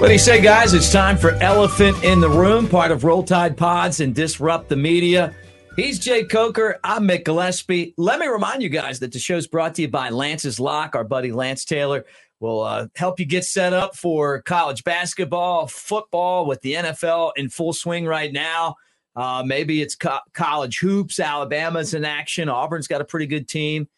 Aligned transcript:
What 0.00 0.06
do 0.06 0.14
you 0.14 0.18
say, 0.18 0.40
guys? 0.40 0.72
It's 0.72 0.90
time 0.90 1.18
for 1.18 1.32
Elephant 1.42 2.02
in 2.02 2.22
the 2.22 2.30
Room, 2.30 2.66
part 2.66 2.90
of 2.90 3.04
Roll 3.04 3.22
Tide 3.22 3.54
Pods 3.54 4.00
and 4.00 4.14
Disrupt 4.14 4.70
the 4.70 4.76
Media. 4.76 5.34
He's 5.76 5.98
Jake 5.98 6.30
Coker. 6.30 6.80
I'm 6.82 7.06
Mick 7.06 7.24
Gillispie. 7.24 7.92
Let 7.98 8.18
me 8.18 8.26
remind 8.26 8.62
you 8.62 8.70
guys 8.70 9.00
that 9.00 9.12
the 9.12 9.18
show's 9.18 9.46
brought 9.46 9.74
to 9.74 9.82
you 9.82 9.88
by 9.88 10.08
Lance's 10.08 10.58
Lock. 10.58 10.94
Our 10.94 11.04
buddy 11.04 11.32
Lance 11.32 11.66
Taylor 11.66 12.06
will 12.40 12.62
uh, 12.62 12.86
help 12.96 13.20
you 13.20 13.26
get 13.26 13.44
set 13.44 13.74
up 13.74 13.94
for 13.94 14.40
college 14.40 14.84
basketball, 14.84 15.66
football 15.66 16.46
with 16.46 16.62
the 16.62 16.72
NFL 16.72 17.32
in 17.36 17.50
full 17.50 17.74
swing 17.74 18.06
right 18.06 18.32
now. 18.32 18.76
Uh, 19.16 19.42
maybe 19.44 19.82
it's 19.82 19.94
co- 19.94 20.20
college 20.32 20.78
hoops. 20.78 21.20
Alabama's 21.20 21.94
in 21.94 22.04
action. 22.04 22.48
Auburn's 22.48 22.88
got 22.88 23.00
a 23.00 23.04
pretty 23.04 23.26
good 23.26 23.48
team. 23.48 23.88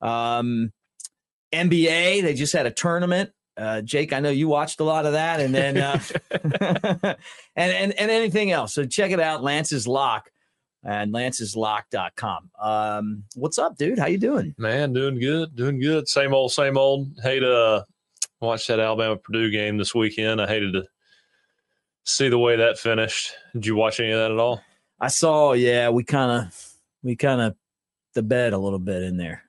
Um, 0.00 0.72
NBA, 1.52 2.22
they 2.22 2.34
just 2.34 2.52
had 2.52 2.66
a 2.66 2.70
tournament. 2.70 3.30
Uh, 3.56 3.80
Jake, 3.80 4.12
I 4.12 4.20
know 4.20 4.30
you 4.30 4.46
watched 4.46 4.78
a 4.80 4.84
lot 4.84 5.04
of 5.04 5.12
that, 5.12 5.40
and 5.40 5.52
then 5.52 5.78
uh, 5.78 6.00
and, 7.56 7.72
and 7.72 7.92
and 7.92 8.10
anything 8.10 8.52
else. 8.52 8.72
So 8.72 8.84
check 8.84 9.10
it 9.10 9.18
out, 9.18 9.42
Lance's 9.42 9.88
Lock 9.88 10.30
and 10.84 11.12
lanceslock.com. 11.12 12.50
Um, 12.60 13.24
what's 13.34 13.58
up, 13.58 13.76
dude? 13.76 13.98
How 13.98 14.06
you 14.06 14.18
doing? 14.18 14.54
Man, 14.58 14.92
doing 14.92 15.18
good, 15.18 15.54
doing 15.56 15.80
good. 15.80 16.08
Same 16.08 16.32
old, 16.34 16.52
same 16.52 16.78
old. 16.78 17.08
Hate 17.22 17.40
to 17.40 17.52
uh, 17.52 17.82
watch 18.40 18.66
that 18.68 18.80
Alabama 18.80 19.16
Purdue 19.16 19.50
game 19.50 19.76
this 19.76 19.94
weekend. 19.94 20.40
I 20.40 20.46
hated 20.46 20.72
to 20.74 20.84
see 22.08 22.28
the 22.28 22.38
way 22.38 22.56
that 22.56 22.78
finished. 22.78 23.32
Did 23.52 23.66
you 23.66 23.76
watch 23.76 24.00
any 24.00 24.10
of 24.12 24.18
that 24.18 24.30
at 24.30 24.38
all? 24.38 24.62
I 25.00 25.08
saw. 25.08 25.52
Yeah, 25.52 25.90
we 25.90 26.04
kind 26.04 26.46
of 26.46 26.72
we 27.02 27.16
kind 27.16 27.40
of 27.40 27.54
the 28.14 28.22
bed 28.22 28.52
a 28.52 28.58
little 28.58 28.78
bit 28.78 29.02
in 29.02 29.16
there. 29.16 29.44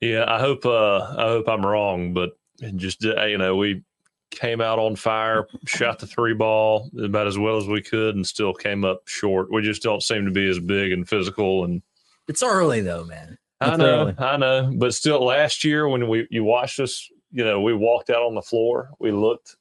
Yeah, 0.00 0.24
I 0.26 0.38
hope 0.38 0.64
uh, 0.64 1.00
I 1.18 1.24
hope 1.24 1.48
I'm 1.48 1.64
wrong, 1.64 2.14
but 2.14 2.30
just 2.76 3.04
uh, 3.04 3.24
you 3.26 3.38
know 3.38 3.56
we 3.56 3.82
came 4.30 4.60
out 4.60 4.78
on 4.78 4.96
fire, 4.96 5.46
shot 5.66 5.98
the 5.98 6.06
three 6.06 6.34
ball 6.34 6.90
about 7.02 7.26
as 7.26 7.38
well 7.38 7.56
as 7.56 7.66
we 7.66 7.82
could, 7.82 8.14
and 8.14 8.26
still 8.26 8.54
came 8.54 8.84
up 8.84 9.06
short. 9.06 9.52
We 9.52 9.62
just 9.62 9.82
don't 9.82 10.02
seem 10.02 10.24
to 10.24 10.30
be 10.30 10.48
as 10.48 10.58
big 10.58 10.92
and 10.92 11.08
physical. 11.08 11.64
And 11.64 11.82
it's 12.28 12.42
early 12.42 12.80
though, 12.80 13.04
man. 13.04 13.36
It's 13.60 13.72
I 13.72 13.76
know, 13.76 14.02
early. 14.02 14.14
I 14.18 14.36
know, 14.36 14.72
but 14.74 14.94
still, 14.94 15.22
last 15.24 15.64
year 15.64 15.88
when 15.88 16.08
we 16.08 16.26
you 16.30 16.44
watched 16.44 16.80
us, 16.80 17.06
you 17.32 17.44
know, 17.44 17.60
we 17.60 17.74
walked 17.74 18.08
out 18.08 18.22
on 18.22 18.34
the 18.34 18.42
floor, 18.42 18.90
we 18.98 19.12
looked, 19.12 19.56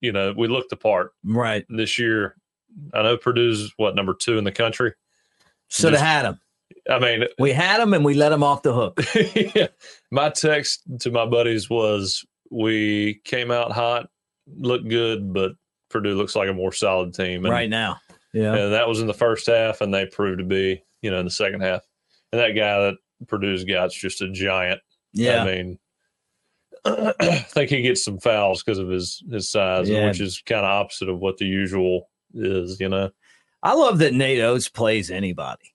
you 0.00 0.12
know, 0.12 0.34
we 0.36 0.48
looked 0.48 0.72
apart. 0.72 1.12
Right. 1.24 1.64
This 1.68 1.98
year, 1.98 2.36
I 2.94 3.02
know 3.02 3.16
Purdue's 3.16 3.72
what 3.76 3.94
number 3.94 4.14
two 4.14 4.38
in 4.38 4.44
the 4.44 4.52
country. 4.52 4.94
Should 5.68 5.92
have 5.92 6.02
had 6.02 6.24
him. 6.24 6.40
I 6.90 6.98
mean, 6.98 7.24
we 7.38 7.52
had 7.52 7.80
him 7.80 7.94
and 7.94 8.04
we 8.04 8.14
let 8.14 8.32
him 8.32 8.42
off 8.42 8.62
the 8.62 8.72
hook. 8.72 9.00
yeah. 9.54 9.68
My 10.10 10.30
text 10.30 10.82
to 11.00 11.10
my 11.10 11.26
buddies 11.26 11.68
was, 11.68 12.24
"We 12.50 13.20
came 13.24 13.50
out 13.50 13.72
hot, 13.72 14.08
looked 14.46 14.88
good, 14.88 15.32
but 15.32 15.52
Purdue 15.90 16.14
looks 16.14 16.34
like 16.34 16.48
a 16.48 16.54
more 16.54 16.72
solid 16.72 17.14
team 17.14 17.44
and, 17.44 17.52
right 17.52 17.68
now." 17.68 17.98
Yeah, 18.32 18.54
and 18.54 18.72
that 18.72 18.88
was 18.88 19.00
in 19.00 19.06
the 19.06 19.14
first 19.14 19.46
half, 19.46 19.80
and 19.80 19.92
they 19.92 20.06
proved 20.06 20.38
to 20.38 20.44
be, 20.44 20.82
you 21.02 21.10
know, 21.10 21.18
in 21.18 21.24
the 21.24 21.30
second 21.30 21.60
half. 21.60 21.82
And 22.32 22.40
that 22.40 22.52
guy 22.52 22.78
that 22.78 22.94
Purdue's 23.26 23.64
got's 23.64 23.98
just 23.98 24.22
a 24.22 24.30
giant. 24.30 24.80
Yeah, 25.12 25.42
I 25.42 25.44
mean, 25.44 25.78
I 26.84 27.44
think 27.48 27.70
he 27.70 27.82
gets 27.82 28.04
some 28.04 28.18
fouls 28.18 28.62
because 28.62 28.78
of 28.78 28.88
his 28.88 29.22
his 29.30 29.50
size, 29.50 29.88
yeah. 29.88 30.06
which 30.06 30.20
is 30.20 30.42
kind 30.44 30.64
of 30.64 30.70
opposite 30.70 31.08
of 31.08 31.18
what 31.18 31.38
the 31.38 31.46
usual 31.46 32.08
is. 32.34 32.80
You 32.80 32.88
know, 32.88 33.10
I 33.62 33.74
love 33.74 33.98
that 33.98 34.14
Nate 34.14 34.40
Oats 34.40 34.68
plays 34.68 35.10
anybody 35.10 35.74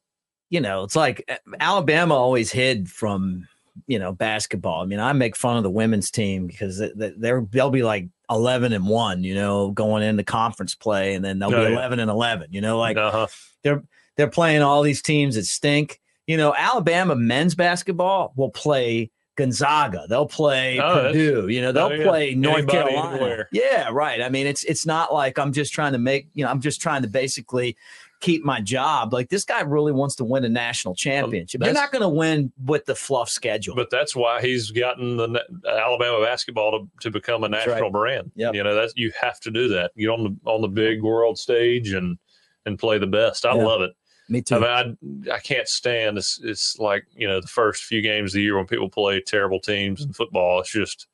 you 0.50 0.62
know, 0.62 0.84
it's 0.84 0.96
like 0.96 1.24
eh, 1.28 1.38
Alabama 1.60 2.16
always 2.16 2.52
hid 2.52 2.90
from, 2.90 3.48
you 3.88 4.00
know, 4.00 4.12
basketball. 4.14 4.82
I 4.82 4.86
mean, 4.86 5.00
I 5.00 5.14
make 5.14 5.36
fun 5.36 5.58
of 5.58 5.64
the 5.64 5.70
women's 5.70 6.12
team 6.12 6.48
because 6.48 6.82
they're 6.96 7.46
they'll 7.50 7.70
be 7.70 7.84
like 7.84 8.08
11 8.30 8.74
and 8.74 8.88
1, 8.88 9.24
you 9.24 9.36
know, 9.36 9.72
going 9.72 10.04
into 10.04 10.24
conference 10.24 10.76
play 10.76 11.16
and 11.16 11.26
then 11.26 11.40
they'll 11.40 11.54
oh, 11.54 11.66
be 11.66 11.72
yeah. 11.72 11.78
11 11.78 12.00
and 12.00 12.10
11, 12.10 12.48
you 12.52 12.62
know, 12.62 12.78
like 12.78 12.98
uh-huh. 12.98 13.28
they're 13.64 13.84
they're 14.18 14.30
playing 14.30 14.62
all 14.62 14.82
these 14.82 15.02
teams 15.02 15.36
that 15.36 15.46
stink. 15.46 16.00
You 16.28 16.38
know, 16.38 16.56
Alabama 16.58 17.16
men's 17.16 17.54
basketball 17.54 18.34
will 18.36 18.50
play 18.50 19.12
Gonzaga. 19.36 20.06
They'll 20.10 20.28
play 20.28 20.80
oh, 20.80 20.94
Purdue. 20.94 21.48
You 21.48 21.62
know, 21.62 21.72
they'll 21.72 21.86
oh, 21.86 21.92
yeah. 21.92 22.04
play 22.04 22.36
North 22.36 22.60
Anybody 22.60 22.78
Carolina. 22.78 23.16
Anywhere. 23.16 23.50
Yeah, 23.52 23.90
right. 23.92 24.22
I 24.22 24.30
mean, 24.30 24.48
it's 24.48 24.64
it's 24.64 24.86
not 24.86 25.14
like 25.14 25.38
I'm 25.38 25.54
just 25.54 25.74
trying 25.74 25.94
to 25.94 26.00
make. 26.00 26.28
You 26.34 26.46
know, 26.46 26.52
I'm 26.52 26.62
just 26.62 26.82
trying 26.82 27.02
to 27.02 27.08
basically 27.08 27.78
keep 28.22 28.44
my 28.44 28.62
job. 28.62 29.14
Like 29.14 29.30
this 29.30 29.44
guy 29.44 29.62
really 29.62 29.92
wants 29.92 30.16
to 30.16 30.24
win 30.24 30.44
a 30.46 30.50
national 30.50 30.96
championship. 30.96 31.62
You're 31.64 31.74
not 31.74 31.92
going 31.92 32.02
to 32.02 32.10
win 32.10 32.52
with 32.66 32.86
the 32.86 32.96
fluff 32.96 33.30
schedule. 33.30 33.76
But 33.76 33.90
that's 33.90 34.16
why 34.16 34.42
he's 34.42 34.72
gotten 34.72 35.18
the 35.18 35.44
Alabama 35.70 36.24
basketball 36.24 36.72
to, 36.72 36.90
to 37.02 37.12
become 37.12 37.44
a 37.44 37.50
national 37.50 37.82
right. 37.82 37.92
brand. 37.92 38.32
Yep. 38.36 38.56
You 38.56 38.64
know, 38.64 38.74
that's 38.74 38.94
you 38.96 39.12
have 39.20 39.40
to 39.42 39.52
do 39.52 39.68
that. 39.70 39.92
Get 39.98 40.10
on 40.10 40.24
the 40.24 40.50
on 40.50 40.62
the 40.62 40.68
big 40.68 41.02
world 41.02 41.38
stage 41.38 41.92
and 41.92 42.18
and 42.66 42.80
play 42.80 42.98
the 42.98 43.08
best. 43.08 43.46
I 43.46 43.54
love 43.54 43.82
it. 43.82 43.92
Me 44.28 44.42
too. 44.42 44.56
I 44.56 44.86
mean, 44.86 45.28
I, 45.30 45.36
I 45.36 45.40
can't 45.40 45.68
stand 45.68 46.18
it's 46.18 46.40
it's 46.44 46.80
like 46.80 47.06
you 47.16 47.28
know 47.28 47.42
the 47.42 47.48
first 47.48 47.84
few 47.84 48.02
games 48.02 48.32
of 48.32 48.38
the 48.38 48.42
year 48.42 48.58
when 48.58 48.66
people 48.66 48.90
play 48.90 49.22
terrible 49.22 49.60
teams 49.60 50.04
in 50.04 50.14
football. 50.14 50.60
It's 50.62 50.72
just 50.72 51.08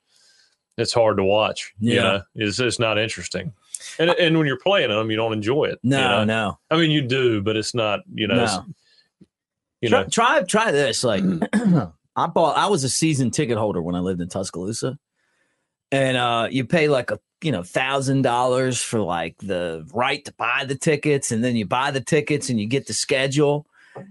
it's 0.78 0.94
hard 0.94 1.18
to 1.18 1.24
watch. 1.24 1.74
Yeah, 1.80 1.94
you 1.94 2.02
know? 2.02 2.22
it's 2.36 2.60
it's 2.60 2.80
not 2.80 2.98
interesting. 2.98 3.54
And 4.00 4.12
and 4.12 4.38
when 4.38 4.48
you're 4.48 4.60
playing 4.60 4.90
them, 4.90 5.12
you 5.12 5.18
don't 5.18 5.34
enjoy 5.34 5.66
it. 5.66 5.80
No, 5.84 5.98
you 5.98 6.04
know? 6.04 6.24
no. 6.24 6.60
I 6.70 6.78
mean, 6.78 6.92
you 6.92 7.02
do, 7.02 7.42
but 7.42 7.58
it's 7.58 7.76
not. 7.76 8.02
You 8.14 8.28
know, 8.28 8.46
no. 8.46 8.66
you 9.82 9.90
try, 9.90 10.02
know. 10.02 10.10
Try 10.10 10.44
try 10.44 10.72
this. 10.72 11.04
Like 11.04 11.24
I 12.16 12.28
bought. 12.28 12.58
I 12.58 12.68
was 12.68 12.84
a 12.84 12.90
season 12.90 13.32
ticket 13.32 13.58
holder 13.58 13.82
when 13.82 13.96
I 13.96 14.00
lived 14.00 14.22
in 14.22 14.30
Tuscaloosa, 14.30 14.98
and 15.92 16.16
uh, 16.16 16.48
you 16.50 16.66
pay 16.66 16.88
like 16.88 17.12
a 17.12 17.20
you 17.44 17.52
know 17.52 17.63
thousand 17.63 18.22
dollars 18.22 18.81
for 18.81 19.00
like 19.00 19.38
the 19.40 19.88
right 19.94 20.24
to 20.25 20.34
buy 20.34 20.66
the 20.68 20.75
tickets, 20.75 21.31
and 21.31 21.44
then 21.44 21.56
you 21.56 21.66
buy 21.66 21.91
the 21.91 22.02
tickets 22.02 22.50
and 22.50 22.59
you 22.59 22.68
get 22.68 22.88
the 22.88 22.94
schedule, 22.94 23.66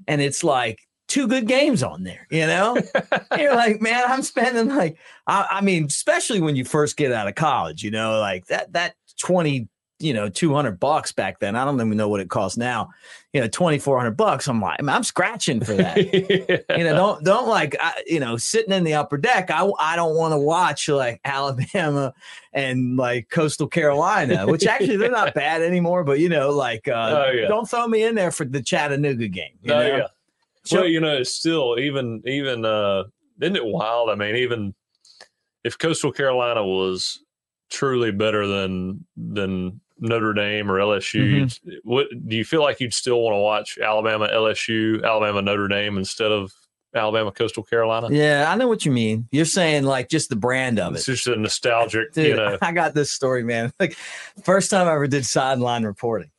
and 0.06 0.20
it's 0.20 0.44
like 0.44 0.80
two 1.10 1.26
good 1.26 1.48
games 1.48 1.82
on 1.82 2.04
there, 2.04 2.26
you 2.30 2.46
know? 2.46 2.76
You're 3.36 3.56
like, 3.56 3.80
man, 3.80 4.04
I'm 4.06 4.22
spending 4.22 4.68
like, 4.68 4.96
I, 5.26 5.44
I, 5.50 5.60
mean, 5.60 5.86
especially 5.86 6.41
when 6.41 6.54
you 6.54 6.64
first 6.64 6.96
get 6.96 7.10
out 7.10 7.26
of 7.26 7.34
college, 7.34 7.82
you 7.82 7.91
know, 7.91 8.20
like 8.20 8.46
that, 8.46 8.72
that 8.74 8.94
20, 9.18 9.68
you 10.00 10.12
know, 10.12 10.28
200 10.28 10.81
bucks 10.81 11.12
back 11.12 11.38
then. 11.38 11.55
I 11.55 11.65
don't 11.65 11.77
even 11.77 11.97
know 11.97 12.09
what 12.09 12.21
it 12.21 12.28
costs 12.28 12.56
now, 12.56 12.91
you 13.33 13.41
know, 13.41 13.47
2,400 13.47 14.12
bucks. 14.16 14.49
I'm 14.49 14.61
like, 14.61 14.83
I'm 14.83 15.05
scratching 15.05 15.61
for 15.61 15.75
that. 15.75 15.97
yeah. 15.97 16.56
You 16.77 16.84
know, 16.84 16.94
don't, 16.94 17.25
don't 17.25 17.49
like, 17.49 17.77
I, 17.78 18.03
you 18.06 18.19
know, 18.19 18.37
sitting 18.37 18.72
in 18.72 18.84
the 18.84 18.94
upper 18.94 19.19
deck. 19.19 19.50
I, 19.50 19.71
I 19.78 19.94
don't 19.97 20.16
want 20.16 20.33
to 20.33 20.39
watch 20.39 20.89
like 20.89 21.21
Alabama 21.25 22.15
and 22.53 22.97
like 22.97 23.28
coastal 23.31 23.69
Carolina, 23.69 24.47
which 24.47 24.66
actually 24.66 24.97
they're 24.97 25.10
not 25.10 25.34
bad 25.34 25.62
anymore, 25.62 26.03
but 26.03 26.19
you 26.19 26.28
know, 26.28 26.50
like, 26.50 26.89
uh, 26.89 27.27
oh, 27.27 27.31
yeah. 27.31 27.49
don't 27.49 27.69
throw 27.69 27.87
me 27.87 28.03
in 28.03 28.15
there 28.15 28.31
for 28.31 28.44
the 28.44 28.62
Chattanooga 28.62 29.28
game. 29.28 29.59
You 29.62 29.72
oh, 29.75 29.78
know? 29.78 29.97
yeah 29.97 30.06
well, 30.72 30.87
you 30.87 31.00
know, 31.00 31.22
still 31.22 31.78
even 31.78 32.22
even 32.27 32.65
uh 32.65 33.05
isn't 33.41 33.56
it 33.56 33.65
wild? 33.65 34.10
I 34.10 34.15
mean, 34.15 34.37
even 34.37 34.75
if 35.65 35.78
Coastal 35.78 36.12
Carolina 36.12 36.65
was 36.65 37.25
truly 37.71 38.10
better 38.10 38.47
than 38.47 39.05
than 39.16 39.81
Notre 40.00 40.33
Dame 40.33 40.71
or 40.71 40.78
LSU, 40.78 41.44
mm-hmm. 41.44 41.75
what 41.84 42.06
do 42.27 42.37
you 42.37 42.44
feel 42.44 42.62
like 42.62 42.81
you'd 42.81 42.94
still 42.94 43.21
want 43.21 43.34
to 43.34 43.38
watch 43.38 43.78
Alabama, 43.78 44.28
LSU, 44.33 45.05
Alabama, 45.05 45.43
Notre 45.43 45.69
Dame 45.69 45.99
instead 45.99 46.33
of 46.33 46.53
Alabama, 46.94 47.31
Coastal 47.31 47.62
Carolina? 47.62 48.09
Yeah, 48.10 48.50
I 48.50 48.56
know 48.56 48.66
what 48.66 48.84
you 48.84 48.93
mean. 48.93 49.28
You're 49.31 49.44
saying 49.44 49.84
like 49.84 50.09
just 50.09 50.31
the 50.31 50.37
brand 50.37 50.78
of 50.78 50.94
it. 50.94 50.97
It's 50.97 51.06
just 51.06 51.27
a 51.27 51.37
nostalgic, 51.37 52.12
Dude, 52.12 52.27
you 52.27 52.37
know. 52.37 52.59
I 52.62 52.72
got 52.72 52.94
this 52.94 53.12
story, 53.12 53.44
man. 53.44 53.72
Like 53.81 53.97
first 54.43 54.71
time 54.71 54.89
I 54.89 54.93
ever 54.93 55.06
did 55.06 55.25
sideline 55.25 55.84
reporting. 55.84 56.31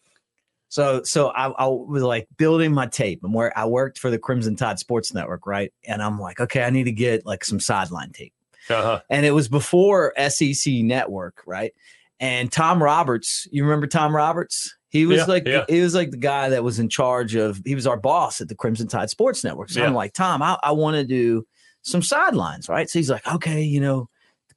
So 0.70 1.02
so 1.04 1.30
I, 1.30 1.50
I, 1.50 1.68
was 1.68 2.04
like 2.04 2.28
building 2.38 2.72
my 2.72 2.86
tape 2.86 3.24
and 3.24 3.34
where 3.34 3.58
I 3.58 3.66
worked 3.66 3.98
for 3.98 4.12
the 4.12 4.20
Crimson 4.20 4.56
Tide 4.56 4.80
Sports 4.80 5.14
Network, 5.14 5.48
right? 5.48 5.74
And 5.86 6.04
I'm 6.04 6.20
like, 6.20 6.40
okay, 6.40 6.64
I 6.64 6.70
need 6.70 6.84
to 6.84 6.92
get 6.92 7.26
like 7.26 7.44
some 7.44 7.60
sideline 7.60 8.12
tape. 8.12 8.34
Uh-huh. 8.70 9.02
And 9.10 9.26
it 9.26 9.32
was 9.32 9.48
before 9.48 10.14
SEC 10.30 10.72
Network, 10.76 11.42
right? 11.46 11.74
And 12.22 12.52
Tom 12.52 12.82
Roberts, 12.82 13.48
you 13.52 13.64
remember 13.64 13.88
Tom 13.88 14.16
Roberts? 14.16 14.76
He 14.90 15.08
was 15.08 15.18
yeah, 15.18 15.26
like 15.26 15.48
yeah. 15.48 15.66
he 15.68 15.82
was 15.82 15.96
like 15.96 16.12
the 16.12 16.18
guy 16.18 16.50
that 16.50 16.64
was 16.64 16.78
in 16.78 16.88
charge 16.88 17.34
of 17.36 17.60
he 17.66 17.76
was 17.76 17.88
our 17.88 17.98
boss 17.98 18.42
at 18.42 18.48
the 18.48 18.56
Crimson 18.56 18.88
Tide 18.88 19.10
Sports 19.10 19.44
Network. 19.44 19.70
So 19.70 19.80
yeah. 19.80 19.88
I'm 19.88 19.96
like, 19.96 20.14
Tom, 20.14 20.44
I, 20.44 20.58
I 20.62 20.72
want 20.74 20.96
to 20.98 21.04
do 21.04 21.48
some 21.82 22.04
sidelines, 22.04 22.70
right? 22.70 22.90
So 22.90 23.00
he's 23.00 23.10
like, 23.10 23.26
okay, 23.26 23.64
you 23.64 23.80
know, 23.80 24.08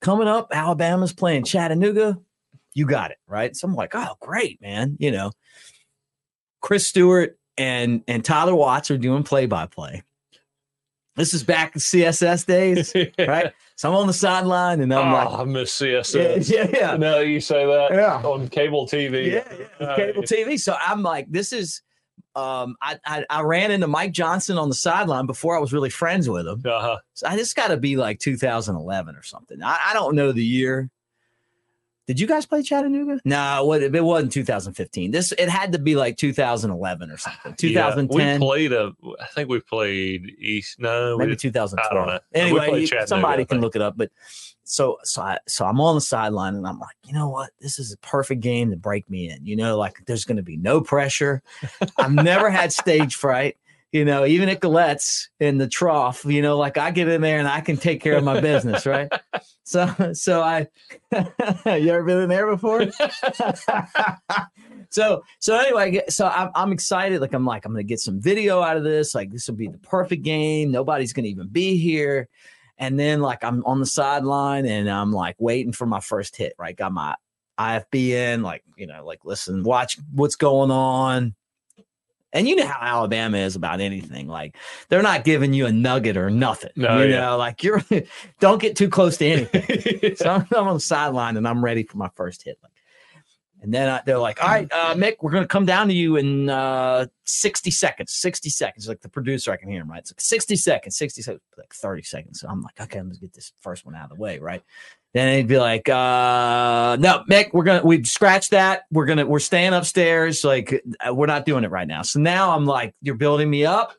coming 0.01 0.29
up, 0.29 0.49
Alabama's 0.53 1.15
playing 1.15 1.45
Chattanooga. 1.45 2.19
You 2.75 2.85
got 2.85 3.13
it, 3.13 3.19
right? 3.27 3.57
So 3.57 3.67
I'm 3.67 3.75
like, 3.75 3.95
oh, 3.95 4.17
great, 4.21 4.61
man. 4.61 4.97
You 4.99 5.13
know, 5.13 5.33
Chris 6.61 6.87
Stewart 6.87 7.39
and 7.57 8.03
and 8.07 8.25
Tyler 8.25 8.55
Watts 8.55 8.91
are 8.91 8.99
doing 8.99 9.23
play 9.23 9.47
by 9.47 9.67
play. 9.67 10.03
This 11.17 11.33
is 11.33 11.45
back 11.45 11.77
in 11.77 11.81
CSS 11.81 12.45
days, 12.45 12.93
right? 13.19 13.53
So 13.77 13.89
I'm 13.89 13.95
on 13.97 14.07
the 14.09 14.13
sideline 14.13 14.81
and 14.81 14.93
I'm 14.93 15.13
oh, 15.13 15.31
like, 15.31 15.41
I 15.41 15.45
miss 15.45 15.79
CSS. 15.79 16.51
Yeah, 16.55 16.65
yeah, 16.65 16.79
yeah. 16.79 16.97
Now 16.97 17.19
you 17.19 17.41
say 17.41 17.65
that, 17.67 17.93
yeah, 17.93 18.17
on 18.17 18.49
cable 18.49 18.87
TV. 18.87 19.31
Yeah, 19.31 19.67
yeah. 19.81 19.97
cable 19.97 20.23
TV. 20.23 20.59
So 20.59 20.77
I'm 20.85 21.03
like, 21.03 21.31
this 21.31 21.53
is 21.53 21.83
um, 22.37 22.77
I, 22.83 22.99
I, 23.07 23.25
I 23.31 23.43
ran 23.43 23.71
into 23.71 23.87
Mike 23.87 24.13
Johnson 24.13 24.59
on 24.59 24.69
the 24.69 24.75
sideline 24.75 25.27
before 25.27 25.57
I 25.57 25.61
was 25.61 25.73
really 25.73 25.91
friends 25.91 26.29
with 26.29 26.47
him. 26.47 26.63
Uh-huh. 26.65 26.99
So 27.15 27.29
I 27.29 27.37
just 27.37 27.55
got 27.55 27.69
to 27.69 27.77
be 27.77 27.97
like 27.97 28.19
2011 28.19 29.15
or 29.15 29.23
something. 29.23 29.63
I, 29.63 29.79
I 29.87 29.93
don't 29.93 30.17
know 30.17 30.33
the 30.33 30.45
year. 30.45 30.91
Did 32.07 32.21
you 32.21 32.27
guys 32.27 32.45
play 32.45 32.63
Chattanooga? 32.63 33.21
No, 33.25 33.65
what 33.65 33.83
it 33.83 34.05
wasn't 34.05 34.33
2015. 34.33 35.11
This 35.11 35.33
it 35.33 35.49
had 35.49 35.73
to 35.73 35.79
be 35.79 35.97
like 35.97 36.17
2011 36.19 37.11
or 37.11 37.17
something. 37.17 37.55
2010. 37.55 38.21
Yeah, 38.21 38.35
we 38.35 38.39
played 38.39 38.73
a. 38.73 38.93
I 39.21 39.27
think 39.35 39.49
we 39.49 39.61
played 39.61 40.35
East. 40.39 40.79
No, 40.79 41.17
maybe 41.17 41.35
2012. 41.35 41.91
I 41.91 41.95
don't 41.95 42.15
know. 42.15 42.21
Anyway, 42.35 42.87
somebody 43.07 43.47
can 43.47 43.61
look 43.61 43.75
it 43.75 43.83
up. 43.83 43.97
But 43.97 44.11
so 44.65 44.99
so 45.03 45.23
I 45.23 45.39
so 45.47 45.65
I'm 45.65 45.81
on 45.81 45.95
the 45.95 46.01
sideline 46.01 46.55
and 46.57 46.67
I'm 46.67 46.79
like, 46.79 46.97
you 47.07 47.15
know 47.15 47.29
what? 47.29 47.51
This 47.61 47.79
is 47.79 47.93
a 47.93 47.99
perfect 47.99 48.43
game 48.43 48.71
to 48.71 48.77
break 48.77 49.09
me 49.09 49.31
in. 49.31 49.47
You 49.47 49.57
know, 49.57 49.79
like 49.79 50.05
there's 50.07 50.25
going 50.25 50.37
to 50.37 50.43
be 50.43 50.59
no 50.59 50.83
pressure. 50.83 51.43
I've 51.97 52.13
never 52.13 52.51
had 52.51 52.73
stage 52.73 53.15
fright 53.15 53.57
you 53.95 54.05
know, 54.05 54.27
even 54.27 54.49
at 54.49 54.61
Gallette's 54.61 55.31
in 55.39 55.57
the 55.59 55.69
trough, 55.69 56.25
you 56.25 56.43
know, 56.43 56.59
like 56.59 56.77
I 56.77 56.91
get 56.91 57.07
in 57.07 57.21
there 57.21 57.39
and 57.39 57.47
I 57.47 57.61
can 57.61 57.77
take 57.77 58.03
care 58.03 58.17
of 58.17 58.25
my 58.25 58.41
business, 58.41 58.85
right? 58.85 59.11
So, 59.67 60.13
so 60.13 60.43
I, 60.43 60.67
you 61.15 61.89
ever 61.89 62.03
been 62.03 62.21
in 62.21 62.29
there 62.29 62.47
before? 62.47 62.85
so, 64.91 65.23
so 65.39 65.59
anyway, 65.59 66.03
so 66.11 66.27
I'm, 66.27 66.51
I'm 66.55 66.71
excited. 66.71 67.23
Like, 67.23 67.33
I'm 67.33 67.47
like, 67.47 67.65
I'm 67.65 67.73
going 67.73 67.83
to 67.83 67.89
get 67.89 67.99
some 67.99 68.21
video 68.21 68.61
out 68.61 68.77
of 68.77 68.85
this. 68.85 69.15
Like, 69.15 69.33
this 69.33 69.49
will 69.49 69.55
be 69.55 69.69
the 69.69 69.79
perfect 69.79 70.23
game. 70.23 70.71
Nobody's 70.71 71.15
going 71.15 71.25
to 71.25 71.31
even 71.31 71.49
be 71.49 71.79
here. 71.79 72.29
And 72.77 73.01
then, 73.01 73.23
like, 73.23 73.43
I'm 73.43 73.65
on 73.65 73.81
the 73.81 73.87
sideline 73.87 74.67
and 74.67 74.91
I'm 74.91 75.13
like 75.13 75.37
waiting 75.39 75.73
for 75.73 75.87
my 75.87 76.01
first 76.01 76.37
hit, 76.37 76.53
right? 76.59 76.77
Got 76.77 76.93
my 76.93 77.15
IFB 77.59 78.11
in, 78.11 78.43
like, 78.43 78.65
you 78.77 78.87
know, 78.87 79.03
like, 79.07 79.25
listen, 79.25 79.63
watch 79.63 79.97
what's 80.13 80.37
going 80.37 80.71
on 80.71 81.35
and 82.35 82.49
you 82.49 82.57
know 82.57 82.67
how 82.67 82.99
Alabama 82.99 83.39
is 83.39 83.57
about 83.57 83.81
anything. 83.81 84.27
Like 84.27 84.57
they're 84.89 85.03
not 85.03 85.25
giving 85.25 85.55
you 85.55 85.67
a 85.67 85.73
nugget 85.73 86.17
or 86.17 86.29
nothing. 86.29 86.73
No, 86.77 87.01
you 87.01 87.11
yeah. 87.11 87.21
know, 87.21 87.37
like 87.39 87.63
you're 87.63 87.83
don't 88.41 88.61
get 88.61 88.77
too 88.77 88.89
close 88.91 89.17
to 89.19 89.27
anything. 89.27 90.17
so 90.17 90.29
I'm, 90.29 90.47
I'm, 90.55 90.69
on 90.69 90.75
the 90.75 90.81
sideline 90.81 91.37
and 91.37 91.47
I'm 91.47 91.65
ready 91.65 91.85
for 91.85 91.97
my 91.97 92.11
first 92.15 92.43
hit. 92.43 92.59
Like, 92.63 92.73
and 93.63 93.73
then 93.73 93.89
I, 93.89 94.03
they're 94.05 94.19
like, 94.19 94.43
"All 94.43 94.51
right, 94.51 94.71
uh, 94.71 94.95
Mick, 94.95 95.17
we're 95.23 95.31
going 95.31 95.45
to 95.45 95.49
come 95.49 95.65
down 95.65 95.89
to 95.89 95.95
you 95.95 96.17
in 96.17 96.51
uh, 96.51 97.07
60 97.25 97.71
seconds. 97.71 98.13
60 98.13 98.51
seconds." 98.51 98.89
Like 98.89 99.01
the 99.01 99.09
producer, 99.09 99.53
I 99.53 99.57
can 99.57 99.71
hear 99.71 99.81
him. 99.81 99.91
Right, 99.91 100.01
it's 100.01 100.13
like 100.13 100.21
60 100.21 100.57
seconds, 100.57 100.97
60 100.99 101.23
seconds, 101.23 101.43
like 101.57 101.73
30 101.73 102.03
seconds. 102.03 102.41
So 102.41 102.49
I'm 102.49 102.61
like, 102.61 102.79
"Okay, 102.79 103.01
let's 103.01 103.19
get 103.19 103.33
this 103.33 103.53
first 103.63 103.87
one 103.87 103.95
out 103.95 104.11
of 104.11 104.17
the 104.19 104.23
way." 104.23 104.39
Right. 104.39 104.63
Then 105.15 105.37
he'd 105.37 105.47
be 105.47 105.59
like, 105.59 105.89
uh, 105.89 106.97
no, 106.99 107.23
Mick, 107.31 107.53
we're 107.53 107.63
gonna 107.63 107.85
we've 107.85 108.07
scratched 108.07 108.51
that. 108.51 108.83
We're 108.91 109.07
gonna 109.07 109.25
we're 109.25 109.39
staying 109.39 109.73
upstairs. 109.73 110.43
Like 110.43 110.83
uh, 111.07 111.15
we're 111.15 111.27
not 111.27 111.47
doing 111.47 111.63
it 111.63 111.71
right 111.71 111.87
now. 111.87 112.03
So 112.03 112.19
now 112.19 112.55
I'm 112.55 112.67
like, 112.67 112.95
you're 113.01 113.15
building 113.15 113.49
me 113.49 113.65
up 113.65 113.95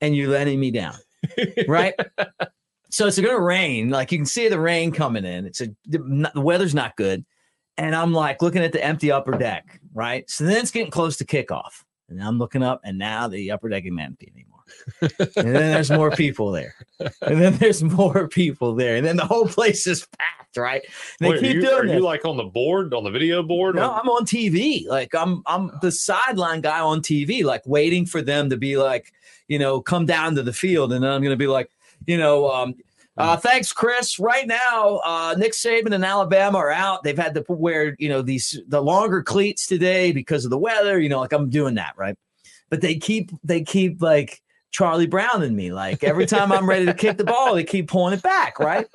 and 0.00 0.16
you're 0.16 0.30
letting 0.30 0.58
me 0.58 0.70
down. 0.70 0.94
right? 1.68 1.92
so 2.90 3.06
it's 3.06 3.18
gonna 3.18 3.38
rain. 3.38 3.90
Like 3.90 4.10
you 4.10 4.18
can 4.18 4.26
see 4.26 4.48
the 4.48 4.58
rain 4.58 4.92
coming 4.92 5.26
in. 5.26 5.44
It's 5.44 5.60
a 5.60 5.68
the 5.84 6.30
weather's 6.34 6.74
not 6.74 6.96
good. 6.96 7.26
And 7.76 7.94
I'm 7.94 8.14
like 8.14 8.40
looking 8.40 8.62
at 8.62 8.72
the 8.72 8.82
empty 8.82 9.12
upper 9.12 9.32
deck, 9.32 9.78
right? 9.92 10.28
So 10.30 10.44
then 10.44 10.56
it's 10.56 10.70
getting 10.70 10.90
close 10.90 11.18
to 11.18 11.26
kickoff. 11.26 11.84
And 12.08 12.22
I'm 12.22 12.38
looking 12.38 12.62
up, 12.62 12.80
and 12.84 12.96
now 12.96 13.28
the 13.28 13.50
upper 13.50 13.68
deck 13.68 13.84
isn't 13.84 13.98
empty 13.98 14.32
anymore 14.34 14.55
and 15.00 15.54
then 15.54 15.72
there's 15.72 15.90
more 15.90 16.10
people 16.10 16.50
there. 16.50 16.74
And 17.22 17.40
then 17.40 17.56
there's 17.56 17.82
more 17.82 18.28
people 18.28 18.74
there. 18.74 18.96
And 18.96 19.06
then 19.06 19.16
the 19.16 19.24
whole 19.24 19.46
place 19.46 19.86
is 19.86 20.06
packed, 20.18 20.56
right? 20.56 20.82
And 20.84 21.26
they 21.26 21.30
Wait, 21.30 21.40
keep 21.40 21.54
you, 21.56 21.60
doing 21.62 21.74
Are 21.74 21.86
this. 21.86 21.96
you 21.96 22.00
like 22.00 22.24
on 22.24 22.36
the 22.36 22.44
board, 22.44 22.94
on 22.94 23.04
the 23.04 23.10
video 23.10 23.42
board? 23.42 23.76
No, 23.76 23.90
or? 23.90 24.00
I'm 24.00 24.08
on 24.08 24.24
TV. 24.24 24.86
Like 24.86 25.14
I'm 25.14 25.42
I'm 25.46 25.70
the 25.82 25.92
sideline 25.92 26.60
guy 26.60 26.80
on 26.80 27.00
TV, 27.00 27.44
like 27.44 27.62
waiting 27.66 28.06
for 28.06 28.22
them 28.22 28.50
to 28.50 28.56
be 28.56 28.76
like, 28.76 29.12
you 29.48 29.58
know, 29.58 29.80
come 29.80 30.06
down 30.06 30.34
to 30.36 30.42
the 30.42 30.52
field. 30.52 30.92
And 30.92 31.04
then 31.04 31.10
I'm 31.10 31.22
gonna 31.22 31.36
be 31.36 31.46
like, 31.46 31.70
you 32.06 32.16
know, 32.16 32.50
um, 32.50 32.74
uh, 33.18 33.36
thanks, 33.36 33.72
Chris. 33.72 34.18
Right 34.18 34.46
now, 34.46 35.00
uh, 35.04 35.34
Nick 35.38 35.52
Saban 35.52 35.94
and 35.94 36.04
Alabama 36.04 36.58
are 36.58 36.70
out. 36.70 37.02
They've 37.02 37.16
had 37.16 37.34
to 37.34 37.44
wear, 37.48 37.96
you 37.98 38.08
know, 38.08 38.20
these 38.20 38.60
the 38.68 38.82
longer 38.82 39.22
cleats 39.22 39.66
today 39.66 40.12
because 40.12 40.44
of 40.44 40.50
the 40.50 40.58
weather. 40.58 41.00
You 41.00 41.08
know, 41.08 41.20
like 41.20 41.32
I'm 41.32 41.48
doing 41.48 41.76
that, 41.76 41.94
right? 41.96 42.16
But 42.68 42.82
they 42.82 42.96
keep 42.96 43.30
they 43.42 43.62
keep 43.62 44.02
like 44.02 44.42
Charlie 44.76 45.06
Brown 45.06 45.42
in 45.42 45.56
me. 45.56 45.72
Like 45.72 46.04
every 46.04 46.26
time 46.26 46.52
I'm 46.52 46.68
ready 46.68 46.84
to 46.84 46.92
kick 46.92 47.16
the 47.16 47.24
ball, 47.24 47.54
they 47.54 47.64
keep 47.64 47.88
pulling 47.88 48.12
it 48.12 48.22
back, 48.22 48.58
right? 48.58 48.86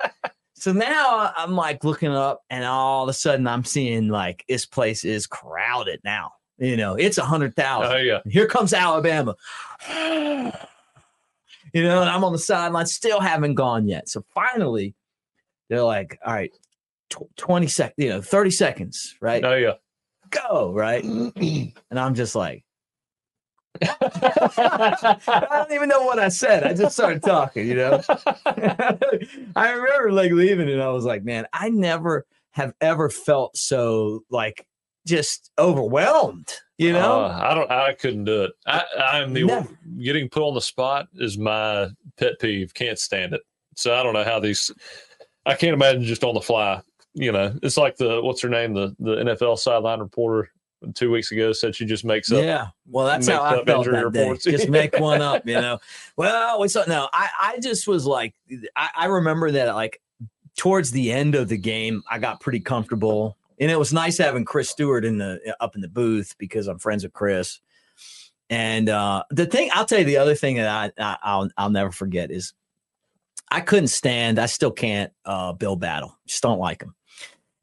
So 0.54 0.72
now 0.72 1.32
I'm 1.36 1.56
like 1.56 1.82
looking 1.82 2.12
up, 2.12 2.42
and 2.48 2.64
all 2.64 3.02
of 3.02 3.08
a 3.08 3.12
sudden 3.12 3.48
I'm 3.48 3.64
seeing 3.64 4.06
like 4.06 4.44
this 4.48 4.64
place 4.64 5.04
is 5.04 5.26
crowded 5.26 5.98
now. 6.04 6.34
You 6.56 6.76
know, 6.76 6.94
it's 6.94 7.18
a 7.18 7.24
hundred 7.24 7.56
thousand. 7.56 7.96
Oh 7.96 7.96
yeah. 8.00 8.20
Here 8.24 8.46
comes 8.46 8.72
Alabama. 8.72 9.34
you 9.88 11.82
know, 11.82 12.00
and 12.00 12.10
I'm 12.10 12.22
on 12.22 12.30
the 12.32 12.38
sideline, 12.38 12.86
still 12.86 13.18
haven't 13.20 13.54
gone 13.54 13.88
yet. 13.88 14.08
So 14.08 14.24
finally, 14.32 14.94
they're 15.68 15.82
like, 15.82 16.20
"All 16.24 16.32
right, 16.32 16.52
tw- 17.10 17.34
twenty 17.36 17.66
seconds, 17.66 17.94
you 17.98 18.10
know, 18.10 18.20
thirty 18.20 18.52
seconds, 18.52 19.16
right? 19.20 19.44
Oh 19.44 19.56
yeah, 19.56 19.74
go 20.30 20.72
right." 20.72 21.02
and 21.02 21.72
I'm 21.90 22.14
just 22.14 22.36
like, 22.36 22.64
I 23.80 25.46
don't 25.50 25.72
even 25.72 25.88
know 25.88 26.02
what 26.02 26.18
I 26.18 26.28
said. 26.28 26.64
I 26.64 26.74
just 26.74 26.94
started 26.94 27.22
talking, 27.22 27.66
you 27.66 27.74
know. 27.74 28.02
I 28.46 29.70
remember 29.70 30.12
like 30.12 30.32
leaving 30.32 30.68
and 30.68 30.82
I 30.82 30.88
was 30.88 31.04
like, 31.04 31.24
man, 31.24 31.46
I 31.52 31.68
never 31.70 32.26
have 32.52 32.74
ever 32.80 33.08
felt 33.08 33.56
so 33.56 34.24
like 34.30 34.66
just 35.06 35.50
overwhelmed, 35.58 36.52
you 36.78 36.92
know. 36.92 37.22
Uh, 37.22 37.40
I 37.42 37.54
don't 37.54 37.70
I 37.70 37.94
couldn't 37.94 38.24
do 38.24 38.44
it. 38.44 38.52
I 38.66 38.84
I'm 38.98 39.32
the 39.32 39.44
never. 39.44 39.78
getting 40.02 40.28
put 40.28 40.46
on 40.46 40.54
the 40.54 40.60
spot 40.60 41.08
is 41.14 41.38
my 41.38 41.88
pet 42.18 42.38
peeve. 42.40 42.74
Can't 42.74 42.98
stand 42.98 43.32
it. 43.34 43.42
So 43.76 43.94
I 43.94 44.02
don't 44.02 44.12
know 44.12 44.24
how 44.24 44.38
these 44.38 44.70
I 45.46 45.54
can't 45.54 45.74
imagine 45.74 46.04
just 46.04 46.24
on 46.24 46.34
the 46.34 46.40
fly. 46.40 46.82
You 47.14 47.32
know, 47.32 47.54
it's 47.62 47.76
like 47.76 47.96
the 47.96 48.22
what's 48.22 48.42
her 48.42 48.48
name, 48.48 48.74
the 48.74 48.94
the 48.98 49.16
NFL 49.16 49.58
sideline 49.58 50.00
reporter 50.00 50.50
two 50.94 51.10
weeks 51.10 51.32
ago 51.32 51.52
said 51.52 51.74
she 51.74 51.84
just 51.84 52.04
makes 52.04 52.30
up. 52.30 52.42
Yeah, 52.42 52.68
well, 52.88 53.06
that's 53.06 53.28
how 53.28 53.42
I 53.42 53.64
felt 53.64 53.86
that 53.86 54.12
day. 54.12 54.36
Just 54.36 54.68
make 54.70 54.98
one 54.98 55.22
up, 55.22 55.46
you 55.46 55.60
know. 55.60 55.78
Well, 56.16 56.60
we 56.60 56.68
saw. 56.68 56.84
No, 56.86 57.08
I 57.12 57.28
I 57.40 57.60
just 57.60 57.86
was 57.86 58.06
like, 58.06 58.34
I, 58.76 58.90
I 58.96 59.06
remember 59.06 59.50
that 59.52 59.74
like 59.74 60.00
towards 60.56 60.90
the 60.90 61.12
end 61.12 61.34
of 61.34 61.48
the 61.48 61.56
game, 61.56 62.02
I 62.10 62.18
got 62.18 62.40
pretty 62.40 62.60
comfortable, 62.60 63.36
and 63.58 63.70
it 63.70 63.78
was 63.78 63.92
nice 63.92 64.18
having 64.18 64.44
Chris 64.44 64.70
Stewart 64.70 65.04
in 65.04 65.18
the 65.18 65.54
up 65.60 65.74
in 65.74 65.80
the 65.80 65.88
booth 65.88 66.34
because 66.38 66.66
I'm 66.66 66.78
friends 66.78 67.04
with 67.04 67.12
Chris. 67.12 67.60
And 68.50 68.88
uh, 68.88 69.24
the 69.30 69.46
thing 69.46 69.70
I'll 69.72 69.86
tell 69.86 70.00
you, 70.00 70.04
the 70.04 70.18
other 70.18 70.34
thing 70.34 70.56
that 70.56 70.68
I, 70.98 71.02
I 71.02 71.16
I'll 71.22 71.50
I'll 71.56 71.70
never 71.70 71.90
forget 71.90 72.30
is 72.30 72.52
I 73.50 73.60
couldn't 73.60 73.88
stand. 73.88 74.38
I 74.38 74.46
still 74.46 74.70
can't. 74.70 75.12
Uh, 75.24 75.52
Bill 75.52 75.76
Battle. 75.76 76.18
Just 76.26 76.42
don't 76.42 76.58
like 76.58 76.82
him 76.82 76.94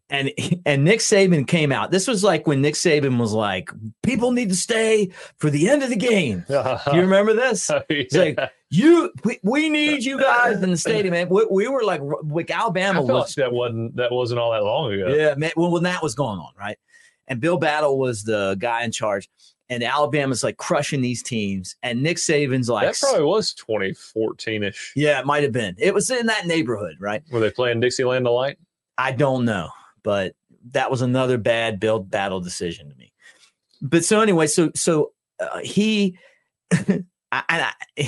and 0.09 0.31
and 0.65 0.83
Nick 0.83 0.99
Saban 0.99 1.47
came 1.47 1.71
out. 1.71 1.91
This 1.91 2.07
was 2.07 2.23
like 2.23 2.47
when 2.47 2.61
Nick 2.61 2.73
Saban 2.73 3.19
was 3.19 3.33
like, 3.33 3.69
"People 4.01 4.31
need 4.31 4.49
to 4.49 4.55
stay 4.55 5.11
for 5.37 5.49
the 5.49 5.69
end 5.69 5.83
of 5.83 5.89
the 5.89 5.95
game." 5.95 6.45
Do 6.49 6.79
you 6.93 7.01
remember 7.01 7.33
this? 7.33 7.69
Oh, 7.69 7.81
yeah. 7.89 7.95
He's 7.95 8.17
like, 8.17 8.39
"You, 8.69 9.11
we, 9.23 9.39
we, 9.43 9.69
need 9.69 10.03
you 10.03 10.19
guys 10.19 10.61
in 10.63 10.71
the 10.71 10.77
stadium." 10.77 11.13
Man, 11.13 11.29
we, 11.29 11.45
we 11.49 11.67
were 11.67 11.83
like, 11.83 12.01
like 12.23 12.49
Alabama 12.49 13.01
was 13.01 13.37
like 13.37 13.45
that 13.45 13.53
wasn't 13.53 13.95
that 13.97 14.11
wasn't 14.11 14.39
all 14.39 14.51
that 14.51 14.63
long 14.63 14.93
ago. 14.93 15.09
Yeah, 15.09 15.35
man. 15.35 15.51
Well, 15.55 15.71
when 15.71 15.83
that 15.83 16.01
was 16.01 16.15
going 16.15 16.39
on, 16.39 16.53
right? 16.57 16.77
And 17.27 17.39
Bill 17.39 17.57
Battle 17.57 17.99
was 17.99 18.23
the 18.23 18.55
guy 18.57 18.83
in 18.83 18.91
charge, 18.91 19.29
and 19.69 19.83
Alabama's 19.83 20.43
like 20.43 20.57
crushing 20.57 21.01
these 21.01 21.21
teams, 21.21 21.75
and 21.83 22.01
Nick 22.01 22.17
Saban's 22.17 22.67
like 22.67 22.87
that 22.87 22.99
probably 22.99 23.25
was 23.25 23.53
2014 23.53 24.63
ish. 24.63 24.93
Yeah, 24.95 25.19
it 25.19 25.27
might 25.27 25.43
have 25.43 25.51
been. 25.51 25.75
It 25.77 25.93
was 25.93 26.09
in 26.09 26.25
that 26.25 26.47
neighborhood, 26.47 26.95
right? 26.99 27.21
Were 27.31 27.39
they 27.39 27.51
playing 27.51 27.79
Dixieland 27.79 28.25
Delight? 28.25 28.57
I 28.97 29.11
don't 29.11 29.45
know 29.45 29.69
but 30.03 30.33
that 30.71 30.91
was 30.91 31.01
another 31.01 31.37
bad 31.37 31.79
Bill 31.79 31.99
Battle 31.99 32.39
decision 32.39 32.89
to 32.89 32.95
me. 32.95 33.13
But 33.81 34.03
so 34.03 34.21
anyway, 34.21 34.47
so 34.47 34.71
so 34.75 35.11
uh, 35.39 35.59
he, 35.59 36.17
I, 36.71 37.03
I 37.31 37.73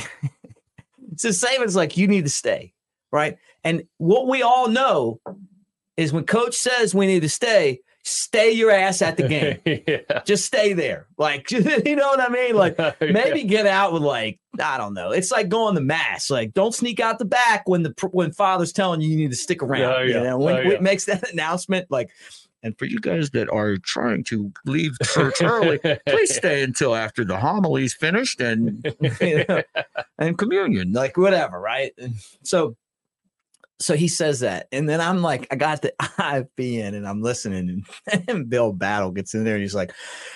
so 1.16 1.30
Saban's 1.30 1.76
like, 1.76 1.98
you 1.98 2.08
need 2.08 2.26
to 2.26 2.30
stay, 2.30 2.74
right? 3.12 3.38
And 3.64 3.84
what 3.98 4.28
we 4.28 4.42
all 4.42 4.68
know 4.68 5.20
is 5.98 6.12
when 6.12 6.26
coach 6.26 6.56
says 6.56 6.96
we 6.96 7.08
need 7.08 7.22
to 7.22 7.30
stay, 7.30 7.82
stay 8.12 8.52
your 8.52 8.72
ass 8.72 9.02
at 9.02 9.18
the 9.18 9.28
game. 9.28 9.60
yeah. 9.88 10.22
Just 10.26 10.46
stay 10.46 10.74
there. 10.74 11.08
Like, 11.18 11.50
you 11.52 11.96
know 11.96 12.08
what 12.08 12.20
I 12.20 12.30
mean? 12.30 12.56
Like, 12.56 12.78
maybe 13.02 13.44
get 13.44 13.66
out 13.66 13.94
with 13.94 14.04
like, 14.04 14.40
I 14.60 14.78
don't 14.78 14.94
know. 14.94 15.12
It's 15.12 15.32
like 15.32 15.50
going 15.50 15.76
to 15.76 15.82
mass. 15.82 16.30
Like, 16.30 16.54
don't 16.54 16.74
sneak 16.74 17.00
out 17.00 17.20
the 17.20 17.26
back 17.26 17.68
when 17.68 17.84
the 17.84 17.94
when 18.12 18.32
father's 18.34 18.74
telling 18.74 19.02
you 19.02 19.10
you 19.10 19.18
need 19.18 19.32
to 19.32 19.38
stick 19.38 19.64
around. 19.64 19.94
Oh, 19.94 20.02
yeah. 20.02 20.18
You 20.18 20.24
know, 20.24 20.38
when, 20.38 20.56
oh, 20.56 20.64
when 20.64 20.72
it 20.72 20.82
makes 20.82 21.06
that 21.06 21.30
announcement, 21.32 21.90
like, 21.90 22.10
and 22.64 22.78
for 22.78 22.86
you 22.86 23.00
guys 23.00 23.32
that 23.32 23.50
are 23.50 23.78
trying 23.78 24.24
to 24.26 24.52
leave 24.66 24.92
church 25.04 25.42
early, 25.42 25.80
please 26.08 26.36
stay 26.36 26.62
until 26.62 26.96
after 26.96 27.26
the 27.26 27.38
homily's 27.38 27.96
finished 27.96 28.40
and 28.40 28.86
you 29.20 29.44
know, 29.50 29.64
and 30.20 30.38
communion, 30.38 30.94
like 30.94 31.18
whatever, 31.18 31.60
right? 31.60 31.92
So 32.44 32.76
so 33.82 33.96
he 33.96 34.08
says 34.08 34.42
that, 34.42 34.68
and 34.72 34.88
then 34.88 35.02
I'm 35.02 35.22
like, 35.22 35.48
I 35.52 35.56
got 35.56 35.82
the 35.82 35.94
IFB 36.02 36.84
and 36.84 37.08
I'm 37.08 37.22
listening, 37.22 37.84
and, 38.12 38.24
and 38.30 38.50
Bill 38.50 38.72
Battle 38.72 39.12
gets 39.12 39.34
in 39.34 39.44
there, 39.44 39.56
and 39.56 39.62
he's 39.62 39.76
like, 39.76 39.92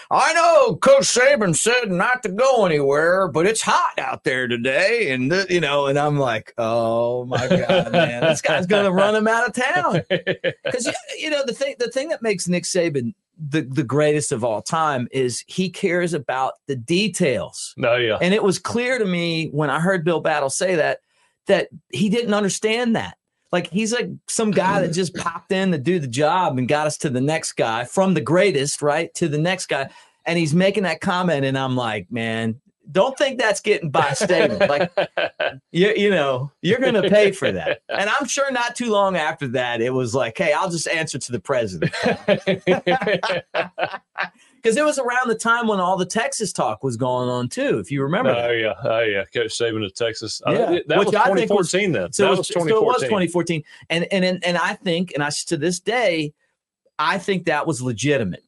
"I 0.10 0.34
know 0.34 0.76
Coach 0.78 1.04
Saban 1.04 1.56
said 1.56 1.92
not 1.92 2.24
to 2.24 2.30
go 2.30 2.66
anywhere, 2.66 3.28
but 3.28 3.46
it's 3.46 3.62
hot 3.62 3.98
out 4.00 4.24
there 4.24 4.48
today, 4.48 5.12
and 5.12 5.32
you 5.50 5.60
know." 5.60 5.86
And 5.86 6.00
I'm 6.00 6.18
like, 6.18 6.54
"Oh 6.58 7.26
my 7.26 7.48
god, 7.48 7.92
man, 7.92 8.24
this 8.24 8.42
guy's 8.42 8.66
gonna 8.66 8.92
run 8.92 9.16
him 9.16 9.28
out 9.28 9.48
of 9.48 9.54
town." 9.54 10.02
Because 10.66 10.88
you, 10.88 10.94
you 11.20 11.30
know 11.30 11.44
the 11.46 11.54
thing, 11.54 11.76
the 11.80 11.92
thing 11.92 12.10
that 12.10 12.22
makes 12.22 12.48
Nick 12.48 12.64
Saban 12.64 13.14
the 13.38 13.62
the 13.62 13.84
greatest 13.84 14.32
of 14.32 14.44
all 14.44 14.62
time 14.62 15.08
is 15.12 15.44
he 15.48 15.70
cares 15.70 16.14
about 16.14 16.54
the 16.68 16.76
details. 16.76 17.74
No, 17.78 17.96
yeah, 17.96 18.18
and 18.22 18.34
it 18.34 18.44
was 18.44 18.58
clear 18.60 18.98
to 18.98 19.06
me 19.06 19.50
when 19.50 19.70
I 19.70 19.80
heard 19.80 20.04
Bill 20.04 20.22
Battle 20.22 20.50
say 20.50 20.76
that 20.76 21.00
that 21.48 21.70
he 21.92 22.10
didn't 22.10 22.34
understand 22.34 22.96
that 22.96 23.18
like 23.56 23.72
he's 23.72 23.94
like 23.94 24.10
some 24.28 24.52
guy 24.52 24.82
that 24.82 24.90
just 24.90 25.16
popped 25.16 25.54
in 25.54 25.72
to 25.72 25.78
do 25.78 25.98
the 25.98 26.08
job 26.08 26.58
and 26.58 26.68
got 26.68 26.88
us 26.88 26.98
to 26.98 27.10
the 27.10 27.22
next 27.22 27.54
guy 27.54 27.86
from 27.86 28.14
the 28.14 28.20
greatest, 28.20 28.82
right? 28.82 29.14
To 29.14 29.30
the 29.30 29.38
next 29.38 29.68
guy. 29.68 29.90
And 30.26 30.38
he's 30.38 30.54
making 30.54 30.84
that 30.84 31.00
comment, 31.00 31.46
and 31.46 31.58
I'm 31.58 31.78
like, 31.78 32.12
man, 32.12 32.60
don't 32.92 33.18
think 33.18 33.40
that's 33.40 33.62
getting 33.62 33.92
by 33.92 34.12
statement. 34.12 34.70
Like, 34.70 34.92
you, 35.72 35.94
you 35.96 36.10
know, 36.10 36.52
you're 36.62 36.80
going 36.80 36.96
to 36.96 37.10
pay 37.10 37.32
for 37.32 37.50
that. 37.52 37.82
And 37.90 38.10
I'm 38.10 38.28
sure 38.28 38.52
not 38.52 38.76
too 38.76 38.92
long 38.92 39.16
after 39.16 39.48
that, 39.50 39.80
it 39.80 39.92
was 39.92 40.14
like, 40.14 40.38
hey, 40.38 40.52
I'll 40.52 40.70
just 40.70 40.90
answer 40.90 41.18
to 41.18 41.32
the 41.32 41.40
president. 41.40 41.94
because 44.66 44.78
it 44.78 44.84
was 44.84 44.98
around 44.98 45.28
the 45.28 45.36
time 45.36 45.68
when 45.68 45.80
all 45.80 45.96
the 45.96 46.08
Texas 46.08 46.52
talk 46.52 46.84
was 46.84 46.98
going 46.98 47.30
on 47.30 47.48
too. 47.48 47.78
If 47.78 47.92
you 47.92 48.02
remember, 48.02 48.32
oh 48.32 48.52
yeah, 48.52 48.74
oh 48.84 49.02
yeah, 49.02 49.24
Coach 49.26 49.56
Saban 49.56 49.86
of 49.86 49.94
Texas. 49.94 50.42
Yeah, 50.48 50.54
uh, 50.54 50.80
that 50.88 50.98
Which 50.98 51.08
was 51.10 51.14
2014 51.14 51.92
was, 51.92 52.00
then. 52.00 52.12
So 52.12 52.24
that 52.24 52.30
was, 52.32 52.40
was 52.40 52.48
2014. 52.48 52.70
So 52.70 52.82
it 52.82 52.88
was 52.88 53.04
2014, 53.04 53.64
and 53.92 54.08
and 54.12 54.26
and, 54.26 54.44
and 54.44 54.58
I 54.58 54.74
think, 54.74 55.12
and 55.14 55.24
I 55.24 55.30
to 55.46 55.58
this 55.58 55.80
day, 55.80 56.34
I 56.98 57.20
think 57.20 57.46
that 57.46 57.68
was 57.68 57.80
legitimate. 57.80 58.44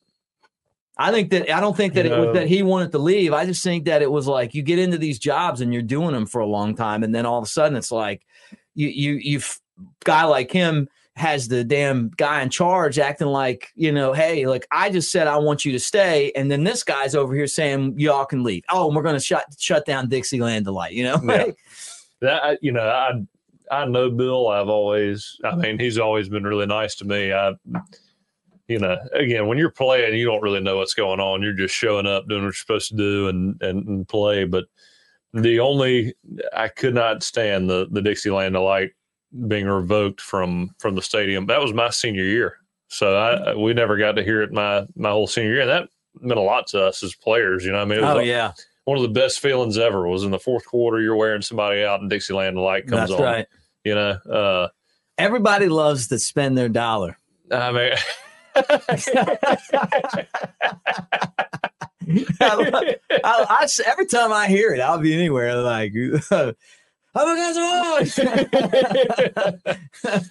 I 0.98 1.12
think 1.12 1.30
that 1.30 1.52
I 1.52 1.60
don't 1.60 1.78
think 1.78 1.94
that 1.94 2.06
you 2.06 2.14
it 2.14 2.18
was 2.18 2.34
that 2.34 2.48
he 2.48 2.64
wanted 2.64 2.92
to 2.94 2.98
leave. 2.98 3.32
I 3.32 3.46
just 3.46 3.64
think 3.64 3.86
that 3.86 4.02
it 4.02 4.12
was 4.12 4.26
like 4.26 4.56
you 4.56 4.64
get 4.64 4.80
into 4.80 4.98
these 4.98 5.20
jobs 5.20 5.62
and 5.62 5.72
you're 5.72 5.84
doing 5.84 6.14
them 6.14 6.26
for 6.26 6.42
a 6.42 6.48
long 6.48 6.76
time, 6.76 7.04
and 7.04 7.14
then 7.14 7.28
all 7.28 7.38
of 7.38 7.44
a 7.44 7.48
sudden 7.48 7.78
it's 7.78 7.92
like 7.92 8.26
you 8.74 8.88
you 8.88 9.14
you've 9.22 9.60
guy 10.04 10.24
like 10.24 10.52
him 10.52 10.90
has 11.18 11.48
the 11.48 11.64
damn 11.64 12.10
guy 12.18 12.42
in 12.44 12.50
charge 12.50 13.00
acting 13.00 13.28
like, 13.28 13.72
you 13.76 13.92
know, 13.92 14.14
hey, 14.14 14.46
like 14.46 14.68
I 14.72 14.90
just 14.90 15.12
said 15.12 15.26
I 15.28 15.38
want 15.38 15.66
you 15.66 15.72
to 15.72 15.80
stay, 15.80 16.32
and 16.36 16.50
then 16.50 16.64
this 16.64 16.84
guy's 16.84 17.16
over 17.16 17.34
here 17.34 17.48
saying 17.48 18.00
y'all 18.00 18.26
can 18.26 18.44
leave. 18.44 18.64
Oh, 18.70 18.88
and 18.88 18.96
we're 18.96 19.02
gonna 19.04 19.20
shut 19.20 19.46
shut 19.58 19.86
down 19.86 20.10
Dixieland 20.10 20.66
Delight, 20.66 20.94
you 20.94 21.04
know? 21.04 21.22
Yeah. 22.20 22.32
that 22.32 22.64
you 22.64 22.72
know, 22.72 22.88
I 22.88 23.14
I 23.72 23.86
know 23.86 24.10
Bill. 24.10 24.48
I've 24.48 24.70
always, 24.70 25.38
I 25.44 25.56
mean, 25.56 25.78
he's 25.78 25.98
always 25.98 26.30
been 26.30 26.44
really 26.44 26.66
nice 26.66 26.96
to 26.96 27.06
me. 27.06 27.32
I, 27.32 27.54
you 28.68 28.80
know, 28.80 28.98
again, 29.14 29.48
when 29.48 29.58
you're 29.58 29.70
playing, 29.70 30.16
you 30.16 30.26
don't 30.26 30.42
really 30.42 30.60
know 30.60 30.78
what's 30.78 30.94
going 30.94 31.20
on. 31.20 31.42
You're 31.42 31.54
just 31.54 31.76
showing 31.76 32.08
up, 32.08 32.28
doing 32.28 32.42
what 32.42 32.48
you're 32.48 32.54
supposed 32.54 32.90
to 32.90 32.96
do, 32.96 33.28
and 33.28 33.62
and, 33.62 33.88
and 33.88 34.08
play. 34.08 34.46
But 34.46 34.66
the 35.34 35.60
only 35.60 36.16
I 36.56 36.68
could 36.70 36.94
not 36.96 37.24
stand 37.24 37.70
the 37.70 37.88
the 37.92 38.02
Dixieland 38.02 38.54
Delight 38.54 38.92
being 39.48 39.68
revoked 39.68 40.22
from 40.22 40.72
from 40.80 40.96
the 40.96 41.02
stadium. 41.02 41.46
That 41.48 41.62
was 41.62 41.74
my 41.74 41.90
senior 41.90 42.24
year, 42.24 42.58
so 42.88 43.16
I 43.16 43.56
we 43.56 43.74
never 43.74 43.98
got 43.98 44.14
to 44.14 44.24
hear 44.24 44.42
it 44.42 44.52
my 44.52 44.86
my 44.96 45.10
whole 45.10 45.28
senior 45.28 45.54
year, 45.54 45.62
and 45.62 45.70
that 45.70 45.90
meant 46.20 46.40
a 46.40 46.44
lot 46.44 46.68
to 46.68 46.84
us 46.84 47.04
as 47.04 47.16
players. 47.16 47.66
You 47.66 47.72
know, 47.72 47.80
I 47.80 47.86
mean, 47.86 48.00
oh 48.04 48.20
a, 48.20 48.24
yeah, 48.24 48.54
one 48.86 48.98
of 48.98 49.04
the 49.04 49.10
best 49.10 49.40
feelings 49.40 49.78
ever 49.78 50.08
was 50.08 50.24
in 50.24 50.32
the 50.32 50.40
fourth 50.40 50.66
quarter. 50.66 51.02
You're 51.02 51.16
wearing 51.16 51.42
somebody 51.42 51.84
out, 51.84 52.02
and 52.02 52.10
Dixieland 52.10 52.56
Delight 52.56 52.88
comes 52.88 53.10
That's 53.10 53.20
on. 53.20 53.22
Right. 53.22 53.48
You 53.84 53.96
know, 53.96 54.12
uh, 54.12 54.68
everybody 55.18 55.68
loves 55.68 56.08
to 56.08 56.20
spend 56.20 56.58
their 56.58 56.70
dollar. 56.70 57.18
I 57.52 57.72
mean. 57.72 57.94
I, 62.40 62.98
I, 63.24 63.46
I, 63.50 63.68
every 63.86 64.06
time 64.08 64.32
I 64.32 64.48
hear 64.48 64.74
it, 64.74 64.80
I'll 64.80 65.00
be 65.00 65.14
anywhere 65.14 65.56
like 65.62 65.94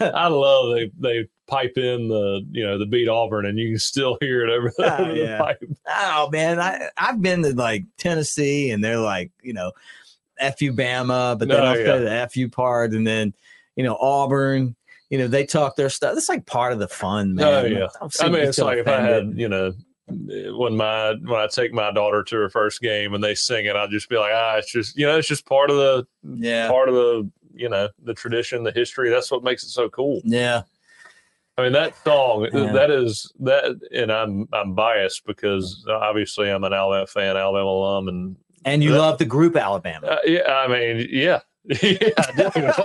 I 0.00 0.28
love 0.28 0.74
they 0.74 0.90
they 0.98 1.28
pipe 1.48 1.76
in 1.76 2.08
the 2.08 2.46
you 2.50 2.64
know 2.64 2.78
the 2.78 2.86
beat 2.86 3.08
Auburn 3.08 3.46
and 3.46 3.58
you 3.58 3.70
can 3.70 3.78
still 3.78 4.18
hear 4.20 4.44
it 4.44 4.50
over, 4.50 4.72
the, 4.76 5.02
oh, 5.02 5.12
yeah. 5.12 5.38
pipe. 5.38 5.62
Oh 5.88 6.28
man, 6.30 6.60
I 6.60 6.90
I've 6.96 7.20
been 7.20 7.42
to 7.42 7.54
like 7.54 7.84
Tennessee 7.98 8.70
and 8.70 8.84
they're 8.84 8.98
like 8.98 9.32
you 9.42 9.52
know, 9.52 9.72
fu 10.38 10.72
Bama, 10.72 11.38
but 11.38 11.48
then 11.48 11.60
oh, 11.60 11.64
I'll 11.64 11.78
yeah. 11.78 11.98
the 11.98 12.28
fu 12.32 12.48
part, 12.48 12.92
and 12.92 13.06
then 13.06 13.34
you 13.74 13.84
know 13.84 13.96
Auburn. 13.96 14.76
You 15.10 15.18
know 15.18 15.28
they 15.28 15.46
talk 15.46 15.76
their 15.76 15.88
stuff. 15.88 16.16
It's 16.16 16.28
like 16.28 16.46
part 16.46 16.72
of 16.72 16.80
the 16.80 16.88
fun, 16.88 17.38
oh, 17.40 17.62
man. 17.62 17.64
Oh 17.64 17.66
yeah. 17.66 17.86
I 18.20 18.28
mean, 18.28 18.42
it's 18.42 18.58
like 18.58 18.78
offended. 18.78 18.86
if 18.86 18.88
I 18.88 19.00
had 19.02 19.38
you 19.38 19.48
know 19.48 19.72
when 20.08 20.76
my 20.76 21.14
when 21.22 21.40
I 21.40 21.46
take 21.48 21.72
my 21.72 21.90
daughter 21.90 22.22
to 22.22 22.36
her 22.36 22.50
first 22.50 22.80
game 22.80 23.14
and 23.14 23.22
they 23.22 23.34
sing 23.34 23.66
it, 23.66 23.76
I'll 23.76 23.88
just 23.88 24.08
be 24.08 24.16
like, 24.16 24.32
ah, 24.34 24.56
it's 24.56 24.70
just 24.70 24.96
you 24.96 25.06
know, 25.06 25.18
it's 25.18 25.28
just 25.28 25.46
part 25.46 25.70
of 25.70 25.76
the 25.76 26.06
yeah 26.22 26.68
part 26.68 26.88
of 26.88 26.94
the 26.94 27.30
you 27.54 27.68
know 27.68 27.88
the 28.02 28.14
tradition, 28.14 28.62
the 28.62 28.72
history. 28.72 29.10
That's 29.10 29.30
what 29.30 29.42
makes 29.42 29.64
it 29.64 29.70
so 29.70 29.88
cool. 29.88 30.20
Yeah. 30.24 30.62
I 31.58 31.62
mean 31.62 31.72
that 31.72 31.96
song 32.04 32.46
yeah. 32.52 32.70
that 32.72 32.90
is 32.90 33.32
that, 33.40 33.80
and 33.90 34.12
I'm 34.12 34.46
I'm 34.52 34.74
biased 34.74 35.24
because 35.24 35.86
obviously 35.88 36.50
I'm 36.50 36.64
an 36.64 36.74
Alabama 36.74 37.06
fan, 37.06 37.36
Alabama 37.36 37.70
alum, 37.70 38.08
and 38.08 38.36
and 38.66 38.84
you 38.84 38.92
that, 38.92 38.98
love 38.98 39.18
the 39.18 39.24
group 39.24 39.56
Alabama. 39.56 40.06
Uh, 40.06 40.18
yeah, 40.26 40.52
I 40.52 40.68
mean, 40.68 41.08
yeah, 41.10 41.40
yeah, 41.64 42.10
definitely. 42.36 42.84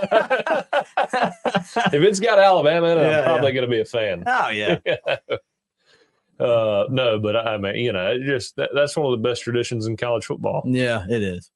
if 1.92 2.02
it's 2.02 2.18
got 2.18 2.38
Alabama 2.38 2.86
in 2.88 2.98
it, 2.98 3.02
yeah, 3.02 3.18
I'm 3.18 3.24
probably 3.24 3.48
yeah. 3.48 3.54
going 3.54 3.70
to 3.70 3.76
be 3.76 3.80
a 3.80 3.84
fan. 3.84 4.24
Oh 4.26 4.48
yeah. 4.48 4.78
Uh, 6.42 6.86
no, 6.90 7.18
but 7.18 7.36
I 7.36 7.56
mean, 7.56 7.76
you 7.76 7.92
know, 7.92 8.18
just 8.18 8.56
that, 8.56 8.70
that's 8.74 8.96
one 8.96 9.06
of 9.06 9.12
the 9.12 9.28
best 9.28 9.42
traditions 9.42 9.86
in 9.86 9.96
college 9.96 10.24
football. 10.24 10.62
Yeah, 10.66 11.04
it 11.08 11.22
is. 11.22 11.50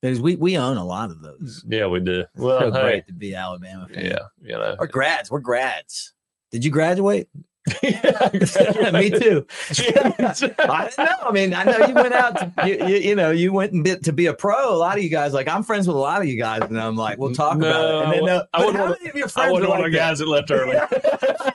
Because 0.00 0.20
we, 0.20 0.36
we 0.36 0.56
own 0.56 0.78
a 0.78 0.84
lot 0.84 1.10
of 1.10 1.20
those. 1.20 1.64
Yeah, 1.68 1.86
we 1.86 2.00
do. 2.00 2.24
Well, 2.36 2.60
so 2.60 2.72
hey, 2.72 2.80
great 2.80 3.06
to 3.08 3.12
be 3.12 3.34
Alabama 3.34 3.86
fan. 3.92 4.06
Yeah, 4.06 4.18
you 4.42 4.52
know, 4.52 4.76
we're 4.78 4.86
grads. 4.86 5.30
We're 5.30 5.40
grads. 5.40 6.14
Did 6.50 6.64
you 6.64 6.70
graduate? 6.70 7.28
yeah, 7.82 8.90
me 8.92 9.10
too. 9.10 9.46
I 9.70 10.32
don't 10.38 10.98
know. 10.98 11.06
I 11.22 11.30
mean, 11.30 11.52
I 11.52 11.64
know 11.64 11.86
you 11.86 11.94
went 11.94 12.14
out. 12.14 12.38
To, 12.38 12.52
you, 12.66 12.86
you, 12.86 12.96
you, 12.96 13.14
know, 13.14 13.30
you 13.30 13.52
went 13.52 13.72
and 13.72 13.84
bit 13.84 14.02
to 14.04 14.12
be 14.14 14.26
a 14.26 14.34
pro. 14.34 14.74
A 14.74 14.76
lot 14.76 14.96
of 14.96 15.04
you 15.04 15.10
guys, 15.10 15.34
like 15.34 15.46
I'm 15.46 15.62
friends 15.62 15.86
with 15.86 15.96
a 15.96 16.00
lot 16.00 16.22
of 16.22 16.26
you 16.26 16.38
guys, 16.38 16.62
and 16.62 16.80
I'm 16.80 16.96
like, 16.96 17.18
we'll 17.18 17.34
talk 17.34 17.58
no, 17.58 17.68
about 17.68 17.84
it. 17.84 18.04
And 18.04 18.12
then, 18.14 18.24
no, 18.24 18.44
I 18.54 18.64
wouldn't 18.64 18.82
want 18.82 19.06
of 19.06 19.14
your 19.14 19.28
friends 19.28 19.48
I 19.48 19.52
wouldn't 19.52 19.68
want 19.68 19.82
like 19.82 19.92
guys 19.92 20.20
that 20.20 20.28
left 20.28 20.50
early. 20.50 20.76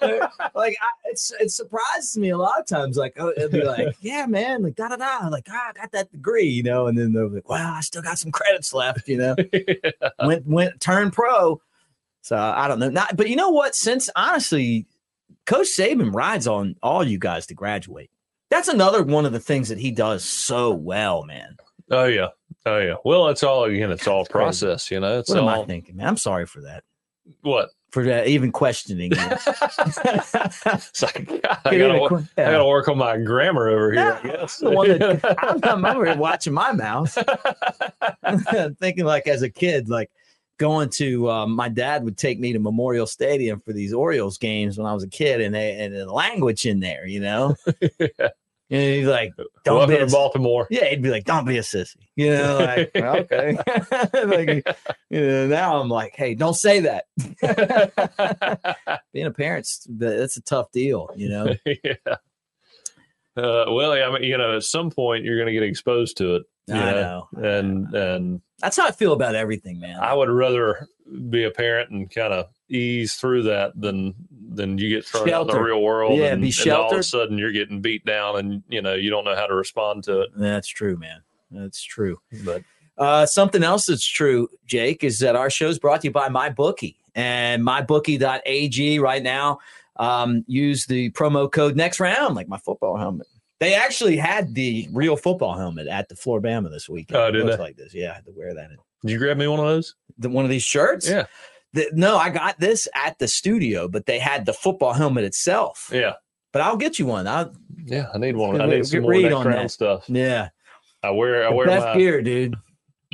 like 0.54 0.76
I, 0.80 0.88
it's 1.04 1.32
it 1.40 1.50
surprises 1.50 2.16
me 2.16 2.30
a 2.30 2.38
lot 2.38 2.58
of 2.58 2.66
times. 2.66 2.96
Like 2.96 3.14
oh, 3.18 3.32
it'll 3.36 3.50
be 3.50 3.64
like, 3.64 3.96
yeah, 4.00 4.26
man, 4.26 4.62
like 4.62 4.76
da 4.76 4.88
da 4.88 4.96
da, 4.96 5.28
like 5.28 5.46
ah, 5.50 5.70
I 5.70 5.72
got 5.72 5.92
that 5.92 6.12
degree, 6.12 6.48
you 6.48 6.62
know, 6.62 6.86
and 6.86 6.96
then 6.96 7.12
they're 7.12 7.28
like, 7.28 7.48
wow, 7.48 7.74
I 7.76 7.80
still 7.80 8.02
got 8.02 8.18
some 8.18 8.32
credits 8.32 8.72
left, 8.72 9.08
you 9.08 9.18
know. 9.18 9.34
yeah. 9.52 9.90
Went 10.24 10.46
went 10.46 10.80
turned 10.80 11.12
pro. 11.12 11.60
So 12.22 12.36
I 12.36 12.68
don't 12.68 12.78
know. 12.78 12.90
Not, 12.90 13.16
but 13.16 13.28
you 13.28 13.36
know 13.36 13.50
what? 13.50 13.74
Since 13.74 14.10
honestly, 14.14 14.86
Coach 15.46 15.68
Saban 15.68 16.14
rides 16.14 16.46
on 16.46 16.76
all 16.82 17.02
you 17.02 17.18
guys 17.18 17.46
to 17.46 17.54
graduate. 17.54 18.10
That's 18.50 18.68
another 18.68 19.02
one 19.02 19.26
of 19.26 19.32
the 19.32 19.40
things 19.40 19.68
that 19.68 19.78
he 19.78 19.90
does 19.90 20.24
so 20.24 20.72
well, 20.72 21.24
man. 21.24 21.56
Oh 21.90 22.04
yeah, 22.04 22.28
oh 22.66 22.78
yeah. 22.78 22.94
Well, 23.04 23.28
it's 23.28 23.42
all 23.42 23.64
again. 23.64 23.90
It's 23.90 24.06
all 24.06 24.24
process, 24.26 24.90
you 24.90 25.00
know. 25.00 25.18
It's 25.20 25.30
what 25.30 25.38
all... 25.38 25.48
am 25.48 25.60
I 25.60 25.64
thinking, 25.64 25.96
man? 25.96 26.08
I'm 26.08 26.16
sorry 26.16 26.46
for 26.46 26.60
that. 26.62 26.84
What? 27.42 27.70
For 27.90 28.02
uh, 28.02 28.24
even 28.24 28.52
questioning. 28.52 29.12
it's 29.14 31.02
like, 31.02 31.26
God, 31.26 31.58
I, 31.64 31.78
gotta, 31.78 32.26
yeah. 32.36 32.48
I 32.48 32.52
gotta 32.52 32.66
work 32.66 32.88
on 32.88 32.98
my 32.98 33.16
grammar 33.18 33.68
over 33.68 33.92
here. 33.92 34.00
Yeah, 34.02 34.20
I 34.22 34.36
guess. 34.36 34.62
I'm, 34.62 34.70
the 34.70 34.76
one 34.76 34.98
that, 34.98 35.38
I'm, 35.64 35.84
I'm 35.84 35.96
over 35.96 36.06
here 36.06 36.16
watching 36.16 36.52
my 36.52 36.72
mouth, 36.72 37.12
thinking 38.78 39.04
like 39.04 39.26
as 39.26 39.42
a 39.42 39.50
kid, 39.50 39.88
like 39.88 40.10
going 40.58 40.90
to 40.90 41.30
um, 41.30 41.54
my 41.54 41.68
dad 41.68 42.04
would 42.04 42.18
take 42.18 42.38
me 42.38 42.52
to 42.52 42.58
Memorial 42.58 43.06
Stadium 43.06 43.60
for 43.60 43.72
these 43.72 43.92
Orioles 43.92 44.38
games 44.38 44.78
when 44.78 44.86
I 44.86 44.92
was 44.92 45.04
a 45.04 45.08
kid, 45.08 45.40
and 45.40 45.54
they 45.54 45.78
and 45.80 45.94
the 45.94 46.12
language 46.12 46.66
in 46.66 46.80
there, 46.80 47.06
you 47.06 47.20
know. 47.20 47.56
yeah. 47.98 48.28
And 48.70 48.80
he's 48.80 49.06
like, 49.06 49.34
"Don't 49.64 49.78
Welcome 49.78 49.96
be 49.96 50.00
a, 50.00 50.06
to 50.06 50.12
Baltimore." 50.12 50.68
Yeah, 50.70 50.84
he'd 50.84 51.02
be 51.02 51.10
like, 51.10 51.24
"Don't 51.24 51.44
be 51.44 51.58
a 51.58 51.62
sissy," 51.62 51.96
you 52.14 52.30
know. 52.30 52.58
Like, 52.60 52.94
okay. 52.94 53.56
like, 54.24 54.64
you 55.10 55.20
know, 55.20 55.46
now 55.48 55.80
I'm 55.80 55.88
like, 55.88 56.14
"Hey, 56.14 56.34
don't 56.36 56.54
say 56.54 56.80
that." 56.80 57.06
Being 59.12 59.26
a 59.26 59.32
parent's 59.32 59.86
that's 59.90 60.36
a 60.36 60.42
tough 60.42 60.70
deal, 60.70 61.10
you 61.16 61.28
know. 61.28 61.54
yeah. 61.66 61.94
Uh, 63.36 63.64
well, 63.70 63.92
I 63.92 64.10
mean, 64.12 64.22
you 64.22 64.38
know, 64.38 64.56
at 64.56 64.62
some 64.62 64.90
point 64.90 65.24
you're 65.24 65.36
going 65.36 65.46
to 65.46 65.52
get 65.52 65.62
exposed 65.62 66.16
to 66.18 66.36
it. 66.36 66.42
I 66.68 66.92
know, 66.92 67.28
and 67.36 67.94
and 67.94 68.40
that's 68.58 68.76
how 68.76 68.86
I 68.86 68.90
feel 68.92 69.12
about 69.12 69.34
everything, 69.34 69.80
man. 69.80 69.98
I 70.00 70.14
would 70.14 70.28
rather 70.28 70.86
be 71.28 71.44
a 71.44 71.50
parent 71.50 71.90
and 71.90 72.08
kind 72.10 72.32
of 72.32 72.48
ease 72.68 73.14
through 73.14 73.44
that 73.44 73.72
than 73.80 74.14
than 74.52 74.78
you 74.78 74.88
get 74.88 75.04
thrown 75.04 75.30
out 75.30 75.42
in 75.42 75.54
the 75.54 75.60
real 75.60 75.82
world. 75.82 76.18
Yeah, 76.18 76.32
and, 76.32 76.42
be 76.42 76.50
sheltered. 76.50 76.72
And 76.72 76.82
all 76.84 76.92
of 76.92 76.98
a 76.98 77.02
sudden 77.02 77.38
you're 77.38 77.52
getting 77.52 77.80
beat 77.80 78.04
down, 78.04 78.36
and 78.36 78.62
you 78.68 78.82
know 78.82 78.94
you 78.94 79.10
don't 79.10 79.24
know 79.24 79.36
how 79.36 79.46
to 79.46 79.54
respond 79.54 80.04
to 80.04 80.22
it. 80.22 80.30
That's 80.36 80.68
true, 80.68 80.96
man. 80.96 81.22
That's 81.50 81.82
true. 81.82 82.20
But 82.44 82.62
Uh, 82.98 83.24
something 83.24 83.64
else 83.64 83.86
that's 83.86 84.06
true, 84.06 84.48
Jake, 84.66 85.02
is 85.02 85.20
that 85.20 85.34
our 85.34 85.48
show 85.48 85.68
is 85.68 85.78
brought 85.78 86.02
to 86.02 86.08
you 86.08 86.12
by 86.12 86.28
MyBookie 86.28 86.96
and 87.14 87.62
MyBookie.ag 87.62 88.98
right 88.98 89.22
now. 89.22 89.58
Um, 89.96 90.44
use 90.46 90.86
the 90.86 91.10
promo 91.12 91.50
code 91.50 91.76
next 91.76 91.98
round, 91.98 92.34
like 92.34 92.46
my 92.48 92.58
football 92.58 92.96
helmet. 92.96 93.26
They 93.60 93.74
actually 93.74 94.16
had 94.16 94.54
the 94.54 94.88
real 94.92 95.16
football 95.16 95.54
helmet 95.54 95.86
at 95.86 96.08
the 96.08 96.16
Flora-Bama 96.16 96.70
this 96.70 96.88
weekend. 96.88 97.20
Oh, 97.20 97.30
did 97.30 97.42
it 97.42 97.44
looks 97.44 97.58
they? 97.58 97.62
like 97.62 97.76
this. 97.76 97.94
Yeah, 97.94 98.12
I 98.12 98.14
had 98.14 98.24
to 98.24 98.32
wear 98.34 98.54
that. 98.54 98.70
In. 98.70 98.76
Did 99.02 99.12
you 99.12 99.18
grab 99.18 99.36
me 99.36 99.46
one 99.48 99.60
of 99.60 99.66
those? 99.66 99.94
The, 100.18 100.30
one 100.30 100.44
of 100.44 100.50
these 100.50 100.62
shirts? 100.62 101.08
Yeah. 101.08 101.26
The, 101.74 101.88
no, 101.92 102.16
I 102.16 102.30
got 102.30 102.58
this 102.58 102.88
at 102.94 103.18
the 103.18 103.28
studio, 103.28 103.86
but 103.86 104.06
they 104.06 104.18
had 104.18 104.46
the 104.46 104.52
football 104.52 104.92
helmet 104.94 105.24
itself. 105.24 105.90
Yeah. 105.92 106.14
But 106.52 106.62
I'll 106.62 106.76
get 106.76 106.98
you 106.98 107.06
one. 107.06 107.26
I'll, 107.28 107.52
Yeah, 107.84 108.06
I 108.12 108.18
need 108.18 108.34
one. 108.36 108.60
I 108.60 108.66
need 108.66 108.86
some 108.86 109.02
more 109.02 109.10
read 109.12 109.30
on 109.32 109.46
round 109.46 109.66
that. 109.66 109.70
stuff. 109.70 110.04
yeah. 110.08 110.48
I 111.02 111.10
wear 111.10 111.46
I 111.46 111.50
The 111.50 111.54
wear 111.56 111.66
best 111.66 111.86
my 111.86 111.96
gear, 111.96 112.20
dude. 112.22 112.56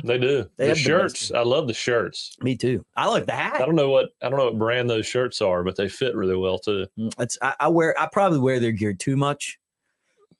they 0.03 0.17
do. 0.17 0.49
They 0.57 0.65
the 0.65 0.67
have 0.69 0.77
the 0.77 0.83
shirts. 0.83 1.31
I 1.31 1.41
love 1.43 1.67
the 1.67 1.73
shirts. 1.73 2.35
Me 2.41 2.55
too. 2.57 2.83
I 2.95 3.07
like 3.07 3.25
the 3.25 3.31
hat. 3.33 3.61
I 3.61 3.65
don't 3.65 3.75
know 3.75 3.89
what 3.89 4.09
I 4.21 4.29
don't 4.29 4.39
know 4.39 4.45
what 4.45 4.57
brand 4.59 4.89
those 4.89 5.05
shirts 5.05 5.41
are, 5.41 5.63
but 5.63 5.75
they 5.77 5.87
fit 5.87 6.15
really 6.15 6.35
well 6.35 6.57
too. 6.59 6.85
Mm, 6.99 7.13
it's 7.19 7.37
I, 7.41 7.53
I 7.61 7.67
wear 7.69 7.97
I 7.99 8.07
probably 8.11 8.39
wear 8.39 8.59
their 8.59 8.71
gear 8.73 8.93
too 8.93 9.15
much. 9.15 9.57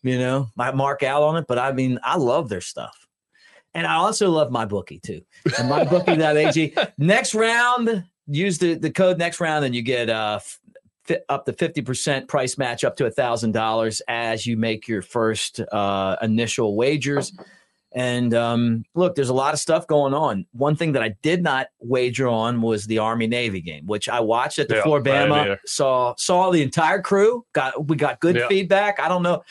You 0.03 0.17
know, 0.17 0.49
I 0.57 0.71
mark 0.71 1.03
out 1.03 1.23
on 1.23 1.37
it, 1.37 1.45
but 1.47 1.57
I 1.59 1.71
mean 1.71 1.99
I 2.03 2.17
love 2.17 2.49
their 2.49 2.61
stuff. 2.61 3.07
And 3.73 3.85
I 3.85 3.95
also 3.95 4.29
love 4.29 4.49
MyBookie 4.49 5.01
too. 5.01 5.21
And 5.57 5.69
mybookie.ag. 5.69 6.75
next 6.97 7.35
round, 7.35 8.03
use 8.27 8.57
the, 8.57 8.75
the 8.75 8.89
code 8.91 9.17
next 9.17 9.39
round 9.39 9.65
and 9.65 9.75
you 9.75 9.81
get 9.81 10.09
uh 10.09 10.39
f- 11.09 11.19
up 11.29 11.45
to 11.45 11.53
50% 11.53 12.27
price 12.27 12.57
match 12.57 12.83
up 12.83 12.95
to 12.97 13.05
a 13.05 13.11
thousand 13.11 13.51
dollars 13.53 14.01
as 14.07 14.45
you 14.45 14.57
make 14.57 14.87
your 14.87 15.01
first 15.01 15.59
uh 15.71 16.15
initial 16.21 16.75
wagers. 16.75 17.33
And 17.93 18.33
um, 18.33 18.83
look, 18.93 19.15
there's 19.15 19.29
a 19.29 19.33
lot 19.33 19.53
of 19.53 19.59
stuff 19.59 19.87
going 19.87 20.13
on. 20.13 20.45
One 20.51 20.75
thing 20.75 20.91
that 20.91 21.01
I 21.01 21.15
did 21.23 21.41
not 21.41 21.67
wager 21.79 22.27
on 22.27 22.61
was 22.61 22.85
the 22.85 22.99
Army 22.99 23.27
Navy 23.27 23.61
game, 23.61 23.87
which 23.87 24.09
I 24.09 24.19
watched 24.19 24.59
at 24.59 24.67
the 24.67 24.75
Yeah, 24.75 24.83
Flora-Bama. 24.83 25.57
Saw 25.65 26.13
saw 26.17 26.51
the 26.51 26.61
entire 26.61 27.01
crew. 27.01 27.45
Got 27.53 27.87
we 27.87 27.95
got 27.95 28.19
good 28.19 28.35
Yeah. 28.35 28.47
feedback. 28.49 28.99
I 28.99 29.07
don't 29.07 29.23
know. 29.23 29.41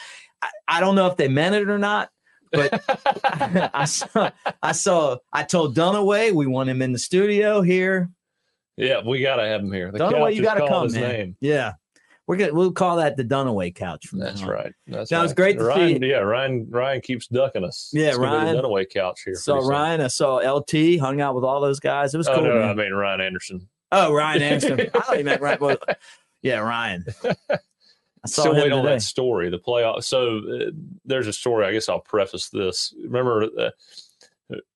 I, 0.42 0.48
I 0.68 0.80
don't 0.80 0.94
know 0.94 1.06
if 1.06 1.16
they 1.16 1.28
meant 1.28 1.54
it 1.54 1.68
or 1.68 1.78
not. 1.78 2.10
But 2.52 2.82
I 3.74 3.84
saw 3.86 4.30
I 4.62 4.72
saw 4.72 5.16
I 5.32 5.42
told 5.42 5.76
Dunaway 5.76 6.32
we 6.32 6.46
want 6.46 6.70
him 6.70 6.80
in 6.80 6.92
the 6.92 6.98
studio 6.98 7.60
here. 7.60 8.08
yeah, 8.76 9.00
we 9.04 9.20
gotta 9.20 9.46
have 9.46 9.60
him 9.62 9.72
here. 9.72 9.90
The 9.90 9.98
Dunaway, 9.98 10.34
you 10.34 10.42
gotta 10.42 10.66
come, 10.68 10.90
man. 10.92 11.00
name. 11.02 11.36
Yeah. 11.40 11.72
We're 12.28 12.36
gonna 12.36 12.54
we'll 12.54 12.72
call 12.72 12.96
that 12.96 13.16
the 13.16 13.24
Dunaway 13.24 13.74
couch 13.74 14.06
from 14.06 14.18
That's 14.20 14.40
now 14.40 14.48
right. 14.50 14.72
That's 14.86 15.10
Now, 15.10 15.18
right. 15.18 15.24
it's 15.24 15.32
great 15.32 15.58
to 15.58 15.64
Ryan, 15.64 16.00
see- 16.02 16.08
Yeah, 16.08 16.18
Ryan. 16.18 16.66
Ryan 16.70 17.00
keeps 17.00 17.26
ducking 17.28 17.62
us. 17.64 17.90
Yeah, 17.92 18.08
It's 18.08 18.18
Ryan. 18.18 18.56
the 18.56 18.62
Dunaway 18.62 18.88
couch 18.90 19.22
here. 19.24 19.34
So. 19.36 19.60
Ryan, 19.64 20.00
I 20.00 20.08
saw 20.08 20.36
LT, 20.38 20.98
hung 21.00 21.20
out 21.20 21.34
with 21.34 21.44
all 21.44 21.60
those 21.60 21.78
guys. 21.80 22.14
It 22.14 22.18
was 22.18 22.26
Oh 22.28 22.34
cool. 22.36 22.44
no, 22.44 22.54
man. 22.60 22.68
I 22.70 22.74
mean 22.74 22.92
Ryan 22.92 23.20
Anderson. 23.20 23.68
Oh, 23.92 24.12
Ryan 24.12 24.42
Anderson. 24.42 24.80
I 24.94 25.00
thought 25.00 25.18
you 25.18 25.24
meant 25.24 25.40
right. 25.40 25.60
Well, 25.60 25.76
yeah, 26.42 26.58
Ryan. 26.58 27.04
I 28.26 28.28
saw 28.28 28.42
Still 28.42 28.54
wait 28.54 28.72
on 28.72 28.84
that 28.84 29.02
story. 29.02 29.50
The 29.50 29.58
playoff. 29.58 30.02
So 30.02 30.38
uh, 30.38 30.70
there's 31.04 31.28
a 31.28 31.32
story. 31.32 31.64
I 31.64 31.72
guess 31.72 31.88
I'll 31.88 32.00
preface 32.00 32.48
this. 32.48 32.92
Remember, 33.02 33.46
uh, 33.58 33.70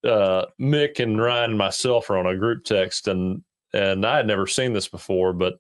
uh, 0.07 0.47
Mick 0.61 1.01
and 1.01 1.21
Ryan 1.21 1.51
and 1.51 1.59
myself 1.59 2.11
are 2.11 2.17
on 2.17 2.27
a 2.27 2.37
group 2.37 2.65
text, 2.65 3.09
and 3.09 3.43
and 3.73 4.07
I 4.07 4.19
had 4.19 4.27
never 4.27 4.47
seen 4.47 4.73
this 4.73 4.89
before, 4.89 5.33
but 5.33 5.59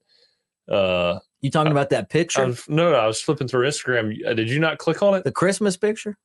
uh, 0.68 1.18
You 1.40 1.50
talking 1.50 1.73
about 1.73 1.90
that 1.90 2.04
I 2.04 2.06
picture, 2.06 2.47
was, 2.47 2.68
no, 2.68 2.92
no, 2.92 2.97
I 2.97 3.06
was 3.06 3.20
flipping 3.20 3.49
through 3.49 3.66
Instagram. 3.66 4.16
Uh, 4.26 4.35
Did 4.35 4.49
you 4.49 4.61
not 4.61 4.78
click 4.78 5.02
on 5.02 5.14
it? 5.14 5.25
the 5.25 5.32
Christmas 5.32 5.76
picture? 5.76 6.16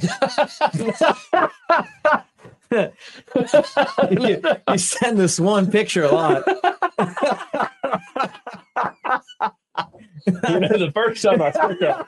you, 4.10 4.42
you 4.68 4.78
send 4.78 5.18
this 5.18 5.38
one 5.38 5.70
picture 5.70 6.04
a 6.04 6.12
lot. 6.12 6.42
you 10.26 10.32
know, 10.60 10.78
the 10.78 10.90
first 10.94 11.22
time 11.22 11.42
I 11.42 11.50
sent 11.50 11.80
that, 11.80 12.06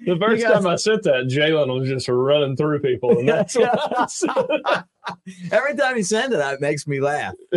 the 0.00 0.16
first 0.20 0.42
guys- 0.42 0.52
time 0.54 0.66
I 0.66 0.76
sent 0.76 1.02
that, 1.04 1.26
Jalen 1.28 1.78
was 1.78 1.88
just 1.88 2.08
running 2.08 2.56
through 2.56 2.80
people, 2.80 3.18
and 3.18 3.28
that's 3.28 3.52
said. 3.54 3.68
Every 5.52 5.74
time 5.74 5.96
you 5.96 6.02
send 6.02 6.34
it, 6.34 6.38
it 6.38 6.60
makes 6.60 6.86
me 6.86 7.00
laugh. 7.00 7.32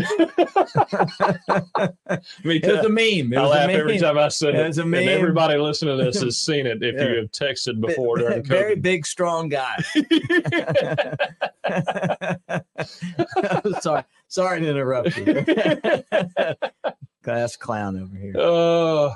Me 2.46 2.56
It 2.58 2.66
was 2.66 2.86
a 2.86 2.90
meme. 2.90 3.34
It 3.34 3.38
I 3.38 3.46
laugh 3.46 3.68
meme. 3.68 3.80
every 3.82 3.98
time 4.00 4.18
I 4.18 4.30
send 4.30 4.56
It 4.56 4.62
it. 4.62 4.68
was 4.70 4.78
a 4.78 4.84
And 4.84 4.92
meme. 4.92 5.10
everybody 5.10 5.58
listening 5.58 5.98
to 5.98 6.04
this 6.06 6.22
has 6.22 6.38
seen 6.46 6.66
it 6.66 6.82
if 6.82 6.96
Yeah. 6.96 7.10
you 7.10 7.16
have 7.18 7.32
texted 7.32 7.82
before 7.82 8.20
during 8.20 8.44
COVID. 8.44 8.48
Very 8.48 8.76
big, 8.76 9.06
strong 9.06 9.50
guy. 9.50 9.76
sorry, 13.82 14.04
sorry 14.30 14.62
to 14.62 14.70
interrupt 14.70 15.18
you. 15.18 15.44
Class 17.24 17.56
clown 17.56 18.02
over 18.02 18.16
here. 18.16 18.34
Oh, 18.38 19.16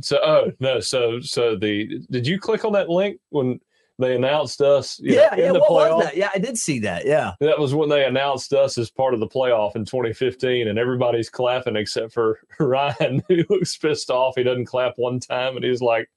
so 0.00 0.18
oh 0.22 0.52
no, 0.60 0.80
so 0.80 1.20
so 1.20 1.56
the 1.56 2.00
did 2.10 2.26
you 2.26 2.38
click 2.38 2.64
on 2.64 2.72
that 2.72 2.88
link 2.88 3.18
when 3.30 3.60
they 3.98 4.14
announced 4.16 4.60
us? 4.60 4.98
you 5.00 5.14
know, 5.14 5.22
yeah, 5.22 5.32
in 5.34 5.38
yeah. 5.40 5.52
the 5.52 5.60
What 5.60 5.70
playoff? 5.70 5.96
was 5.96 6.04
that? 6.06 6.16
Yeah, 6.16 6.30
I 6.34 6.38
did 6.38 6.56
see 6.58 6.80
that. 6.80 7.06
Yeah. 7.06 7.32
That 7.40 7.58
was 7.58 7.74
when 7.74 7.88
they 7.88 8.04
announced 8.04 8.52
us 8.52 8.76
as 8.76 8.90
part 8.90 9.14
of 9.14 9.20
the 9.20 9.28
playoff 9.28 9.76
in 9.76 9.84
2015, 9.84 10.66
and 10.68 10.78
everybody's 10.78 11.30
clapping 11.30 11.76
except 11.76 12.12
for 12.12 12.40
Ryan, 12.58 13.22
who 13.28 13.44
looks 13.48 13.76
pissed 13.76 14.10
off. 14.10 14.34
He 14.36 14.42
doesn't 14.42 14.64
clap 14.66 14.94
one 14.96 15.20
time, 15.20 15.56
and 15.56 15.64
he's 15.64 15.80
like, 15.80 16.08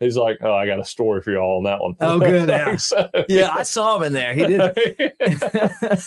he's 0.00 0.16
like, 0.16 0.38
"Oh, 0.42 0.52
I 0.54 0.66
got 0.66 0.78
a 0.80 0.84
story 0.84 1.22
for 1.22 1.32
y'all 1.32 1.58
on 1.58 1.64
that 1.64 1.80
one." 1.80 1.96
Oh, 2.00 2.18
good, 2.18 2.48
yeah. 2.48 2.76
So- 2.76 3.08
Yeah, 3.28 3.50
I 3.52 3.62
saw 3.62 3.96
him 3.96 4.04
in 4.04 4.12
there. 4.12 4.34
He 4.34 4.46
did. 4.46 4.60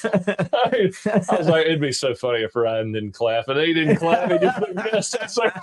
I 0.03 1.35
was 1.37 1.47
like, 1.47 1.65
it'd 1.65 1.81
be 1.81 1.91
so 1.91 2.13
funny 2.15 2.43
if 2.43 2.55
Ryan 2.55 2.91
didn't 2.91 3.13
clap, 3.13 3.47
and 3.47 3.59
he 3.59 3.73
didn't 3.73 3.97
clap. 3.97 4.31
He 4.31 4.37
just 4.39 4.59
pissed. 4.91 5.15
It's 5.21 5.37
like, 5.37 5.53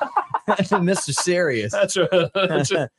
Mr. 0.83 1.15
Serious. 1.15 1.73
that's 1.85 1.97
a, 1.97 2.31
that's 2.35 2.71
a 2.73 2.91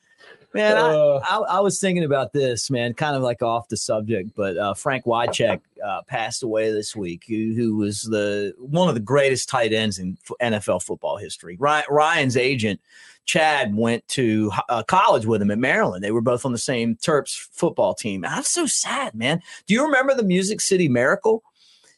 Man, 0.54 0.78
I, 0.78 0.80
uh, 0.80 1.20
I, 1.22 1.58
I 1.58 1.60
was 1.60 1.82
thinking 1.82 2.06
about 2.06 2.32
this, 2.32 2.72
man, 2.72 2.94
kind 2.94 3.14
of 3.18 3.22
like 3.22 3.42
off 3.42 3.68
the 3.68 3.76
subject, 3.76 4.32
but 4.38 4.56
uh, 4.58 4.74
Frank 4.74 5.04
Wycheck 5.04 5.60
uh, 5.86 6.02
passed 6.08 6.44
away 6.44 6.72
this 6.72 6.96
week, 6.96 7.26
who, 7.28 7.54
who 7.54 7.76
was 7.76 8.04
the 8.04 8.54
one 8.58 8.88
of 8.88 8.96
the 8.96 9.02
greatest 9.02 9.50
tight 9.50 9.74
ends 9.74 10.00
in 10.00 10.18
NFL 10.42 10.82
football 10.82 11.18
history. 11.18 11.58
Ryan, 11.60 11.84
Ryan's 11.90 12.38
agent, 12.38 12.80
Chad, 13.26 13.76
went 13.76 14.08
to 14.10 14.52
uh, 14.70 14.84
college 14.84 15.26
with 15.26 15.42
him 15.42 15.52
at 15.52 15.58
Maryland. 15.58 16.04
They 16.04 16.12
were 16.12 16.22
both 16.22 16.46
on 16.46 16.52
the 16.52 16.58
same 16.58 16.96
Terps 16.96 17.36
football 17.52 17.94
team. 17.94 18.24
I'm 18.26 18.44
so 18.44 18.66
sad, 18.66 19.16
man. 19.16 19.42
Do 19.68 19.74
you 19.74 19.84
remember 19.84 20.14
the 20.14 20.24
Music 20.24 20.62
City 20.62 20.88
Miracle? 20.88 21.44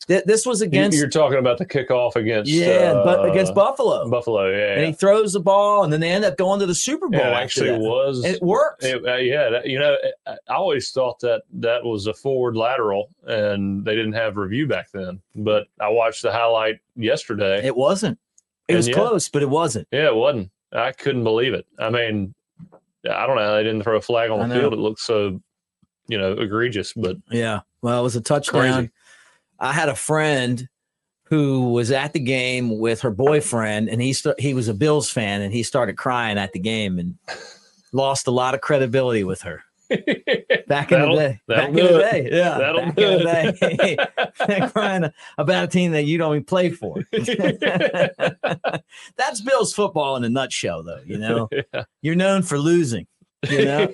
Th- 0.07 0.23
this 0.23 0.45
was 0.45 0.61
against, 0.61 0.97
you're 0.97 1.09
talking 1.09 1.37
about 1.37 1.57
the 1.57 1.65
kickoff 1.65 2.15
against 2.15 2.49
yeah, 2.49 2.93
uh, 2.93 3.03
but 3.03 3.29
against 3.29 3.53
Buffalo. 3.53 4.09
Buffalo, 4.09 4.49
yeah, 4.49 4.71
and 4.73 4.81
yeah. 4.81 4.87
he 4.87 4.93
throws 4.93 5.33
the 5.33 5.41
ball, 5.41 5.83
and 5.83 5.91
then 5.91 5.99
they 5.99 6.09
end 6.09 6.23
up 6.23 6.37
going 6.37 6.61
to 6.61 6.65
the 6.65 6.73
Super 6.73 7.09
Bowl. 7.09 7.19
Yeah, 7.19 7.37
actually 7.37 7.77
was. 7.77 8.23
It 8.23 8.41
worked. 8.41 8.85
It- 8.85 9.05
uh, 9.05 9.15
yeah, 9.15 9.49
that, 9.49 9.67
you 9.67 9.77
know, 9.77 9.97
I 10.25 10.37
I 10.47 10.55
always 10.55 10.91
thought 10.91 11.19
that 11.19 11.41
that 11.55 11.83
was 11.83 12.07
a 12.07 12.13
forward 12.13 12.55
lateral, 12.55 13.09
and 13.25 13.83
they 13.83 13.95
didn't 13.95 14.13
have 14.13 14.37
review 14.37 14.65
back 14.65 14.91
then. 14.93 15.19
But 15.35 15.67
I 15.77 15.89
watched 15.89 16.21
the 16.21 16.31
highlight 16.31 16.79
yesterday. 16.95 17.65
It 17.65 17.75
wasn't. 17.75 18.17
It 18.69 18.73
And 18.73 18.77
was 18.77 18.87
yeah. 18.87 18.93
close, 18.93 19.27
but 19.27 19.41
it 19.41 19.49
wasn't. 19.49 19.89
yeah, 19.91 20.07
it 20.07 20.15
wasn't. 20.15 20.51
I 20.71 20.91
couldn't 20.91 21.23
believe 21.23 21.53
it. 21.53 21.65
I 21.79 21.89
mean, 21.89 22.33
I 23.09 23.25
don't 23.25 23.35
know. 23.37 23.55
They 23.55 23.63
didn't 23.63 23.83
throw 23.83 23.97
a 23.97 24.01
flag 24.01 24.29
on 24.29 24.47
the 24.47 24.55
field. 24.55 24.73
It 24.73 24.79
looked 24.79 24.99
so, 24.99 25.41
you 26.07 26.17
know, 26.17 26.33
egregious. 26.33 26.93
But 26.93 27.17
Yeah. 27.31 27.61
Well, 27.81 27.99
it 27.99 28.03
was 28.03 28.15
a 28.15 28.21
touchdown. 28.21 28.73
Crazy. 28.73 28.91
I 29.59 29.73
had 29.73 29.89
a 29.89 29.95
friend 29.95 30.67
who 31.25 31.71
was 31.71 31.91
at 31.91 32.13
the 32.13 32.19
game 32.19 32.79
with 32.79 33.01
her 33.01 33.11
boyfriend, 33.11 33.89
and 33.89 34.01
he 34.01 34.13
st- 34.13 34.39
he 34.39 34.53
was 34.53 34.67
a 34.67 34.73
Bills 34.73 35.09
fan, 35.09 35.41
and 35.41 35.53
he 35.53 35.63
started 35.63 35.97
crying 35.97 36.37
at 36.37 36.53
the 36.53 36.59
game 36.59 36.99
and 36.99 37.17
lost 37.91 38.27
a 38.27 38.31
lot 38.31 38.53
of 38.53 38.61
credibility 38.61 39.23
with 39.23 39.41
her 39.41 39.63
back 39.89 40.91
in 40.91 40.99
the 40.99 41.05
That'll- 41.05 41.15
the 41.15 41.21
day. 41.21 41.39
Back 41.47 41.69
in 41.69 41.75
the 41.75 41.81
day, 41.99 42.29
yeah. 42.31 42.57
That'll 42.57 42.85
back 42.91 42.97
in 42.97 43.19
the 43.19 43.97
day, 44.47 44.69
crying 44.73 45.03
uh, 45.05 45.11
about 45.37 45.63
a 45.65 45.67
team 45.67 45.91
that 45.93 46.03
you 46.03 46.17
don't 46.17 46.33
even 46.33 46.43
play 46.45 46.69
for. 46.71 46.97
That's 49.17 49.41
Bills 49.41 49.73
football 49.73 50.15
in 50.17 50.23
a 50.23 50.29
nutshell, 50.29 50.83
though. 50.83 51.01
You 51.05 51.17
know, 51.17 51.49
Yeah. 51.51 51.83
you're 52.01 52.15
known 52.15 52.41
for 52.43 52.57
losing. 52.57 53.07
You 53.47 53.65
know, 53.65 53.93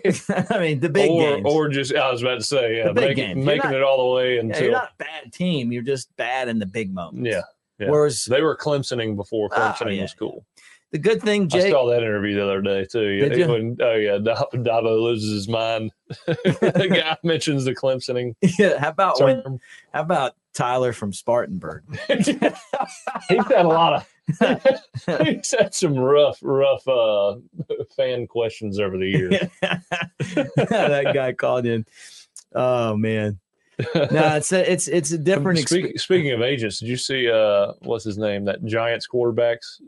I 0.50 0.58
mean 0.60 0.80
the 0.80 0.88
big 0.90 1.12
or, 1.12 1.36
games. 1.36 1.46
or 1.46 1.68
just 1.70 1.94
I 1.94 2.10
was 2.12 2.22
about 2.22 2.36
to 2.40 2.44
say, 2.46 2.78
yeah, 2.78 2.86
uh, 2.90 2.94
big 2.94 3.18
make- 3.18 3.36
making 3.38 3.72
not- 3.72 3.76
it 3.76 3.84
all 3.84 4.08
the 4.10 4.14
way 4.16 4.36
Yeah, 4.36 4.40
until 4.42 4.64
you're 4.64 4.72
not 4.72 4.92
a 4.94 5.04
bad 5.04 5.34
team. 5.34 5.72
You're 5.74 5.84
just 5.84 6.16
bad 6.16 6.48
in 6.48 6.60
the 6.60 6.66
big 6.66 6.94
moments. 6.94 7.30
yeah. 7.30 7.42
yeah. 7.78 7.90
Whereas 7.90 8.24
They 8.24 8.42
were 8.42 8.56
Clemsoning 8.56 9.18
before 9.18 9.50
Oh, 9.52 9.56
Clemsoning 9.60 9.98
yeah. 9.98 10.04
was 10.04 10.14
cool. 10.14 10.46
The 10.94 11.00
good 11.00 11.24
thing, 11.24 11.50
I 11.52 11.72
saw 11.72 11.88
that 11.90 12.04
interview 12.04 12.36
the 12.36 12.44
other 12.44 12.62
day 12.62 12.86
too. 12.86 13.18
Did 13.18 13.36
you? 13.36 13.48
When, 13.48 13.78
oh 13.82 13.96
yeah, 13.96 14.18
Da- 14.24 14.46
Dabo 14.54 15.02
loses 15.02 15.32
his 15.34 15.48
mind. 15.48 15.92
the 16.28 16.88
guy 16.88 17.18
mentions 17.24 17.66
the 17.66 17.74
Clemsoning 17.74 18.36
yeah, 18.60 18.78
how 18.78 18.90
about 18.90 19.20
when, 19.20 19.60
how 19.92 20.02
about 20.02 20.36
Tyler 20.54 20.94
from 20.94 21.12
Spartanburg? 21.12 21.84
he's 22.08 22.28
had 22.28 22.56
a 23.28 23.68
lot 23.68 23.94
of. 23.94 25.26
he's 25.26 25.56
had 25.58 25.74
some 25.74 25.96
rough, 25.98 26.38
rough 26.44 26.88
uh, 26.88 27.38
fan 27.98 28.28
questions 28.28 28.80
over 28.80 28.96
the 28.96 29.10
years. 29.10 29.40
that 29.62 31.12
guy 31.12 31.34
called 31.34 31.66
in. 31.66 31.88
Oh 32.54 32.96
man. 32.96 33.40
no, 33.96 34.36
it's 34.36 34.52
a, 34.52 34.72
it's 34.72 34.88
it's 34.88 35.12
a 35.12 35.18
different. 35.18 35.58
Speak, 35.68 36.00
speaking 36.00 36.34
of 36.34 36.44
agents, 36.44 36.80
did 36.80 36.88
you 36.88 36.98
see 36.98 37.32
uh 37.32 37.74
what's 37.80 38.04
his 38.04 38.20
name? 38.20 38.46
That 38.46 38.64
Giants 38.64 39.08
quarterbacks 39.12 39.82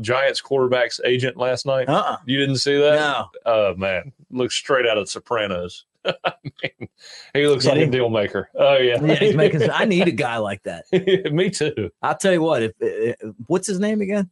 Giants 0.00 0.40
quarterbacks 0.40 1.00
agent 1.04 1.36
last 1.36 1.66
night. 1.66 1.88
Uh-uh. 1.88 2.18
You 2.26 2.38
didn't 2.38 2.56
see 2.56 2.78
that? 2.78 2.94
No. 2.94 3.26
Oh 3.44 3.74
man, 3.76 4.12
looks 4.30 4.54
straight 4.54 4.86
out 4.86 4.98
of 4.98 5.08
Sopranos. 5.08 5.84
I 6.04 6.32
mean, 6.62 6.88
he 7.34 7.46
looks 7.48 7.64
Did 7.64 7.70
like 7.70 7.78
he? 7.78 7.84
a 7.84 7.90
deal 7.90 8.08
maker. 8.10 8.48
Oh 8.54 8.76
yeah, 8.76 9.02
yeah. 9.02 9.14
He's 9.16 9.34
making. 9.34 9.68
I 9.70 9.84
need 9.86 10.06
a 10.06 10.12
guy 10.12 10.36
like 10.38 10.62
that. 10.62 10.84
Me 11.32 11.50
too. 11.50 11.90
I'll 12.02 12.16
tell 12.16 12.32
you 12.32 12.42
what. 12.42 12.62
If, 12.62 12.72
if 12.80 13.16
what's 13.48 13.66
his 13.66 13.80
name 13.80 14.00
again? 14.00 14.30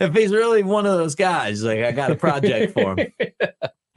if 0.00 0.14
he's 0.14 0.30
really 0.32 0.62
one 0.62 0.86
of 0.86 0.96
those 0.98 1.14
guys, 1.14 1.62
like 1.64 1.80
I 1.80 1.92
got 1.92 2.10
a 2.10 2.16
project 2.16 2.72
for 2.72 2.94
him. 2.96 3.12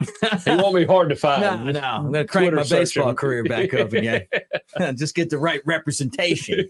He 0.00 0.50
won't 0.50 0.76
be 0.76 0.84
hard 0.84 1.08
to 1.08 1.16
find. 1.16 1.40
No, 1.40 1.72
no. 1.72 1.80
I'm 1.80 2.12
going 2.12 2.14
to 2.14 2.24
crank 2.26 2.50
Twitter 2.50 2.56
my 2.56 2.78
baseball 2.78 3.14
career 3.14 3.44
back 3.44 3.72
up 3.74 3.92
again. 3.92 4.26
Just 4.96 5.14
get 5.14 5.30
the 5.30 5.38
right 5.38 5.60
representation. 5.64 6.68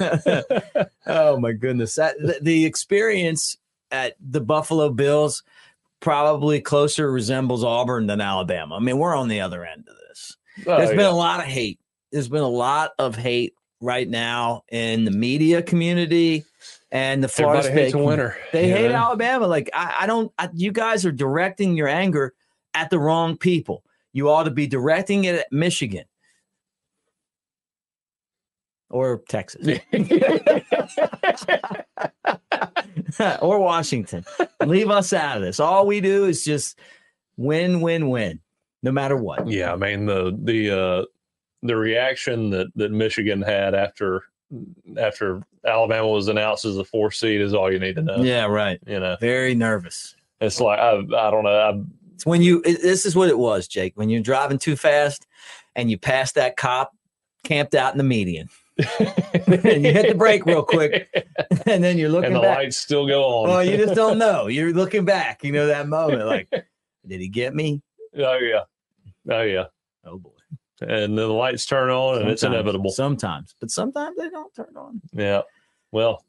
oh 1.06 1.38
my 1.38 1.52
goodness! 1.52 1.96
That 1.96 2.16
the, 2.18 2.38
the 2.40 2.64
experience 2.64 3.58
at 3.90 4.16
the 4.20 4.40
Buffalo 4.40 4.88
Bills 4.90 5.42
probably 6.00 6.60
closer 6.60 7.10
resembles 7.12 7.64
Auburn 7.64 8.06
than 8.06 8.20
Alabama. 8.20 8.76
I 8.76 8.78
mean, 8.80 8.98
we're 8.98 9.14
on 9.14 9.28
the 9.28 9.40
other 9.40 9.64
end 9.64 9.86
of 9.88 9.96
this. 10.08 10.36
Oh, 10.66 10.76
There's 10.78 10.90
yeah. 10.90 10.96
been 10.96 11.06
a 11.06 11.12
lot 11.12 11.40
of 11.40 11.46
hate. 11.46 11.80
There's 12.12 12.28
been 12.28 12.40
a 12.40 12.48
lot 12.48 12.92
of 12.98 13.14
hate 13.14 13.54
right 13.80 14.08
now 14.08 14.62
in 14.70 15.04
the 15.04 15.10
media 15.10 15.62
community 15.62 16.44
and 16.92 17.22
the 17.22 17.28
Florida 17.28 17.62
State 17.62 17.94
winner. 17.94 18.36
They 18.52 18.68
yeah. 18.68 18.76
hate 18.76 18.90
Alabama. 18.90 19.46
Like 19.46 19.70
I, 19.72 19.98
I 20.00 20.06
don't. 20.06 20.32
I, 20.38 20.50
you 20.54 20.72
guys 20.72 21.06
are 21.06 21.12
directing 21.12 21.76
your 21.76 21.88
anger 21.88 22.34
at 22.74 22.90
the 22.90 22.98
wrong 22.98 23.36
people. 23.36 23.84
You 24.12 24.30
ought 24.30 24.44
to 24.44 24.50
be 24.50 24.66
directing 24.66 25.24
it 25.24 25.36
at 25.36 25.52
Michigan 25.52 26.04
or 28.90 29.22
Texas 29.28 29.78
or 33.40 33.60
Washington. 33.60 34.24
Leave 34.66 34.90
us 34.90 35.12
out 35.12 35.36
of 35.36 35.42
this. 35.42 35.60
All 35.60 35.86
we 35.86 36.00
do 36.00 36.24
is 36.24 36.44
just 36.44 36.76
win, 37.36 37.80
win, 37.80 38.08
win, 38.08 38.40
no 38.82 38.90
matter 38.90 39.16
what. 39.16 39.46
Yeah, 39.46 39.72
I 39.72 39.76
mean 39.76 40.06
the 40.06 40.36
the 40.42 40.70
uh, 40.70 41.04
the 41.62 41.76
reaction 41.76 42.50
that 42.50 42.66
that 42.74 42.90
Michigan 42.90 43.42
had 43.42 43.76
after 43.76 44.24
after 44.98 45.42
Alabama 45.64 46.08
was 46.08 46.28
announced 46.28 46.64
as 46.64 46.76
the 46.76 46.84
fourth 46.84 47.14
seed 47.14 47.40
is 47.40 47.54
all 47.54 47.72
you 47.72 47.78
need 47.78 47.96
to 47.96 48.02
know. 48.02 48.22
Yeah, 48.22 48.46
right. 48.46 48.80
You 48.86 49.00
know, 49.00 49.16
very 49.20 49.54
nervous. 49.54 50.14
It's 50.40 50.60
like 50.60 50.78
I, 50.78 50.96
I 50.96 51.30
don't 51.30 51.44
know. 51.44 51.58
I, 51.58 51.80
it's 52.14 52.26
when 52.26 52.42
you. 52.42 52.62
It, 52.64 52.82
this 52.82 53.06
is 53.06 53.14
what 53.14 53.28
it 53.28 53.38
was, 53.38 53.68
Jake. 53.68 53.92
When 53.96 54.08
you're 54.08 54.22
driving 54.22 54.58
too 54.58 54.76
fast 54.76 55.26
and 55.76 55.90
you 55.90 55.98
pass 55.98 56.32
that 56.32 56.56
cop 56.56 56.92
camped 57.44 57.74
out 57.74 57.92
in 57.92 57.98
the 57.98 58.04
median. 58.04 58.48
and 58.98 59.84
you 59.84 59.92
hit 59.92 60.08
the 60.08 60.14
brake 60.16 60.46
real 60.46 60.62
quick, 60.62 61.10
and 61.66 61.84
then 61.84 61.98
you're 61.98 62.08
looking. 62.08 62.28
And 62.28 62.36
the 62.36 62.40
back. 62.40 62.58
lights 62.58 62.78
still 62.78 63.06
go 63.06 63.22
on. 63.24 63.48
Well, 63.50 63.64
you 63.64 63.76
just 63.76 63.94
don't 63.94 64.16
know. 64.16 64.46
You're 64.48 64.72
looking 64.72 65.04
back. 65.04 65.44
You 65.44 65.52
know 65.52 65.66
that 65.66 65.86
moment, 65.86 66.24
like, 66.24 66.48
did 67.06 67.20
he 67.20 67.28
get 67.28 67.54
me? 67.54 67.82
Oh 68.16 68.38
yeah, 68.38 68.62
oh 69.30 69.42
yeah. 69.42 69.64
Oh 70.06 70.16
boy 70.16 70.30
and 70.80 70.90
then 70.90 71.14
the 71.16 71.28
lights 71.28 71.66
turn 71.66 71.90
on 71.90 72.14
sometimes, 72.14 72.22
and 72.22 72.30
it's 72.30 72.42
inevitable. 72.42 72.90
Sometimes, 72.90 73.54
but 73.60 73.70
sometimes 73.70 74.16
they 74.16 74.28
don't 74.28 74.54
turn 74.54 74.74
on. 74.76 75.00
Yeah. 75.12 75.42
Well, 75.92 76.24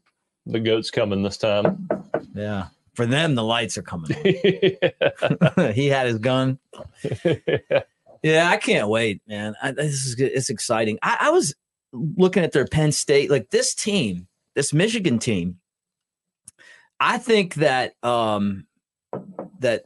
the 0.45 0.59
goat's 0.59 0.91
coming 0.91 1.23
this 1.23 1.37
time. 1.37 1.87
Yeah. 2.33 2.67
For 2.93 3.05
them, 3.05 3.35
the 3.35 3.43
lights 3.43 3.77
are 3.77 3.83
coming. 3.83 4.11
he 5.73 5.87
had 5.87 6.07
his 6.07 6.19
gun. 6.19 6.59
yeah, 8.23 8.49
I 8.49 8.57
can't 8.57 8.89
wait, 8.89 9.21
man. 9.27 9.55
I, 9.61 9.71
this 9.71 10.05
is 10.05 10.15
it's 10.19 10.49
exciting. 10.49 10.99
I, 11.01 11.17
I 11.21 11.29
was 11.29 11.55
looking 11.93 12.43
at 12.43 12.51
their 12.51 12.67
Penn 12.67 12.91
State, 12.91 13.31
like 13.31 13.49
this 13.49 13.73
team, 13.73 14.27
this 14.55 14.73
Michigan 14.73 15.19
team. 15.19 15.59
I 16.99 17.17
think 17.17 17.55
that 17.55 17.93
um 18.03 18.67
that 19.59 19.83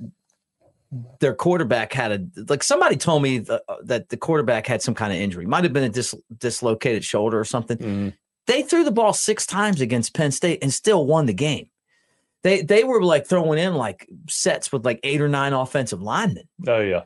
their 1.20 1.34
quarterback 1.34 1.94
had 1.94 2.12
a 2.12 2.44
like 2.50 2.64
somebody 2.64 2.96
told 2.96 3.24
me 3.24 3.40
the, 3.40 3.62
uh, 3.68 3.78
that 3.84 4.10
the 4.10 4.18
quarterback 4.18 4.68
had 4.68 4.82
some 4.82 4.94
kind 4.94 5.12
of 5.12 5.20
injury. 5.20 5.46
Might 5.46 5.64
have 5.64 5.74
been 5.74 5.84
a 5.84 5.90
dis, 5.90 6.16
dislocated 6.38 7.04
shoulder 7.04 7.40
or 7.40 7.46
something. 7.46 7.78
Mm. 7.78 8.14
they 8.48 8.62
threw 8.62 8.84
the 8.84 8.92
ball 8.92 9.14
six 9.14 9.46
times 9.46 9.82
against 9.82 10.14
penn 10.14 10.32
state 10.32 10.60
and 10.62 10.74
still 10.74 11.06
won 11.06 11.26
the 11.26 11.34
game. 11.34 11.70
They 12.44 12.62
they 12.62 12.84
were 12.84 13.04
like 13.04 13.28
throwing 13.28 13.60
in 13.60 13.76
like 13.76 14.08
sets 14.30 14.72
with 14.72 14.86
like 14.86 15.00
eight 15.04 15.22
or 15.22 15.28
nine 15.28 15.54
offensive 15.54 16.02
linemen. 16.02 16.48
Oh 16.68 16.80
yeah. 16.80 17.04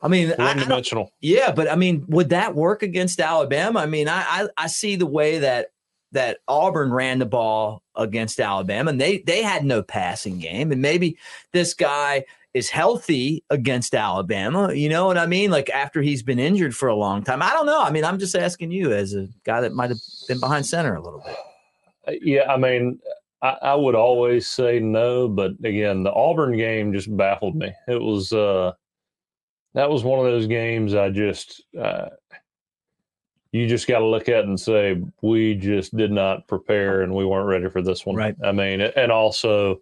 I 0.00 0.06
mean 0.06 0.32
one 0.36 0.56
dimensional 0.56 1.12
yeah 1.20 1.50
but 1.50 1.68
i 1.68 1.74
mean 1.74 2.04
would 2.06 2.28
that 2.28 2.54
work 2.54 2.84
against 2.84 3.18
alabama? 3.18 3.80
I 3.80 3.86
mean 3.86 4.08
I, 4.08 4.20
I 4.28 4.48
i 4.56 4.66
see 4.68 4.94
the 4.94 5.06
way 5.06 5.38
that 5.40 5.72
that 6.12 6.38
Auburn 6.48 6.92
ran 6.92 7.18
the 7.18 7.26
ball 7.26 7.82
against 7.94 8.40
Alabama 8.40 8.90
and 8.90 9.00
they 9.00 9.18
they 9.18 9.42
had 9.42 9.64
no 9.64 9.82
passing 9.82 10.38
game. 10.38 10.72
And 10.72 10.80
maybe 10.80 11.18
this 11.52 11.74
guy 11.74 12.24
is 12.58 12.68
healthy 12.68 13.44
against 13.48 13.94
Alabama. 13.94 14.72
You 14.74 14.88
know 14.88 15.06
what 15.06 15.16
I 15.16 15.26
mean? 15.26 15.50
Like 15.50 15.70
after 15.70 16.02
he's 16.02 16.22
been 16.22 16.38
injured 16.38 16.76
for 16.76 16.88
a 16.88 16.94
long 16.94 17.22
time. 17.22 17.40
I 17.40 17.50
don't 17.52 17.66
know. 17.66 17.80
I 17.80 17.90
mean, 17.90 18.04
I'm 18.04 18.18
just 18.18 18.34
asking 18.34 18.72
you 18.72 18.92
as 18.92 19.14
a 19.14 19.28
guy 19.44 19.60
that 19.60 19.72
might 19.72 19.90
have 19.90 20.00
been 20.26 20.40
behind 20.40 20.66
center 20.66 20.94
a 20.94 21.00
little 21.00 21.22
bit. 21.24 21.36
Uh, 22.06 22.18
yeah, 22.20 22.52
I 22.52 22.56
mean, 22.56 22.98
I, 23.40 23.56
I, 23.62 23.74
would 23.74 23.94
always 23.94 24.48
say 24.48 24.80
no, 24.80 25.28
but 25.28 25.52
again, 25.64 26.02
the 26.02 26.12
Auburn 26.12 26.56
game 26.56 26.92
just 26.92 27.16
baffled 27.16 27.54
me. 27.54 27.72
It 27.86 28.00
was 28.00 28.32
uh 28.32 28.72
that 29.74 29.88
was 29.88 30.02
one 30.02 30.18
of 30.18 30.24
those 30.24 30.46
games 30.46 30.94
I 30.94 31.10
just 31.10 31.62
uh, 31.80 32.08
you 33.52 33.66
just 33.66 33.86
got 33.86 34.00
to 34.00 34.06
look 34.06 34.28
at 34.28 34.44
and 34.44 34.58
say 34.58 35.00
we 35.22 35.54
just 35.54 35.96
did 35.96 36.10
not 36.10 36.46
prepare 36.48 37.02
and 37.02 37.14
we 37.14 37.24
weren't 37.24 37.46
ready 37.46 37.68
for 37.70 37.80
this 37.80 38.04
one. 38.04 38.16
Right. 38.16 38.36
I 38.44 38.52
mean, 38.52 38.80
and 38.80 39.12
also 39.12 39.80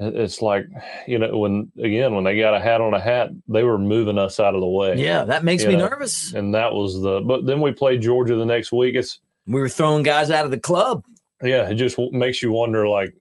it's 0.00 0.40
like 0.40 0.66
you 1.06 1.18
know 1.18 1.36
when 1.38 1.70
again 1.78 2.14
when 2.14 2.24
they 2.24 2.38
got 2.38 2.54
a 2.54 2.60
hat 2.60 2.80
on 2.80 2.94
a 2.94 3.00
hat 3.00 3.30
they 3.48 3.64
were 3.64 3.78
moving 3.78 4.16
us 4.16 4.38
out 4.38 4.54
of 4.54 4.60
the 4.60 4.66
way 4.66 4.96
yeah 4.96 5.24
that 5.24 5.42
makes 5.42 5.64
me 5.64 5.74
know? 5.74 5.88
nervous 5.88 6.32
and 6.34 6.54
that 6.54 6.72
was 6.72 7.00
the 7.00 7.20
but 7.20 7.46
then 7.46 7.60
we 7.60 7.72
played 7.72 8.00
georgia 8.00 8.36
the 8.36 8.46
next 8.46 8.70
week 8.70 8.94
it's 8.94 9.20
we 9.46 9.60
were 9.60 9.68
throwing 9.68 10.02
guys 10.02 10.30
out 10.30 10.44
of 10.44 10.50
the 10.52 10.60
club 10.60 11.02
yeah 11.42 11.68
it 11.68 11.74
just 11.74 11.98
makes 12.12 12.42
you 12.42 12.52
wonder 12.52 12.86
like 12.86 13.12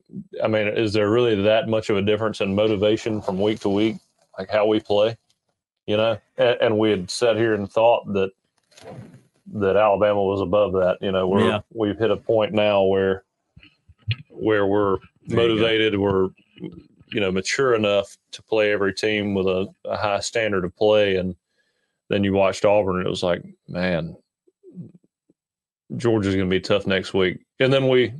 i 0.44 0.48
mean 0.48 0.68
is 0.68 0.94
there 0.94 1.10
really 1.10 1.42
that 1.42 1.68
much 1.68 1.90
of 1.90 1.98
a 1.98 2.02
difference 2.02 2.42
in 2.42 2.54
motivation 2.54 3.22
from 3.22 3.42
week 3.42 3.60
to 3.60 3.70
week 3.70 3.96
like 4.38 4.50
how 4.50 4.66
we 4.66 4.80
play 4.80 5.18
you 5.88 5.98
know 5.98 6.18
and, 6.38 6.58
and 6.62 6.78
we 6.78 6.92
had 6.92 7.10
sat 7.10 7.38
here 7.38 7.56
and 7.56 7.72
thought 7.72 8.06
that 8.14 8.30
that 9.52 9.76
alabama 9.76 10.24
was 10.24 10.42
above 10.42 10.74
that 10.74 10.98
you 11.02 11.12
know 11.12 11.28
we're 11.28 11.48
yeah. 11.48 11.60
we've 11.74 11.98
hit 11.98 12.12
a 12.12 12.18
point 12.18 12.54
now 12.54 12.84
where 12.84 13.24
where 14.30 14.68
we're 14.68 14.98
motivated 15.28 15.98
we're 15.98 16.30
you 16.60 17.20
know 17.20 17.32
mature 17.32 17.74
enough 17.74 18.18
to 18.32 18.44
play 18.44 18.72
every 18.72 18.94
team 18.94 19.34
with 19.34 19.48
a, 19.48 19.68
a 19.86 19.98
high 19.98 20.20
standard 20.20 20.66
of 20.66 20.76
play. 20.76 21.16
And 21.16 21.36
then 22.10 22.24
you 22.24 22.34
watched 22.34 22.66
auburn 22.66 22.98
and 22.98 23.06
it 23.06 23.10
was 23.10 23.24
like 23.24 23.44
man 23.68 24.16
georgia's 25.96 26.36
going 26.36 26.50
to 26.50 26.54
be 26.54 26.60
tough 26.60 26.86
next 26.86 27.14
week. 27.14 27.46
And 27.60 27.72
then 27.72 27.88
we 27.88 28.14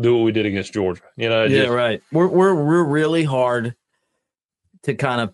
do 0.00 0.16
what 0.16 0.24
we 0.24 0.32
did 0.32 0.44
against 0.44 0.72
georgia 0.72 1.02
you 1.16 1.28
know 1.28 1.44
yeah 1.44 1.62
just, 1.62 1.70
right. 1.70 2.02
We're, 2.10 2.26
we're 2.26 2.54
we're 2.54 2.84
really 2.84 3.22
hard 3.22 3.74
to 4.82 4.94
kind 4.94 5.20
of 5.20 5.32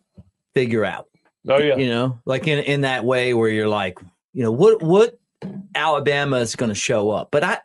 figure 0.55 0.85
out. 0.85 1.09
Oh 1.49 1.59
yeah. 1.59 1.77
You 1.77 1.89
know 1.89 2.21
like 2.25 2.47
in 2.47 2.59
in 2.61 2.83
that 2.83 3.05
way 3.05 3.35
where 3.35 3.49
you're 3.49 3.69
like 3.69 3.99
you 4.33 4.43
know 4.43 4.53
what 4.53 4.83
what 4.83 5.19
alabama 5.75 6.39
is 6.39 6.57
going 6.57 6.69
to 6.69 6.75
show 6.75 7.11
up. 7.11 7.31
But 7.31 7.45
i 7.45 7.59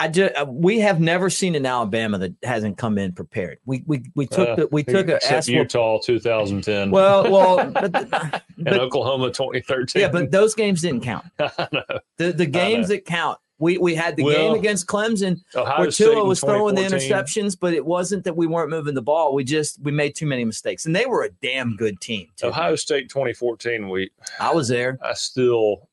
I 0.00 0.08
just 0.08 0.34
uh, 0.36 0.46
we 0.48 0.78
have 0.80 1.00
never 1.00 1.28
seen 1.28 1.54
an 1.56 1.66
Alabama 1.66 2.18
that 2.18 2.34
hasn't 2.44 2.78
come 2.78 2.98
in 2.98 3.12
prepared. 3.12 3.58
We 3.64 3.82
we 3.86 4.04
we 4.14 4.26
took 4.26 4.48
uh, 4.48 4.54
the 4.54 4.68
we 4.70 4.84
took 4.84 5.08
a 5.08 5.42
Utah 5.46 5.98
2010. 5.98 6.90
Well, 6.90 7.30
well, 7.30 7.70
but, 7.72 7.92
but, 7.92 8.42
and 8.58 8.68
Oklahoma 8.68 9.28
2013. 9.28 10.00
Yeah, 10.00 10.08
but 10.08 10.30
those 10.30 10.54
games 10.54 10.82
didn't 10.82 11.02
count. 11.02 11.26
the 11.36 12.32
the 12.32 12.46
games 12.46 12.88
that 12.88 13.04
count. 13.04 13.38
We 13.60 13.76
we 13.76 13.96
had 13.96 14.14
the 14.14 14.22
well, 14.22 14.36
game 14.36 14.54
against 14.54 14.86
Clemson 14.86 15.40
Ohio 15.56 15.80
where 15.80 15.90
Tua 15.90 16.24
was 16.24 16.38
throwing 16.38 16.76
the 16.76 16.82
interceptions, 16.82 17.58
but 17.58 17.74
it 17.74 17.84
wasn't 17.84 18.22
that 18.22 18.36
we 18.36 18.46
weren't 18.46 18.70
moving 18.70 18.94
the 18.94 19.02
ball. 19.02 19.34
We 19.34 19.42
just 19.42 19.82
we 19.82 19.90
made 19.90 20.14
too 20.14 20.26
many 20.26 20.44
mistakes, 20.44 20.86
and 20.86 20.94
they 20.94 21.06
were 21.06 21.24
a 21.24 21.30
damn 21.42 21.74
good 21.74 22.00
team. 22.00 22.28
Too. 22.36 22.46
Ohio 22.46 22.76
State 22.76 23.08
2014. 23.08 23.88
We 23.88 24.12
I 24.38 24.54
was 24.54 24.68
there. 24.68 24.96
I 25.02 25.14
still 25.14 25.88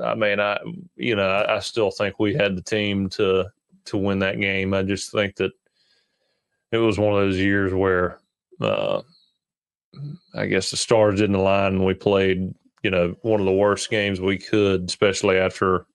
I 0.00 0.14
mean, 0.14 0.40
I 0.40 0.58
you 0.96 1.16
know 1.16 1.28
I, 1.28 1.56
I 1.56 1.58
still 1.60 1.90
think 1.90 2.18
we 2.18 2.34
had 2.34 2.56
the 2.56 2.62
team 2.62 3.08
to 3.10 3.46
to 3.86 3.96
win 3.96 4.20
that 4.20 4.40
game. 4.40 4.74
I 4.74 4.82
just 4.82 5.10
think 5.10 5.36
that 5.36 5.52
it 6.70 6.78
was 6.78 6.98
one 6.98 7.12
of 7.12 7.20
those 7.20 7.38
years 7.38 7.74
where 7.74 8.18
uh, 8.60 9.02
I 10.34 10.46
guess 10.46 10.70
the 10.70 10.76
stars 10.76 11.20
didn't 11.20 11.36
align 11.36 11.74
and 11.74 11.84
we 11.84 11.94
played 11.94 12.54
you 12.82 12.90
know 12.90 13.14
one 13.22 13.40
of 13.40 13.46
the 13.46 13.52
worst 13.52 13.90
games 13.90 14.20
we 14.20 14.38
could, 14.38 14.88
especially 14.88 15.38
after 15.38 15.86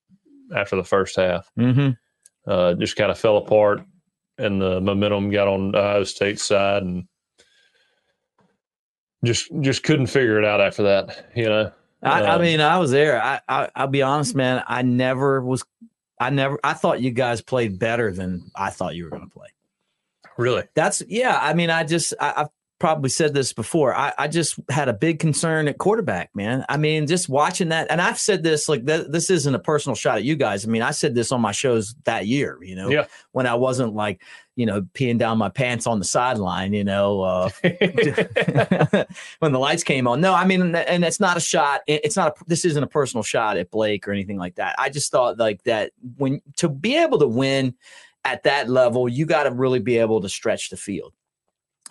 after 0.55 0.75
the 0.75 0.83
first 0.83 1.15
half. 1.15 1.51
Mm-hmm. 1.57 1.91
Uh, 2.49 2.73
just 2.75 2.95
kind 2.95 3.12
of 3.12 3.19
fell 3.19 3.38
apart, 3.38 3.81
and 4.38 4.62
the 4.62 4.79
momentum 4.79 5.29
got 5.29 5.47
on 5.47 5.75
Ohio 5.75 6.03
State's 6.03 6.43
side, 6.43 6.83
and 6.83 7.05
just 9.25 9.51
just 9.62 9.83
couldn't 9.83 10.07
figure 10.07 10.39
it 10.39 10.45
out 10.45 10.62
after 10.62 10.83
that. 10.83 11.31
You 11.36 11.45
know, 11.45 11.71
I, 12.03 12.21
um, 12.21 12.39
I 12.39 12.43
mean, 12.43 12.62
I 12.62 12.77
was 12.77 12.91
there. 12.91 13.21
I, 13.21 13.41
I 13.47 13.69
I'll 13.75 13.88
be 13.88 14.01
honest, 14.01 14.36
man. 14.36 14.63
I 14.67 14.81
never 14.81 15.41
was. 15.41 15.63
I 16.19 16.29
never. 16.29 16.60
I 16.63 16.73
thought 16.73 17.01
you 17.01 17.12
guys 17.12 17.41
played 17.41 17.79
better 17.79 18.12
than 18.12 18.51
I 18.55 18.69
thought 18.69 18.95
you 18.95 19.05
were 19.05 19.10
going 19.10 19.23
to 19.23 19.29
play. 19.29 19.47
Really? 20.38 20.63
That's 20.75 21.01
yeah. 21.07 21.38
I 21.41 21.53
mean, 21.53 21.69
I 21.69 21.83
just 21.83 22.13
I, 22.19 22.47
probably 22.79 23.09
said 23.09 23.33
this 23.33 23.53
before. 23.53 23.95
I, 23.95 24.13
I 24.17 24.27
just 24.27 24.59
had 24.69 24.89
a 24.89 24.93
big 24.93 25.19
concern 25.19 25.67
at 25.67 25.77
quarterback, 25.77 26.35
man. 26.35 26.65
I 26.69 26.77
mean, 26.77 27.07
just 27.07 27.27
watching 27.27 27.69
that, 27.69 27.87
and 27.89 28.01
I've 28.01 28.19
said 28.19 28.43
this 28.43 28.69
like 28.69 28.85
th- 28.85 29.07
this 29.09 29.29
isn't 29.29 29.53
a 29.53 29.59
personal 29.59 29.95
shot 29.95 30.17
at 30.17 30.23
you 30.23 30.35
guys. 30.35 30.65
I 30.65 30.69
mean, 30.69 30.81
I 30.81 30.91
said 30.91 31.15
this 31.15 31.31
on 31.31 31.41
my 31.41 31.51
shows 31.51 31.95
that 32.03 32.27
year. 32.27 32.59
You 32.61 32.75
know, 32.75 32.89
yeah. 32.89 33.05
when 33.31 33.47
I 33.47 33.55
wasn't 33.55 33.95
like 33.95 34.21
you 34.55 34.65
know 34.65 34.81
peeing 34.81 35.17
down 35.17 35.37
my 35.37 35.49
pants 35.49 35.87
on 35.87 35.99
the 35.99 36.05
sideline. 36.05 36.73
You 36.73 36.83
know, 36.83 37.21
uh, 37.21 37.49
when 39.39 39.51
the 39.51 39.59
lights 39.59 39.83
came 39.83 40.07
on. 40.07 40.21
No, 40.21 40.33
I 40.33 40.45
mean, 40.45 40.75
and 40.75 41.03
it's 41.03 41.19
not 41.19 41.37
a 41.37 41.41
shot. 41.41 41.81
It's 41.87 42.15
not. 42.15 42.37
A, 42.39 42.43
this 42.45 42.65
isn't 42.65 42.83
a 42.83 42.87
personal 42.87 43.23
shot 43.23 43.57
at 43.57 43.71
Blake 43.71 44.07
or 44.07 44.11
anything 44.11 44.37
like 44.37 44.55
that. 44.55 44.75
I 44.77 44.89
just 44.89 45.11
thought 45.11 45.37
like 45.37 45.63
that 45.63 45.91
when 46.17 46.41
to 46.57 46.69
be 46.69 46.97
able 46.97 47.19
to 47.19 47.27
win 47.27 47.75
at 48.23 48.43
that 48.43 48.69
level, 48.69 49.07
you 49.07 49.25
got 49.25 49.43
to 49.43 49.51
really 49.51 49.79
be 49.79 49.97
able 49.97 50.21
to 50.21 50.29
stretch 50.29 50.69
the 50.69 50.77
field 50.77 51.13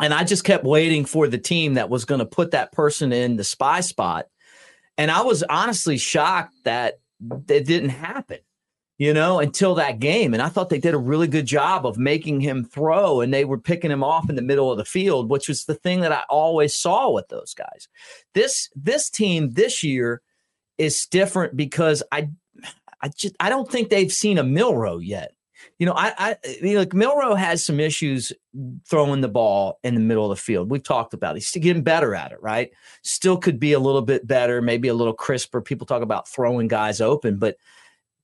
and 0.01 0.13
I 0.13 0.25
just 0.25 0.45
kept 0.45 0.65
waiting 0.65 1.05
for 1.05 1.27
the 1.27 1.39
team 1.39 1.75
that 1.75 1.91
was 1.91 2.05
going 2.05 2.19
to 2.19 2.27
put 2.27 2.51
that 2.51 2.73
person 2.73 3.13
in 3.13 3.37
the 3.37 3.45
spy 3.45 3.81
spot. 3.81 4.27
And 4.99 5.11
I 5.11 5.23
was 5.23 5.43
honestly 5.43 5.99
shocked 5.99 6.55
that 6.65 7.01
it 7.49 7.67
didn't 7.67 7.91
happen, 7.91 8.39
you 8.99 9.13
know, 9.15 9.41
until 9.41 9.75
that 9.77 9.99
game. 9.99 10.35
And 10.35 10.43
I 10.43 10.49
thought 10.49 10.69
they 10.69 10.79
did 10.79 10.95
a 10.95 10.99
really 10.99 11.29
good 11.29 11.47
job 11.47 11.87
of 11.87 11.99
making 11.99 12.41
him 12.41 12.65
throw 12.65 13.21
and 13.21 13.33
they 13.33 13.45
were 13.45 13.59
picking 13.59 13.91
him 13.91 14.05
off 14.05 14.29
in 14.29 14.37
the 14.37 14.43
middle 14.43 14.71
of 14.71 14.79
the 14.79 14.85
field, 14.85 15.31
which 15.31 15.49
was 15.49 15.65
the 15.65 15.75
thing 15.75 16.01
that 16.01 16.13
I 16.13 16.23
always 16.29 16.75
saw 16.75 17.11
with 17.11 17.29
those 17.29 17.55
guys. 17.55 17.89
This 18.35 18.69
this 18.75 19.11
team 19.11 19.53
this 19.53 19.83
year 19.83 20.23
is 20.79 21.07
different 21.07 21.57
because 21.57 22.03
I 22.13 22.31
I 23.01 23.09
just 23.09 23.35
I 23.41 23.49
don't 23.49 23.71
think 23.71 23.89
they've 23.89 24.13
seen 24.13 24.39
a 24.39 24.45
Milroe 24.45 24.99
yet 24.99 25.36
you 25.79 25.85
know, 25.85 25.93
I, 25.95 26.15
I, 26.17 26.37
mean, 26.63 26.77
like 26.77 26.95
Milroe 26.95 27.35
has 27.35 27.63
some 27.65 27.81
issues 27.81 28.33
throwing 28.89 29.21
the 29.21 29.29
ball 29.29 29.79
in 29.85 29.95
the 29.95 30.01
middle 30.01 30.31
of 30.31 30.37
the 30.37 30.43
field. 30.43 30.71
We've 30.71 30.83
talked 30.83 31.13
about 31.13 31.37
it. 31.37 31.41
he's 31.41 31.51
getting 31.63 31.83
better 31.83 32.15
at 32.15 32.33
it, 32.33 32.41
right? 32.41 32.71
Still 33.03 33.37
could 33.37 33.61
be 33.61 33.75
a 33.75 33.79
little 33.79 34.03
bit 34.03 34.27
better, 34.27 34.63
maybe 34.63 34.89
a 34.89 34.95
little 34.95 35.13
crisper. 35.13 35.61
People 35.61 35.87
talk 35.87 36.03
about 36.03 36.29
throwing 36.29 36.69
guys 36.69 37.01
open, 37.03 37.37
but 37.37 37.57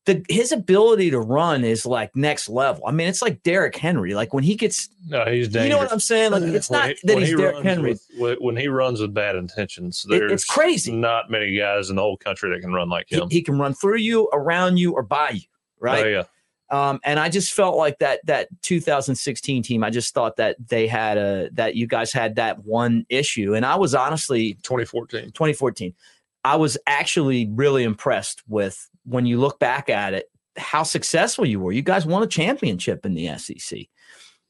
the 0.04 0.24
his 0.28 0.50
ability 0.50 1.10
to 1.10 1.20
run 1.20 1.62
is 1.62 1.86
like 1.86 2.16
next 2.16 2.48
level. 2.48 2.84
I 2.86 2.90
mean, 2.90 3.06
it's 3.06 3.22
like 3.22 3.42
Derrick 3.42 3.76
Henry. 3.76 4.14
Like 4.14 4.32
when 4.34 4.42
he 4.42 4.56
gets, 4.56 4.88
no, 5.06 5.24
he's 5.26 5.46
dangerous. 5.46 5.64
You 5.64 5.70
know 5.70 5.78
what 5.78 5.92
I'm 5.92 6.00
saying? 6.00 6.32
Like 6.32 6.42
it's 6.42 6.70
not 6.70 6.88
he, 6.88 6.96
that 7.04 7.18
he's 7.18 7.28
he 7.28 7.36
Derrick 7.36 7.62
Henry. 7.62 7.96
With, 8.18 8.38
when 8.40 8.56
he 8.56 8.66
runs 8.66 9.00
with 9.00 9.14
bad 9.14 9.36
intentions, 9.36 10.04
there's 10.08 10.32
it's 10.32 10.44
crazy. 10.44 10.90
Not 10.90 11.30
many 11.30 11.56
guys 11.56 11.90
in 11.90 11.96
the 11.96 12.02
whole 12.02 12.16
country 12.16 12.50
that 12.50 12.62
can 12.62 12.72
run 12.72 12.88
like 12.88 13.12
him. 13.12 13.28
He, 13.28 13.36
he 13.36 13.42
can 13.42 13.58
run 13.58 13.74
through 13.74 13.98
you, 13.98 14.28
around 14.32 14.78
you, 14.78 14.92
or 14.92 15.02
by 15.02 15.30
you. 15.30 15.42
Right. 15.78 16.04
Oh, 16.04 16.08
yeah. 16.08 16.22
Um, 16.72 17.00
and 17.04 17.20
I 17.20 17.28
just 17.28 17.52
felt 17.52 17.76
like 17.76 17.98
that 17.98 18.24
that 18.24 18.48
2016 18.62 19.62
team. 19.62 19.84
I 19.84 19.90
just 19.90 20.14
thought 20.14 20.36
that 20.36 20.56
they 20.68 20.86
had 20.86 21.18
a 21.18 21.50
that 21.52 21.76
you 21.76 21.86
guys 21.86 22.12
had 22.12 22.36
that 22.36 22.64
one 22.64 23.04
issue, 23.10 23.54
and 23.54 23.66
I 23.66 23.76
was 23.76 23.94
honestly 23.94 24.54
2014. 24.62 25.32
2014. 25.32 25.94
I 26.44 26.56
was 26.56 26.78
actually 26.86 27.48
really 27.52 27.84
impressed 27.84 28.42
with 28.48 28.88
when 29.04 29.26
you 29.26 29.38
look 29.38 29.60
back 29.60 29.90
at 29.90 30.14
it 30.14 30.30
how 30.56 30.82
successful 30.82 31.46
you 31.46 31.60
were. 31.60 31.72
You 31.72 31.82
guys 31.82 32.06
won 32.06 32.22
a 32.22 32.26
championship 32.26 33.04
in 33.04 33.14
the 33.14 33.36
SEC, 33.36 33.80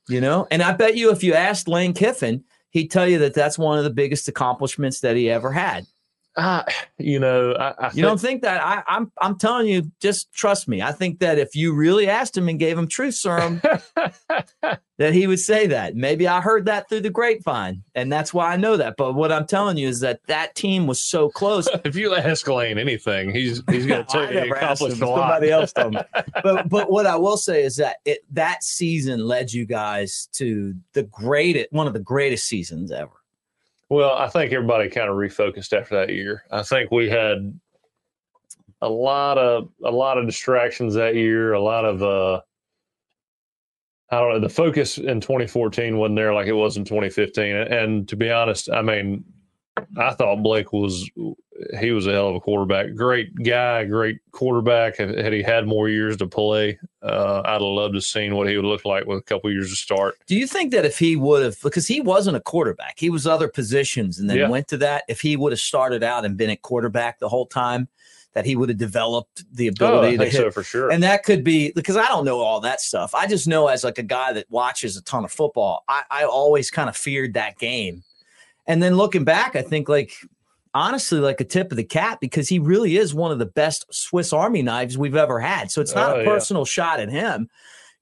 you 0.08 0.20
know. 0.20 0.46
And 0.50 0.62
I 0.62 0.72
bet 0.72 0.96
you 0.96 1.10
if 1.10 1.24
you 1.24 1.34
asked 1.34 1.66
Lane 1.66 1.92
Kiffin, 1.92 2.44
he'd 2.70 2.90
tell 2.90 3.08
you 3.08 3.18
that 3.18 3.34
that's 3.34 3.58
one 3.58 3.78
of 3.78 3.84
the 3.84 3.90
biggest 3.90 4.28
accomplishments 4.28 5.00
that 5.00 5.16
he 5.16 5.28
ever 5.28 5.52
had. 5.52 5.86
Uh, 6.34 6.62
you 6.98 7.18
know, 7.18 7.52
I, 7.52 7.74
I 7.78 7.86
you 7.86 7.90
think, 7.90 8.06
don't 8.06 8.20
think 8.20 8.42
that 8.42 8.64
I, 8.64 8.82
I'm 8.86 9.12
I'm 9.20 9.38
telling 9.38 9.66
you, 9.66 9.90
just 10.00 10.32
trust 10.32 10.66
me. 10.66 10.80
I 10.80 10.92
think 10.92 11.18
that 11.18 11.38
if 11.38 11.54
you 11.54 11.74
really 11.74 12.08
asked 12.08 12.36
him 12.36 12.48
and 12.48 12.58
gave 12.58 12.78
him 12.78 12.88
truth 12.88 13.14
serum, 13.16 13.60
that 14.62 15.12
he 15.12 15.26
would 15.26 15.40
say 15.40 15.66
that. 15.66 15.94
Maybe 15.94 16.26
I 16.26 16.40
heard 16.40 16.64
that 16.66 16.88
through 16.88 17.00
the 17.00 17.10
grapevine, 17.10 17.82
and 17.94 18.10
that's 18.10 18.32
why 18.32 18.50
I 18.50 18.56
know 18.56 18.78
that. 18.78 18.94
But 18.96 19.12
what 19.12 19.30
I'm 19.30 19.46
telling 19.46 19.76
you 19.76 19.88
is 19.88 20.00
that 20.00 20.20
that 20.26 20.54
team 20.54 20.86
was 20.86 21.02
so 21.02 21.28
close. 21.28 21.68
if 21.84 21.96
you 21.96 22.14
ask 22.14 22.48
Lane 22.48 22.78
anything, 22.78 23.34
he's 23.34 23.62
he's 23.70 23.84
going 23.84 24.04
to 24.06 24.10
tell 24.10 24.32
you 24.32 24.40
he 24.40 24.48
accomplished 24.48 25.02
a 25.02 25.08
lot. 25.08 25.32
Somebody 25.32 25.50
else 25.50 25.72
told 25.74 25.94
me. 25.94 26.00
But 26.42 26.70
but 26.70 26.90
what 26.90 27.04
I 27.04 27.16
will 27.16 27.36
say 27.36 27.62
is 27.62 27.76
that 27.76 27.96
it 28.06 28.20
that 28.30 28.62
season 28.62 29.20
led 29.20 29.52
you 29.52 29.66
guys 29.66 30.30
to 30.32 30.74
the 30.94 31.02
greatest, 31.02 31.72
one 31.72 31.86
of 31.86 31.92
the 31.92 32.00
greatest 32.00 32.46
seasons 32.46 32.90
ever. 32.90 33.21
Well, 33.92 34.14
I 34.16 34.26
think 34.26 34.54
everybody 34.54 34.88
kind 34.88 35.10
of 35.10 35.16
refocused 35.16 35.78
after 35.78 35.96
that 35.96 36.14
year. 36.14 36.44
I 36.50 36.62
think 36.62 36.90
we 36.90 37.10
had 37.10 37.60
a 38.80 38.88
lot 38.88 39.36
of 39.36 39.68
a 39.84 39.90
lot 39.90 40.16
of 40.16 40.24
distractions 40.24 40.94
that 40.94 41.14
year, 41.14 41.52
a 41.52 41.60
lot 41.60 41.84
of 41.84 42.02
uh 42.02 42.40
I 44.10 44.18
don't 44.18 44.32
know, 44.32 44.40
the 44.40 44.48
focus 44.48 44.96
in 44.96 45.20
2014 45.20 45.98
wasn't 45.98 46.16
there 46.16 46.32
like 46.32 46.46
it 46.46 46.54
was 46.54 46.78
in 46.78 46.86
2015. 46.86 47.54
And 47.54 48.08
to 48.08 48.16
be 48.16 48.30
honest, 48.30 48.70
I 48.70 48.80
mean, 48.80 49.24
I 49.96 50.12
thought 50.12 50.42
Blake 50.42 50.72
was 50.72 51.08
he 51.78 51.92
was 51.92 52.06
a 52.06 52.12
hell 52.12 52.28
of 52.28 52.36
a 52.36 52.40
quarterback. 52.40 52.94
Great 52.94 53.34
guy, 53.42 53.84
great 53.84 54.18
quarterback. 54.30 54.96
Had 54.96 55.32
he 55.32 55.42
had 55.42 55.66
more 55.66 55.88
years 55.88 56.16
to 56.18 56.26
play, 56.26 56.78
uh, 57.02 57.42
I'd 57.44 57.52
have 57.52 57.62
loved 57.62 57.94
to 57.94 57.96
have 57.96 58.04
seen 58.04 58.34
what 58.34 58.48
he 58.48 58.56
would 58.56 58.66
look 58.66 58.84
like 58.84 59.06
with 59.06 59.18
a 59.18 59.22
couple 59.22 59.50
years 59.50 59.70
to 59.70 59.76
start. 59.76 60.16
Do 60.26 60.36
you 60.36 60.46
think 60.46 60.72
that 60.72 60.84
if 60.84 60.98
he 60.98 61.16
would 61.16 61.42
have, 61.42 61.60
because 61.62 61.86
he 61.86 62.00
wasn't 62.00 62.36
a 62.36 62.40
quarterback, 62.40 62.98
he 62.98 63.10
was 63.10 63.26
other 63.26 63.48
positions, 63.48 64.18
and 64.18 64.28
then 64.28 64.38
yeah. 64.38 64.48
went 64.48 64.68
to 64.68 64.76
that. 64.78 65.04
If 65.08 65.20
he 65.20 65.36
would 65.36 65.52
have 65.52 65.60
started 65.60 66.02
out 66.02 66.24
and 66.24 66.36
been 66.36 66.50
at 66.50 66.62
quarterback 66.62 67.18
the 67.18 67.28
whole 67.28 67.46
time, 67.46 67.88
that 68.34 68.46
he 68.46 68.56
would 68.56 68.68
have 68.68 68.78
developed 68.78 69.44
the 69.54 69.68
ability 69.68 70.16
oh, 70.16 70.24
to 70.24 70.24
hit. 70.24 70.34
So 70.34 70.50
for 70.50 70.62
sure. 70.62 70.90
And 70.90 71.02
that 71.02 71.22
could 71.22 71.44
be 71.44 71.72
because 71.72 71.96
I 71.96 72.06
don't 72.06 72.24
know 72.24 72.40
all 72.40 72.60
that 72.60 72.80
stuff. 72.80 73.14
I 73.14 73.26
just 73.26 73.46
know 73.46 73.68
as 73.68 73.84
like 73.84 73.98
a 73.98 74.02
guy 74.02 74.32
that 74.32 74.46
watches 74.50 74.96
a 74.96 75.02
ton 75.02 75.24
of 75.24 75.32
football, 75.32 75.84
I, 75.88 76.02
I 76.10 76.24
always 76.24 76.70
kind 76.70 76.88
of 76.88 76.96
feared 76.96 77.34
that 77.34 77.58
game. 77.58 78.04
And 78.66 78.82
then 78.82 78.96
looking 78.96 79.24
back, 79.24 79.56
I 79.56 79.62
think 79.62 79.88
like 79.88 80.12
honestly 80.74 81.18
like 81.18 81.40
a 81.40 81.44
tip 81.44 81.70
of 81.70 81.76
the 81.76 81.84
cap 81.84 82.20
because 82.20 82.48
he 82.48 82.58
really 82.58 82.96
is 82.96 83.14
one 83.14 83.30
of 83.30 83.38
the 83.38 83.46
best 83.46 83.84
Swiss 83.90 84.32
Army 84.32 84.62
knives 84.62 84.96
we've 84.96 85.16
ever 85.16 85.40
had. 85.40 85.70
So 85.70 85.80
it's 85.80 85.94
not 85.94 86.16
oh, 86.16 86.20
a 86.20 86.24
personal 86.24 86.62
yeah. 86.62 86.66
shot 86.66 87.00
at 87.00 87.10
him. 87.10 87.48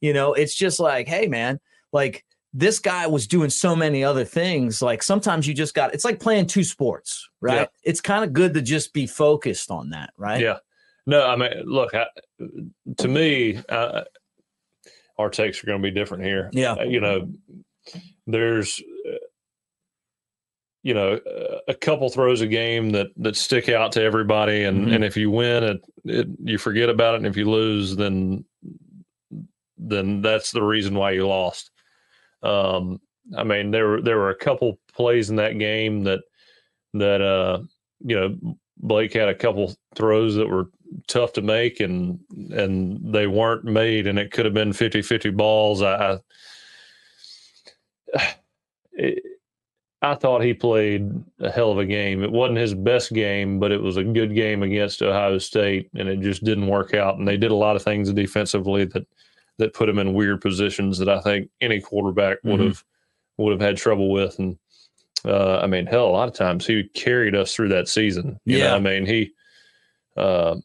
You 0.01 0.13
know, 0.13 0.35
it's 0.35 0.55
just 0.55 0.81
like, 0.81 1.09
hey, 1.09 1.27
man, 1.27 1.61
like 1.93 2.25
this 2.53 2.79
guy 2.79 3.07
was 3.07 3.27
doing 3.27 3.51
so 3.51 3.77
many 3.77 4.03
other 4.03 4.25
things. 4.25 4.83
Like 4.83 5.03
sometimes 5.03 5.47
you 5.47 5.55
just 5.55 5.75
got 5.75 5.95
it's 5.95 6.05
like 6.05 6.21
playing 6.21 6.47
two 6.47 6.65
sports, 6.65 7.29
right? 7.41 7.61
Yeah. 7.61 7.67
It's 7.83 8.01
kind 8.01 8.25
of 8.25 8.33
good 8.33 8.55
to 8.55 8.63
just 8.63 8.93
be 8.93 9.07
focused 9.07 9.71
on 9.71 9.91
that, 9.91 10.11
right? 10.17 10.41
Yeah. 10.41 10.59
No, 11.07 11.27
I 11.27 11.37
mean, 11.37 11.51
look, 11.65 11.95
I, 11.95 12.07
to 12.99 13.09
me, 13.09 13.61
uh, 13.69 14.03
our 15.19 15.31
takes 15.31 15.63
are 15.63 15.67
going 15.67 15.83
to 15.83 15.83
be 15.83 15.95
different 15.95 16.25
here. 16.25 16.51
Yeah. 16.53 16.73
Uh, 16.73 16.85
you 16.85 17.01
know, 17.01 17.31
there's 18.27 18.83
you 20.83 20.95
know 20.95 21.21
a 21.69 21.75
couple 21.75 22.09
throws 22.09 22.41
a 22.41 22.47
game 22.47 22.91
that 22.91 23.09
that 23.17 23.37
stick 23.37 23.69
out 23.69 23.93
to 23.93 24.03
everybody. 24.03 24.65
And 24.65 24.85
mm-hmm. 24.85 24.95
and 24.95 25.05
if 25.05 25.17
you 25.17 25.31
win 25.31 25.65
it, 25.65 25.85
it 26.05 26.29
you 26.43 26.59
forget 26.59 26.89
about 26.89 27.15
it. 27.15 27.19
And 27.19 27.27
if 27.27 27.37
you 27.37 27.51
lose 27.51 27.97
then 27.97 28.45
then 29.77 30.21
that's 30.21 30.53
the 30.53 30.63
reason 30.63 30.95
why 30.95 31.13
you 31.13 31.27
lost. 31.27 31.71
Um 32.43 33.01
i 33.37 33.45
mean 33.45 33.71
there 33.71 33.87
were 33.87 34.03
there 34.03 34.17
were 34.17 34.31
a 34.31 34.37
couple 34.37 34.79
plays 34.93 35.31
in 35.31 35.37
that 35.37 35.59
game 35.59 36.03
that 36.05 36.21
that 36.95 37.21
uh 37.21 37.61
you 38.01 38.19
know 38.19 38.57
blake 38.79 39.13
had 39.13 39.29
a 39.29 39.35
couple 39.35 39.73
throws 39.95 40.35
that 40.35 40.49
were 40.49 40.71
tough 41.07 41.33
to 41.35 41.43
make 41.43 41.81
and 41.81 42.19
and 42.51 43.13
they 43.13 43.27
weren't 43.27 43.65
made 43.65 44.07
and 44.07 44.19
it 44.19 44.33
could 44.33 44.45
have 44.45 44.55
been 44.55 44.73
50-50 44.73 45.37
balls. 45.37 45.83
I, 45.83 46.19
I 48.15 48.35
it, 48.93 49.23
I 50.03 50.15
thought 50.15 50.43
he 50.43 50.55
played 50.55 51.13
a 51.41 51.51
hell 51.51 51.73
of 51.73 51.79
a 51.79 51.85
game. 51.85 52.25
It 52.25 52.33
wasn't 52.33 52.59
his 52.59 52.75
best 52.75 53.13
game, 53.13 53.59
but 53.59 53.71
it 53.71 53.83
was 53.83 53.99
a 53.99 54.05
good 54.05 54.35
game 54.35 54.63
against 54.63 55.03
Ohio 55.03 55.37
State, 55.37 55.91
and 55.95 56.09
it 56.09 56.21
just 56.21 56.43
didn't 56.43 56.69
work 56.69 56.95
out. 56.95 57.19
And 57.19 57.29
they 57.29 57.37
did 57.37 57.51
a 57.51 57.57
lot 57.57 57.77
of 57.77 57.83
things 57.83 58.13
defensively 58.13 58.85
that 58.87 59.07
that 59.59 59.75
put 59.75 59.91
him 59.91 59.99
in 59.99 60.15
weird 60.15 60.41
positions 60.41 60.97
that 60.99 61.11
I 61.11 61.21
think 61.21 61.51
any 61.61 61.83
quarterback 61.83 62.39
would 62.45 62.61
have 62.61 62.79
mm-hmm. 62.79 63.43
would 63.43 63.53
have 63.53 63.61
had 63.61 63.77
trouble 63.77 64.11
with. 64.11 64.39
And 64.39 64.59
uh, 65.27 65.59
I 65.59 65.67
mean, 65.67 65.85
hell, 65.85 66.07
a 66.07 66.17
lot 66.17 66.29
of 66.29 66.35
times 66.35 66.67
he 66.67 66.85
carried 66.95 67.35
us 67.35 67.55
through 67.55 67.69
that 67.69 67.87
season. 67.87 68.41
You 68.47 68.57
yeah, 68.57 68.69
know, 68.69 68.77
I 68.77 68.81
mean, 68.81 69.05
he 69.05 69.33
uh, 70.17 70.57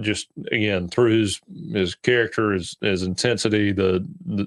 just 0.00 0.28
again 0.50 0.88
through 0.88 1.18
his 1.18 1.40
his 1.72 1.94
character, 1.94 2.52
his 2.52 2.74
his 2.80 3.02
intensity, 3.02 3.72
the, 3.72 4.08
the 4.24 4.46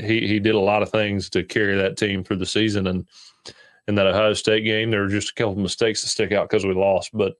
he 0.00 0.26
he 0.26 0.40
did 0.40 0.56
a 0.56 0.60
lot 0.60 0.82
of 0.82 0.90
things 0.90 1.30
to 1.30 1.44
carry 1.44 1.76
that 1.76 1.96
team 1.96 2.24
through 2.24 2.38
the 2.38 2.46
season 2.46 2.88
and 2.88 3.06
in 3.88 3.94
that 3.96 4.06
Ohio 4.06 4.32
State 4.32 4.62
game. 4.62 4.90
There 4.90 5.02
were 5.02 5.08
just 5.08 5.30
a 5.30 5.34
couple 5.34 5.56
mistakes 5.56 6.02
that 6.02 6.08
stick 6.08 6.32
out 6.32 6.48
because 6.48 6.64
we 6.64 6.74
lost, 6.74 7.10
but 7.12 7.34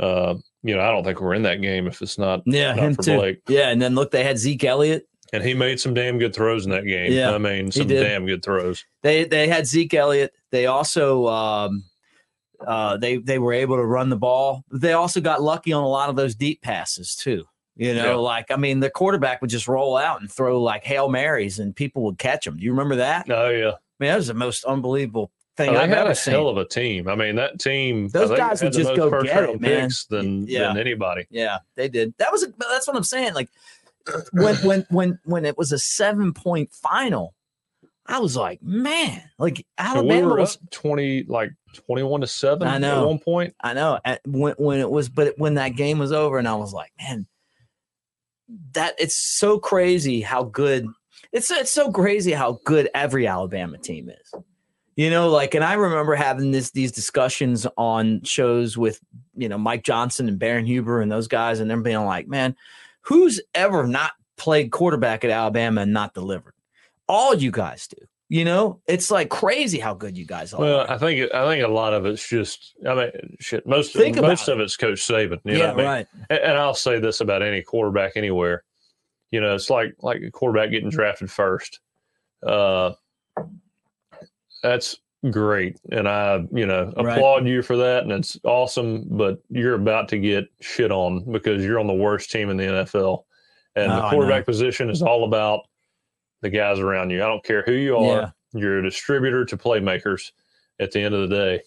uh, 0.00 0.34
you 0.62 0.74
know, 0.74 0.82
I 0.82 0.90
don't 0.90 1.04
think 1.04 1.20
we're 1.20 1.34
in 1.34 1.42
that 1.42 1.60
game 1.62 1.86
if 1.86 2.02
it's 2.02 2.18
not 2.18 2.42
yeah 2.46 2.74
not 2.74 2.78
him 2.78 2.94
for 2.94 3.02
too. 3.02 3.16
Blake. 3.16 3.40
Yeah, 3.48 3.70
and 3.70 3.80
then 3.80 3.94
look, 3.94 4.10
they 4.10 4.24
had 4.24 4.38
Zeke 4.38 4.64
Elliott, 4.64 5.08
and 5.32 5.42
he 5.42 5.54
made 5.54 5.80
some 5.80 5.94
damn 5.94 6.18
good 6.18 6.34
throws 6.34 6.64
in 6.64 6.70
that 6.70 6.84
game. 6.84 7.12
Yeah, 7.12 7.32
I 7.32 7.38
mean, 7.38 7.70
some 7.70 7.86
damn 7.88 8.26
good 8.26 8.42
throws. 8.42 8.84
They 9.02 9.24
they 9.24 9.48
had 9.48 9.66
Zeke 9.66 9.94
Elliott. 9.94 10.32
They 10.50 10.66
also 10.66 11.26
um, 11.28 11.84
Uh, 12.66 12.96
they 12.96 13.18
they 13.18 13.38
were 13.38 13.52
able 13.52 13.76
to 13.76 13.84
run 13.84 14.08
the 14.10 14.16
ball. 14.16 14.64
They 14.72 14.92
also 14.92 15.20
got 15.20 15.40
lucky 15.40 15.72
on 15.72 15.84
a 15.84 15.88
lot 15.88 16.10
of 16.10 16.16
those 16.16 16.34
deep 16.34 16.60
passes 16.60 17.14
too. 17.14 17.44
You 17.76 17.94
know, 17.94 18.10
yeah. 18.10 18.14
like 18.16 18.50
I 18.50 18.56
mean, 18.56 18.80
the 18.80 18.90
quarterback 18.90 19.40
would 19.40 19.50
just 19.50 19.68
roll 19.68 19.96
out 19.96 20.20
and 20.20 20.30
throw 20.30 20.60
like 20.60 20.82
hail 20.82 21.08
marys, 21.08 21.60
and 21.60 21.76
people 21.76 22.02
would 22.02 22.18
catch 22.18 22.44
them. 22.44 22.56
Do 22.56 22.64
you 22.64 22.72
remember 22.72 22.96
that? 22.96 23.30
Oh 23.30 23.50
yeah. 23.50 23.70
I 23.70 24.04
mean, 24.04 24.10
that 24.10 24.16
was 24.16 24.26
the 24.26 24.34
most 24.34 24.64
unbelievable 24.64 25.30
thing 25.58 25.76
oh, 25.76 25.78
I've 25.78 25.90
had 25.90 25.98
ever 25.98 26.10
a 26.10 26.14
seen. 26.14 26.32
hell 26.32 26.48
of 26.48 26.56
a 26.56 26.64
team. 26.64 27.08
I 27.08 27.14
mean, 27.14 27.36
that 27.36 27.60
team. 27.60 28.08
Those 28.08 28.30
guys 28.30 28.62
would 28.62 28.72
just 28.72 28.94
go 28.96 29.22
get 29.22 29.42
it, 29.42 29.60
man. 29.60 29.90
Than, 30.08 30.46
yeah. 30.46 30.68
than 30.68 30.78
anybody. 30.78 31.26
Yeah, 31.28 31.58
they 31.74 31.88
did. 31.88 32.14
That 32.18 32.32
was 32.32 32.44
a, 32.44 32.52
that's 32.58 32.86
what 32.86 32.96
I'm 32.96 33.04
saying. 33.04 33.34
Like 33.34 33.50
when 34.32 34.56
when 34.56 34.86
when 34.88 35.18
when 35.24 35.44
it 35.44 35.58
was 35.58 35.72
a 35.72 35.78
seven 35.78 36.32
point 36.32 36.72
final, 36.72 37.34
I 38.06 38.20
was 38.20 38.36
like, 38.36 38.62
man, 38.62 39.22
like 39.38 39.66
Alabama 39.76 40.34
we 40.34 40.40
was 40.40 40.56
twenty, 40.70 41.24
like 41.24 41.50
twenty-one 41.74 42.22
to 42.22 42.26
seven. 42.26 42.66
I 42.66 42.78
know. 42.78 43.02
At 43.02 43.06
one 43.06 43.18
point, 43.18 43.54
I 43.60 43.74
know. 43.74 43.98
At, 44.04 44.20
when 44.26 44.54
when 44.56 44.80
it 44.80 44.90
was, 44.90 45.08
but 45.10 45.34
when 45.36 45.54
that 45.54 45.70
game 45.70 45.98
was 45.98 46.12
over, 46.12 46.38
and 46.38 46.48
I 46.48 46.54
was 46.54 46.72
like, 46.72 46.92
man, 46.98 47.26
that 48.72 48.94
it's 48.98 49.16
so 49.16 49.58
crazy 49.58 50.22
how 50.22 50.44
good. 50.44 50.86
It's 51.32 51.50
it's 51.50 51.72
so 51.72 51.92
crazy 51.92 52.32
how 52.32 52.60
good 52.64 52.88
every 52.94 53.26
Alabama 53.26 53.76
team 53.76 54.08
is. 54.08 54.42
You 54.98 55.10
know, 55.10 55.30
like, 55.30 55.54
and 55.54 55.64
I 55.64 55.74
remember 55.74 56.14
having 56.14 56.50
this 56.50 56.72
these 56.72 56.92
discussions 56.92 57.66
on 57.76 58.22
shows 58.24 58.76
with 58.76 59.00
you 59.36 59.48
know 59.48 59.56
Mike 59.56 59.84
Johnson 59.84 60.28
and 60.28 60.38
Baron 60.38 60.66
Huber 60.66 61.00
and 61.00 61.10
those 61.10 61.28
guys, 61.28 61.60
and 61.60 61.70
them 61.70 61.82
being 61.82 62.04
like, 62.04 62.28
man, 62.28 62.54
who's 63.02 63.40
ever 63.54 63.86
not 63.86 64.12
played 64.36 64.72
quarterback 64.72 65.24
at 65.24 65.30
Alabama 65.30 65.82
and 65.82 65.92
not 65.92 66.14
delivered? 66.14 66.52
all 67.08 67.34
you 67.34 67.50
guys 67.50 67.88
do. 67.88 67.96
You 68.30 68.44
know, 68.44 68.82
it's 68.86 69.10
like 69.10 69.30
crazy 69.30 69.78
how 69.78 69.94
good 69.94 70.18
you 70.18 70.26
guys 70.26 70.52
are. 70.52 70.60
Well, 70.60 70.86
I 70.86 70.98
think 70.98 71.32
I 71.32 71.48
think 71.48 71.64
a 71.64 71.68
lot 71.68 71.94
of 71.94 72.04
it's 72.04 72.28
just 72.28 72.74
I 72.86 72.94
mean, 72.94 73.36
shit. 73.40 73.66
Most 73.66 73.94
Think 73.94 74.20
most 74.20 74.48
of 74.48 74.60
it's 74.60 74.76
Coach 74.76 75.00
Saban. 75.00 75.40
You 75.44 75.56
yeah, 75.56 75.58
know 75.58 75.72
I 75.72 75.76
mean? 75.76 75.86
right. 75.86 76.06
And, 76.28 76.38
and 76.40 76.58
I'll 76.58 76.74
say 76.74 77.00
this 77.00 77.22
about 77.22 77.42
any 77.42 77.62
quarterback 77.62 78.12
anywhere. 78.16 78.64
You 79.30 79.40
know, 79.40 79.54
it's 79.54 79.70
like 79.70 79.94
like 80.00 80.20
a 80.20 80.30
quarterback 80.30 80.70
getting 80.70 80.90
drafted 80.90 81.30
first. 81.30 81.80
Uh, 82.46 82.92
that's 84.62 84.98
great, 85.30 85.78
and 85.90 86.08
I 86.08 86.44
you 86.52 86.66
know 86.66 86.92
applaud 86.96 87.42
right. 87.42 87.46
you 87.46 87.62
for 87.62 87.76
that, 87.76 88.04
and 88.04 88.12
it's 88.12 88.38
awesome. 88.44 89.04
But 89.08 89.40
you're 89.50 89.74
about 89.74 90.08
to 90.10 90.18
get 90.18 90.46
shit 90.60 90.90
on 90.90 91.30
because 91.30 91.64
you're 91.64 91.78
on 91.78 91.86
the 91.86 91.92
worst 91.94 92.30
team 92.30 92.50
in 92.50 92.56
the 92.56 92.64
NFL, 92.64 93.24
and 93.76 93.92
oh, 93.92 93.96
the 93.96 94.08
quarterback 94.10 94.46
position 94.46 94.90
is 94.90 95.02
all 95.02 95.24
about 95.24 95.60
the 96.42 96.50
guys 96.50 96.78
around 96.78 97.10
you. 97.10 97.22
I 97.22 97.26
don't 97.26 97.44
care 97.44 97.62
who 97.62 97.72
you 97.72 97.96
are. 97.96 98.20
Yeah. 98.20 98.30
You're 98.54 98.78
a 98.78 98.82
distributor 98.82 99.44
to 99.44 99.56
playmakers 99.56 100.30
at 100.80 100.92
the 100.92 101.00
end 101.00 101.14
of 101.14 101.28
the 101.28 101.34
day. 101.34 101.62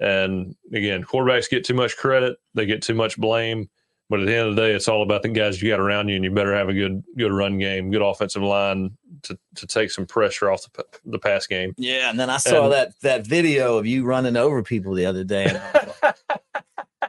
And 0.00 0.54
again, 0.72 1.02
quarterbacks 1.02 1.48
get 1.48 1.64
too 1.64 1.74
much 1.74 1.96
credit, 1.96 2.36
they 2.54 2.66
get 2.66 2.82
too 2.82 2.94
much 2.94 3.16
blame. 3.16 3.70
But 4.08 4.20
at 4.20 4.26
the 4.26 4.36
end 4.36 4.48
of 4.48 4.56
the 4.56 4.62
day, 4.62 4.72
it's 4.72 4.86
all 4.86 5.02
about 5.02 5.22
the 5.22 5.28
guys 5.28 5.60
you 5.60 5.68
got 5.68 5.80
around 5.80 6.08
you, 6.08 6.14
and 6.14 6.24
you 6.24 6.30
better 6.30 6.54
have 6.54 6.68
a 6.68 6.74
good 6.74 7.02
good 7.16 7.32
run 7.32 7.58
game, 7.58 7.90
good 7.90 8.02
offensive 8.02 8.42
line 8.42 8.96
to, 9.22 9.36
to 9.56 9.66
take 9.66 9.90
some 9.90 10.06
pressure 10.06 10.50
off 10.50 10.62
the, 10.72 10.84
the 11.04 11.18
pass 11.18 11.46
game. 11.46 11.74
Yeah, 11.76 12.10
and 12.10 12.18
then 12.18 12.30
I 12.30 12.36
saw 12.36 12.64
and, 12.64 12.72
that 12.72 12.92
that 13.02 13.26
video 13.26 13.76
of 13.76 13.86
you 13.86 14.04
running 14.04 14.36
over 14.36 14.62
people 14.62 14.94
the 14.94 15.06
other 15.06 15.24
day. 15.24 15.60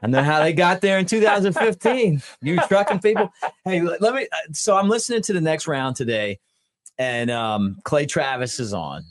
I 0.04 0.08
know 0.08 0.24
how 0.24 0.40
they 0.40 0.54
got 0.54 0.82
there 0.82 1.00
in 1.00 1.06
2015. 1.06 2.22
You 2.42 2.58
trucking 2.68 3.00
people. 3.00 3.32
Hey, 3.64 3.82
let 3.82 4.14
me. 4.14 4.28
So 4.54 4.76
I'm 4.76 4.90
listening 4.90 5.22
to 5.24 5.34
the 5.34 5.42
next 5.42 5.68
round 5.68 5.96
today, 5.96 6.40
and 6.98 7.30
um, 7.30 7.78
Clay 7.84 8.08
Travis 8.08 8.60
is 8.60 8.74
on. 8.74 9.04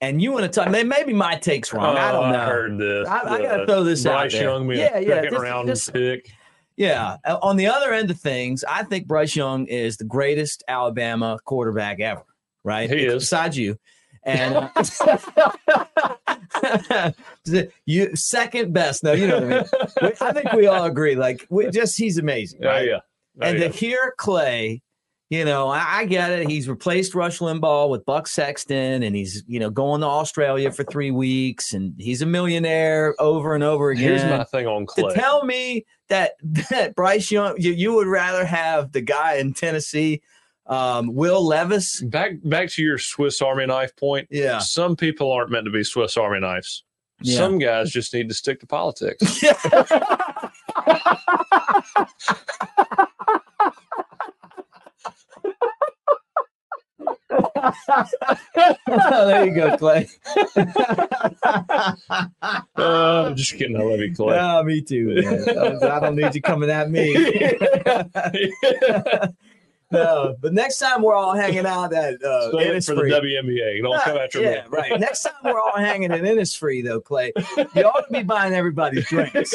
And 0.00 0.20
you 0.20 0.32
want 0.32 0.42
to 0.44 0.48
talk? 0.48 0.68
Maybe 0.68 1.12
my 1.12 1.36
take's 1.36 1.72
wrong. 1.72 1.96
Oh, 1.96 2.00
I 2.00 2.10
don't 2.10 2.32
know. 2.32 2.40
I 2.40 2.44
heard 2.46 2.78
this. 2.78 3.06
I, 3.06 3.20
I 3.20 3.42
got 3.42 3.56
to 3.58 3.66
throw 3.66 3.84
this 3.84 4.02
Bryce 4.02 4.26
out 4.26 4.30
there. 4.32 4.42
Young, 4.42 4.70
yeah, 4.72 4.98
yeah. 4.98 5.14
Second 5.14 5.32
this, 5.32 5.40
round 5.40 5.68
this, 5.68 5.90
pick. 5.90 6.32
Yeah. 6.76 7.16
Uh, 7.24 7.38
on 7.42 7.56
the 7.56 7.66
other 7.66 7.92
end 7.92 8.10
of 8.10 8.20
things, 8.20 8.64
I 8.68 8.82
think 8.84 9.06
Bryce 9.06 9.34
Young 9.36 9.66
is 9.66 9.96
the 9.96 10.04
greatest 10.04 10.62
Alabama 10.68 11.38
quarterback 11.44 12.00
ever. 12.00 12.24
Right? 12.64 12.90
He 12.90 13.06
is. 13.06 13.24
Besides 13.24 13.58
you. 13.58 13.78
And 14.24 14.70
you 17.86 18.14
second 18.14 18.72
best. 18.72 19.02
No, 19.02 19.12
you 19.12 19.26
know 19.26 19.40
what 19.40 19.44
I 19.44 19.48
mean. 19.48 19.64
I 20.20 20.32
think 20.32 20.52
we 20.52 20.68
all 20.68 20.84
agree. 20.84 21.16
Like, 21.16 21.44
we 21.50 21.68
just 21.70 21.98
he's 21.98 22.18
amazing. 22.18 22.60
Right? 22.60 22.86
yeah. 22.86 23.00
Oh, 23.40 23.46
and 23.46 23.58
yeah. 23.58 23.68
to 23.68 23.74
hear 23.74 24.14
Clay 24.18 24.82
you 25.32 25.46
know, 25.46 25.68
I, 25.68 26.00
I, 26.00 26.04
get 26.04 26.30
it. 26.30 26.46
He's 26.46 26.68
replaced 26.68 27.14
Rush 27.14 27.38
Limbaugh 27.38 27.88
with 27.88 28.04
Buck 28.04 28.26
Sexton, 28.26 29.02
and 29.02 29.16
he's 29.16 29.42
you 29.46 29.58
know 29.58 29.70
going 29.70 30.02
to 30.02 30.06
Australia 30.06 30.70
for 30.70 30.84
three 30.84 31.10
weeks, 31.10 31.72
and 31.72 31.94
he's 31.96 32.20
a 32.20 32.26
millionaire 32.26 33.14
over 33.18 33.54
and 33.54 33.64
over 33.64 33.88
again. 33.88 34.10
Here's 34.10 34.24
my 34.24 34.44
thing 34.44 34.66
on 34.66 34.84
Clay. 34.84 35.04
To 35.04 35.14
tell 35.14 35.46
me 35.46 35.86
that 36.10 36.32
that 36.68 36.94
Bryce 36.94 37.30
Young, 37.30 37.54
you, 37.58 37.72
you 37.72 37.94
would 37.94 38.08
rather 38.08 38.44
have 38.44 38.92
the 38.92 39.00
guy 39.00 39.36
in 39.36 39.54
Tennessee, 39.54 40.20
um, 40.66 41.14
Will 41.14 41.42
Levis. 41.42 42.02
Back 42.02 42.32
back 42.44 42.68
to 42.72 42.82
your 42.82 42.98
Swiss 42.98 43.40
Army 43.40 43.64
knife 43.64 43.96
point. 43.96 44.28
Yeah, 44.30 44.58
some 44.58 44.96
people 44.96 45.32
aren't 45.32 45.50
meant 45.50 45.64
to 45.64 45.70
be 45.70 45.82
Swiss 45.82 46.18
Army 46.18 46.40
knives. 46.40 46.84
Yeah. 47.22 47.38
Some 47.38 47.58
guys 47.58 47.90
just 47.90 48.12
need 48.12 48.28
to 48.28 48.34
stick 48.34 48.60
to 48.60 48.66
politics. 48.66 49.42
there 58.56 59.46
you 59.46 59.54
go, 59.54 59.76
Clay. 59.76 60.08
uh, 60.56 61.94
I'm 62.76 63.36
just 63.36 63.52
kidding. 63.52 63.76
I 63.76 63.82
love 63.82 64.00
you, 64.00 64.14
Clay. 64.14 64.36
No, 64.36 64.62
me 64.64 64.80
too. 64.82 65.22
I 65.82 66.00
don't 66.00 66.16
need 66.16 66.34
you 66.34 66.42
coming 66.42 66.70
at 66.70 66.90
me. 66.90 67.14
no, 69.92 70.36
but 70.40 70.52
next 70.52 70.78
time 70.78 71.02
we're 71.02 71.14
all 71.14 71.34
hanging 71.34 71.66
out 71.66 71.92
at 71.92 72.14
uh, 72.14 72.50
for 72.50 72.56
the 72.56 73.20
WNBA. 73.42 73.82
Don't 73.82 74.02
come 74.02 74.18
after 74.18 74.40
yeah, 74.40 74.62
me. 74.62 74.68
right. 74.70 74.98
Next 74.98 75.22
time 75.22 75.34
we're 75.44 75.60
all 75.60 75.76
hanging 75.76 76.10
at 76.10 76.22
Innisfree, 76.22 76.84
though, 76.84 77.00
Clay, 77.00 77.32
you 77.74 77.84
ought 77.84 78.06
to 78.06 78.12
be 78.12 78.22
buying 78.24 78.54
everybody's 78.54 79.06
drinks. 79.08 79.54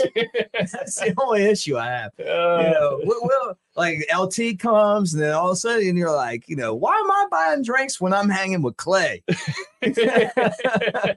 That's 0.54 0.96
the 0.96 1.14
only 1.22 1.44
issue 1.44 1.78
I 1.78 1.88
have. 1.88 2.12
Uh, 2.20 2.24
you 2.24 2.72
know, 2.72 3.02
we'll, 3.04 3.20
we'll, 3.24 3.58
like 3.78 4.04
LT 4.16 4.58
comes, 4.58 5.14
and 5.14 5.22
then 5.22 5.34
all 5.34 5.52
of 5.52 5.54
a 5.54 5.56
sudden 5.56 5.96
you're 5.96 6.12
like, 6.12 6.50
you 6.50 6.56
know, 6.56 6.74
why 6.74 6.96
am 6.96 7.12
I 7.12 7.28
buying 7.30 7.64
drinks 7.64 8.02
when 8.02 8.12
I'm 8.12 8.28
hanging 8.28 8.64
with 8.64 8.76
Clay? 8.78 9.24
I 9.84 11.16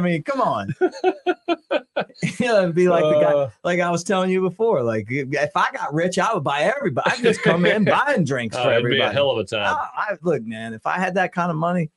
mean, 0.00 0.22
come 0.22 0.40
on. 0.40 0.74
you 0.80 2.46
know, 2.46 2.62
it'd 2.62 2.74
be 2.76 2.88
like 2.88 3.02
the 3.02 3.20
guy, 3.20 3.32
uh. 3.32 3.50
like 3.64 3.80
I 3.80 3.90
was 3.90 4.04
telling 4.04 4.30
you 4.30 4.40
before. 4.40 4.82
Like 4.82 5.06
if 5.10 5.50
I 5.56 5.68
got 5.72 5.92
rich, 5.92 6.18
I 6.18 6.32
would 6.32 6.44
buy 6.44 6.60
everybody. 6.60 7.10
I'd 7.10 7.22
just 7.22 7.42
come 7.42 7.66
in 7.66 7.84
buying 7.84 8.24
drinks 8.24 8.56
for 8.56 8.70
everybody. 8.70 9.00
It'd 9.00 9.10
be 9.10 9.10
a 9.10 9.12
hell 9.12 9.30
of 9.30 9.38
a 9.38 9.44
time. 9.44 9.76
I, 9.76 10.12
I, 10.12 10.16
look, 10.22 10.44
man, 10.44 10.74
if 10.74 10.86
I 10.86 10.98
had 10.98 11.16
that 11.16 11.32
kind 11.32 11.50
of 11.50 11.56
money, 11.56 11.90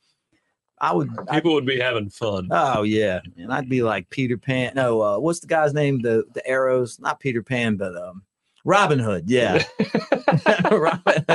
I 0.80 0.94
would. 0.94 1.10
People 1.10 1.30
I'd, 1.30 1.46
would 1.46 1.66
be 1.66 1.80
having 1.80 2.10
fun. 2.10 2.48
Oh 2.50 2.82
yeah, 2.82 3.20
and 3.38 3.54
I'd 3.54 3.70
be 3.70 3.84
like 3.84 4.10
Peter 4.10 4.38
Pan. 4.38 4.74
No, 4.76 5.02
uh, 5.02 5.20
what's 5.20 5.40
the 5.40 5.48
guy's 5.48 5.74
name? 5.74 6.02
The 6.02 6.26
the 6.34 6.46
arrows, 6.48 7.00
not 7.00 7.20
Peter 7.20 7.44
Pan, 7.44 7.76
but 7.78 7.96
um, 7.96 8.24
Robin 8.66 9.00
Hood. 9.00 9.30
Yeah, 9.30 9.64
Robin. 10.72 11.26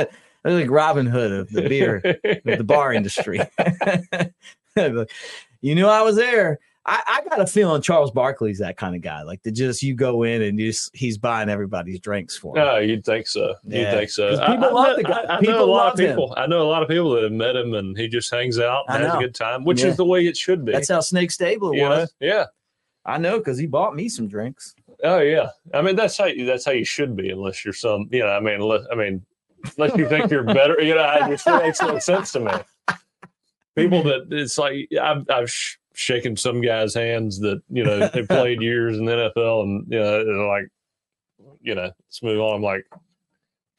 I 0.43 0.49
like 0.49 0.69
Robin 0.69 1.05
Hood 1.05 1.31
of 1.31 1.49
the 1.49 1.67
beer, 1.67 2.01
of 2.45 2.57
the 2.57 2.63
bar 2.63 2.93
industry. 2.93 3.39
you 5.61 5.75
knew 5.75 5.87
I 5.87 6.01
was 6.01 6.15
there. 6.15 6.59
I, 6.83 7.03
I, 7.07 7.29
got 7.29 7.39
a 7.39 7.45
feeling 7.45 7.83
Charles 7.83 8.09
Barkley's 8.09 8.57
that 8.57 8.75
kind 8.75 8.95
of 8.95 9.03
guy. 9.03 9.21
Like 9.21 9.43
to 9.43 9.51
just 9.51 9.83
you 9.83 9.93
go 9.93 10.23
in 10.23 10.41
and 10.41 10.57
just 10.57 10.89
he's 10.95 11.15
buying 11.15 11.47
everybody's 11.47 11.99
drinks 11.99 12.35
for 12.35 12.57
him. 12.57 12.65
No, 12.65 12.77
you'd 12.79 13.05
think 13.05 13.27
so. 13.27 13.53
You'd 13.63 13.91
think 13.91 14.09
so. 14.09 14.31
People 14.31 14.47
I, 14.47 14.71
love 14.71 14.97
I, 14.97 15.01
guy. 15.03 15.25
I, 15.29 15.39
people 15.39 15.55
know 15.57 15.63
a 15.63 15.65
lot 15.65 15.93
of 15.93 15.99
people. 15.99 16.29
Him. 16.29 16.33
I 16.37 16.47
know 16.47 16.63
a 16.63 16.69
lot 16.69 16.81
of 16.81 16.89
people 16.89 17.11
that 17.11 17.21
have 17.21 17.31
met 17.31 17.55
him 17.55 17.75
and 17.75 17.95
he 17.95 18.07
just 18.07 18.31
hangs 18.31 18.57
out 18.57 18.85
and 18.87 19.03
has 19.03 19.13
a 19.13 19.19
good 19.19 19.35
time, 19.35 19.63
which 19.63 19.83
yeah. 19.83 19.89
is 19.89 19.97
the 19.97 20.05
way 20.05 20.25
it 20.25 20.35
should 20.35 20.65
be. 20.65 20.71
That's 20.71 20.89
how 20.89 21.01
Snake 21.01 21.29
Stabler 21.29 21.75
you 21.75 21.83
was. 21.83 22.11
Know? 22.19 22.27
Yeah. 22.27 22.45
I 23.05 23.19
know 23.19 23.37
because 23.37 23.59
he 23.59 23.67
bought 23.67 23.95
me 23.95 24.09
some 24.09 24.27
drinks. 24.27 24.75
Oh 25.03 25.19
yeah. 25.19 25.49
I 25.73 25.81
mean 25.81 25.95
that's 25.95 26.17
how 26.17 26.25
you, 26.25 26.45
that's 26.45 26.65
how 26.65 26.71
you 26.71 26.85
should 26.85 27.15
be 27.15 27.29
unless 27.29 27.65
you're 27.65 27.73
some 27.73 28.07
you 28.11 28.19
know, 28.19 28.29
I 28.29 28.39
mean 28.39 28.55
unless 28.55 28.83
I 28.91 28.95
mean 28.95 29.25
unless 29.77 29.97
you 29.97 30.07
think 30.07 30.31
you're 30.31 30.43
better, 30.43 30.81
you 30.81 30.95
know, 30.95 31.17
it 31.21 31.29
just 31.29 31.47
makes 31.47 31.81
no 31.81 31.99
sense 31.99 32.31
to 32.33 32.39
me. 32.39 32.51
People 33.75 34.03
that 34.03 34.27
it's 34.31 34.57
like 34.57 34.89
I've 35.01 35.29
I've 35.29 35.49
sh- 35.49 35.77
shaken 35.93 36.35
some 36.35 36.61
guys' 36.61 36.93
hands 36.93 37.39
that 37.39 37.61
you 37.69 37.83
know 37.83 38.07
they 38.07 38.23
played 38.23 38.61
years 38.61 38.97
in 38.97 39.05
the 39.05 39.31
NFL 39.35 39.63
and 39.63 39.85
you 39.89 39.99
know 39.99 40.25
they're 40.25 40.47
like, 40.47 40.67
you 41.61 41.75
know, 41.75 41.83
let's 41.83 42.23
move 42.23 42.41
on. 42.41 42.55
I'm 42.55 42.61
like, 42.61 42.85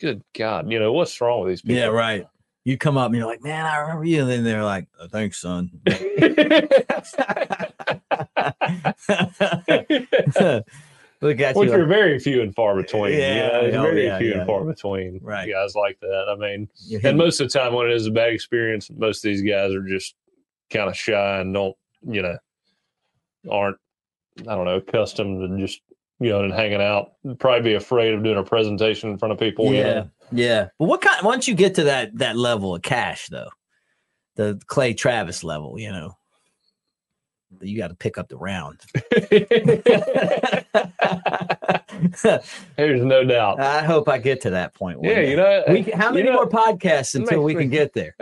good 0.00 0.22
God, 0.34 0.70
you 0.70 0.78
know 0.78 0.92
what's 0.92 1.20
wrong 1.20 1.40
with 1.40 1.50
these 1.50 1.62
people? 1.62 1.76
Yeah, 1.76 1.86
right. 1.86 2.26
You 2.64 2.78
come 2.78 2.96
up 2.96 3.06
and 3.06 3.16
you're 3.16 3.26
like, 3.26 3.42
man, 3.42 3.66
I 3.66 3.78
remember 3.78 4.04
you, 4.04 4.22
and 4.22 4.30
then 4.30 4.44
they're 4.44 4.62
like, 4.62 4.86
oh, 5.00 5.08
thanks, 5.08 5.40
son. 5.40 5.68
Look 11.22 11.38
at 11.38 11.54
Which 11.54 11.70
you. 11.70 11.74
are 11.76 11.86
very 11.86 12.18
few 12.18 12.42
and 12.42 12.52
far 12.52 12.74
between. 12.74 13.16
Yeah, 13.16 13.62
you 13.62 13.70
know, 13.70 13.78
oh, 13.78 13.82
very 13.82 14.06
yeah, 14.06 14.18
few 14.18 14.30
yeah. 14.30 14.38
and 14.38 14.46
far 14.46 14.64
between. 14.64 15.20
Right. 15.22 15.48
Guys 15.48 15.76
like 15.76 16.00
that. 16.00 16.26
I 16.28 16.34
mean, 16.34 16.68
and 17.04 17.16
most 17.16 17.40
of 17.40 17.50
the 17.50 17.56
time 17.56 17.74
when 17.74 17.86
it 17.86 17.92
is 17.92 18.08
a 18.08 18.10
bad 18.10 18.32
experience, 18.32 18.90
most 18.90 19.24
of 19.24 19.30
these 19.30 19.42
guys 19.42 19.72
are 19.72 19.82
just 19.82 20.16
kind 20.70 20.90
of 20.90 20.96
shy 20.96 21.40
and 21.40 21.54
don't, 21.54 21.76
you 22.02 22.22
know, 22.22 22.36
aren't 23.48 23.76
I 24.40 24.54
don't 24.54 24.64
know, 24.64 24.76
accustomed 24.76 25.48
to 25.48 25.64
just 25.64 25.80
you 26.18 26.30
know 26.30 26.42
and 26.42 26.52
hanging 26.52 26.82
out. 26.82 27.12
Probably 27.38 27.70
be 27.70 27.74
afraid 27.74 28.14
of 28.14 28.24
doing 28.24 28.38
a 28.38 28.42
presentation 28.42 29.10
in 29.10 29.18
front 29.18 29.32
of 29.32 29.38
people. 29.38 29.66
Yeah, 29.66 29.78
you 29.78 29.84
know? 29.84 30.10
yeah. 30.32 30.68
But 30.78 30.86
what 30.86 31.02
kind? 31.02 31.24
Once 31.24 31.46
you 31.46 31.54
get 31.54 31.76
to 31.76 31.84
that 31.84 32.18
that 32.18 32.36
level 32.36 32.74
of 32.74 32.82
cash, 32.82 33.28
though, 33.28 33.50
the 34.34 34.60
Clay 34.66 34.94
Travis 34.94 35.44
level, 35.44 35.78
you 35.78 35.92
know, 35.92 36.16
you 37.60 37.76
got 37.76 37.88
to 37.88 37.94
pick 37.94 38.18
up 38.18 38.28
the 38.28 38.36
round. 38.36 38.80
There's 42.76 43.04
no 43.04 43.24
doubt. 43.24 43.60
I 43.60 43.82
hope 43.82 44.08
I 44.08 44.18
get 44.18 44.40
to 44.42 44.50
that 44.50 44.74
point. 44.74 44.98
yeah, 45.02 45.14
day. 45.14 45.30
you 45.30 45.36
know, 45.36 45.64
we, 45.68 45.82
how 45.82 46.10
many 46.10 46.26
you 46.26 46.32
know, 46.32 46.36
more 46.36 46.48
podcasts 46.48 47.14
until 47.14 47.42
we 47.42 47.54
makes 47.54 47.62
can 47.62 47.70
me- 47.70 47.76
get 47.76 47.92
there? 47.92 48.14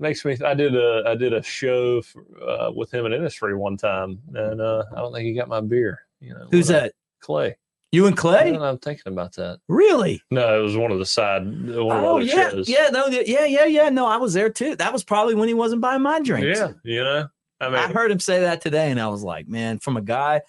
Makes 0.00 0.24
me. 0.24 0.36
I 0.44 0.54
did 0.54 0.76
a 0.76 1.02
I 1.06 1.16
did 1.16 1.32
a 1.32 1.42
show 1.42 2.00
for, 2.02 2.24
uh, 2.46 2.70
with 2.70 2.92
him 2.94 3.04
in 3.06 3.12
industry 3.12 3.56
one 3.56 3.76
time, 3.76 4.20
and 4.32 4.60
uh, 4.60 4.84
I 4.92 5.00
don't 5.00 5.12
think 5.12 5.26
he 5.26 5.34
got 5.34 5.48
my 5.48 5.60
beer. 5.60 6.02
You 6.20 6.34
know, 6.34 6.46
Who's 6.52 6.68
that? 6.68 6.92
Clay. 7.20 7.56
You 7.90 8.06
and 8.06 8.16
Clay? 8.16 8.54
And 8.54 8.62
I'm 8.62 8.78
thinking 8.78 9.12
about 9.12 9.34
that. 9.36 9.58
Really? 9.66 10.22
No, 10.30 10.60
it 10.60 10.62
was 10.62 10.76
one 10.76 10.92
of 10.92 10.98
the 10.98 11.06
side. 11.06 11.42
One 11.44 11.96
of 11.96 12.04
Oh 12.04 12.18
yeah, 12.18 12.50
shows. 12.50 12.68
yeah, 12.68 12.90
no, 12.92 13.06
yeah, 13.06 13.46
yeah, 13.46 13.64
yeah. 13.64 13.88
No, 13.88 14.06
I 14.06 14.18
was 14.18 14.34
there 14.34 14.50
too. 14.50 14.76
That 14.76 14.92
was 14.92 15.02
probably 15.02 15.34
when 15.34 15.48
he 15.48 15.54
wasn't 15.54 15.80
buying 15.80 16.02
my 16.02 16.20
drinks. 16.20 16.60
Yeah, 16.60 16.72
you 16.84 17.02
know. 17.02 17.28
I 17.60 17.66
mean, 17.68 17.76
I 17.76 17.88
heard 17.88 18.10
him 18.10 18.20
say 18.20 18.40
that 18.40 18.60
today, 18.60 18.90
and 18.90 19.00
I 19.00 19.08
was 19.08 19.22
like, 19.22 19.48
man, 19.48 19.78
from 19.78 19.96
a 19.96 20.00
guy 20.02 20.42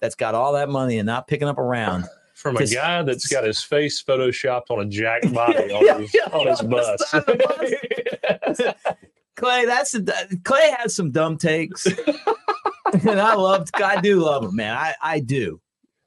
that's 0.00 0.14
got 0.14 0.34
all 0.34 0.54
that 0.54 0.68
money 0.68 0.98
and 0.98 1.06
not 1.06 1.26
picking 1.28 1.48
up 1.48 1.58
a 1.58 1.62
round. 1.62 2.04
from 2.34 2.56
a 2.56 2.66
guy 2.66 3.02
that's 3.02 3.26
got 3.28 3.44
his 3.44 3.62
face 3.62 4.02
photoshopped 4.02 4.70
on 4.70 4.80
a 4.80 4.84
jack 4.86 5.22
body 5.32 5.72
on 5.72 5.84
Yeah, 5.86 5.98
his, 5.98 6.14
yeah, 6.14 6.28
on 6.32 6.46
his 6.48 6.60
on 6.60 6.68
bus. 6.70 7.10
the 7.12 8.76
Clay, 9.36 9.66
that's 9.66 9.94
a, 9.94 10.02
Clay 10.44 10.74
has 10.78 10.94
some 10.94 11.10
dumb 11.10 11.36
takes, 11.36 11.86
and 11.86 13.20
I 13.20 13.34
loved. 13.34 13.70
I 13.80 14.00
do 14.00 14.20
love 14.20 14.44
him, 14.44 14.56
man. 14.56 14.74
I 14.76 14.94
I 15.02 15.20
do, 15.20 15.60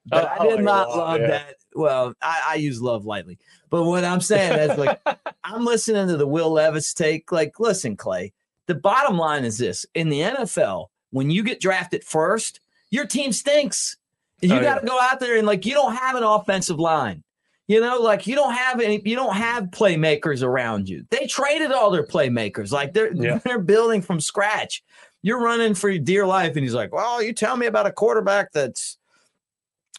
but 0.08 0.26
I 0.26 0.38
I 0.38 0.44
did 0.48 0.56
like 0.56 0.64
not 0.64 0.90
love 0.90 1.22
yeah. 1.22 1.28
that. 1.28 1.56
Well, 1.76 2.14
I, 2.22 2.42
I 2.50 2.56
use 2.56 2.82
love 2.82 3.06
lightly, 3.06 3.38
but 3.70 3.84
what 3.84 4.04
I'm 4.04 4.22
saying 4.22 4.58
is 4.72 4.78
like 4.80 5.00
I'm 5.44 5.64
listening 5.64 6.08
to 6.08 6.18
the 6.18 6.26
Will 6.28 6.52
Levis 6.52 6.94
take. 6.96 7.32
Like, 7.32 7.60
listen, 7.60 7.96
Clay. 7.96 8.34
The 8.70 8.76
bottom 8.76 9.18
line 9.18 9.46
is 9.46 9.58
this: 9.58 9.84
in 9.96 10.10
the 10.10 10.22
NFL, 10.22 10.90
when 11.10 11.32
you 11.32 11.44
get 11.44 11.60
drafted 11.60 12.04
first, 12.04 12.60
your 12.92 13.06
team 13.08 13.32
stinks. 13.34 13.98
You 14.42 14.54
Oh, 14.54 14.62
got 14.62 14.80
to 14.82 14.88
go 14.88 14.98
out 15.02 15.20
there 15.20 15.38
and 15.38 15.46
like 15.48 15.66
you 15.66 15.74
don't 15.74 15.96
have 15.96 16.16
an 16.16 16.24
offensive 16.24 16.80
line. 16.80 17.24
You 17.68 17.82
know, 17.82 17.98
like 18.00 18.28
you 18.28 18.36
don't 18.36 18.54
have 18.54 18.80
any, 18.80 19.02
you 19.04 19.16
don't 19.16 19.36
have 19.36 19.66
playmakers 19.66 20.44
around 20.44 20.88
you. 20.88 21.04
They 21.10 21.26
traded 21.26 21.72
all 21.72 21.90
their 21.92 22.06
playmakers. 22.06 22.72
Like 22.72 22.94
they're 22.94 23.12
Yeah. 23.12 23.40
they're 23.44 23.60
building 23.60 24.02
from 24.04 24.20
scratch. 24.22 24.84
You're 25.24 25.42
running 25.42 25.74
for 25.74 25.90
your 25.90 26.04
dear 26.04 26.26
life, 26.28 26.56
and 26.56 26.64
he's 26.64 26.76
like, 26.76 26.94
"Well, 26.94 27.22
you 27.24 27.34
tell 27.34 27.58
me 27.58 27.66
about 27.66 27.88
a 27.88 27.92
quarterback 27.92 28.52
that's 28.54 28.98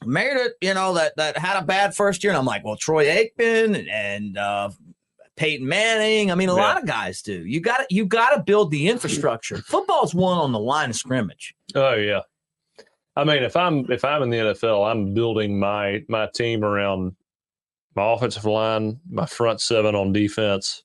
made 0.07 0.37
it, 0.37 0.53
you 0.61 0.75
know, 0.75 0.95
that 0.95 1.17
that 1.17 1.37
had 1.37 1.59
a 1.61 1.65
bad 1.67 1.95
first 1.95 2.25
year." 2.25 2.31
And 2.33 2.39
I'm 2.39 2.47
like, 2.47 2.65
"Well, 2.65 2.77
Troy 2.77 3.05
Aikman 3.07 3.77
and, 3.79 3.89
and 3.91 4.39
uh, 4.39 4.71
Peyton 5.41 5.67
Manning. 5.67 6.31
I 6.31 6.35
mean, 6.35 6.51
a 6.51 6.55
Yeah. 6.55 6.61
lot 6.61 6.77
of 6.77 6.87
guys 6.87 7.23
do. 7.23 7.47
You 7.47 7.61
got 7.61 7.79
to 7.79 7.87
you 7.89 8.05
got 8.05 8.37
to 8.37 8.43
build 8.43 8.71
the 8.71 8.89
infrastructure. 8.89 9.57
Football's 9.67 10.15
won 10.15 10.37
on 10.37 10.53
the 10.53 10.59
line 10.59 10.91
of 10.91 10.97
scrimmage. 10.97 11.55
Oh 11.75 11.95
yeah. 11.95 12.21
I 13.17 13.25
mean, 13.25 13.43
if 13.43 13.57
I'm 13.57 13.91
if 13.91 14.05
I'm 14.05 14.23
in 14.23 14.29
the 14.29 14.37
NFL, 14.37 14.87
I'm 14.91 15.15
building 15.15 15.59
my 15.59 16.05
my 16.11 16.29
team 16.35 16.63
around 16.63 17.17
my 17.97 18.13
offensive 18.13 18.45
line, 18.45 19.01
my 19.11 19.25
front 19.25 19.63
seven 19.63 19.95
on 19.95 20.13
defense, 20.13 20.83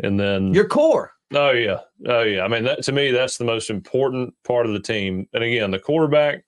and 0.00 0.20
then 0.20 0.52
Your 0.52 0.68
core. 0.68 1.12
oh 1.34 1.52
yeah, 1.52 1.80
oh 2.06 2.20
yeah. 2.22 2.44
I 2.44 2.48
mean, 2.48 2.64
that 2.64 2.82
to 2.82 2.92
me, 2.92 3.12
that's 3.12 3.38
the 3.38 3.44
most 3.46 3.70
important 3.70 4.34
part 4.44 4.66
of 4.66 4.72
the 4.74 4.80
team. 4.80 5.26
And 5.32 5.42
again, 5.42 5.70
the 5.70 5.78
quarterback, 5.78 6.44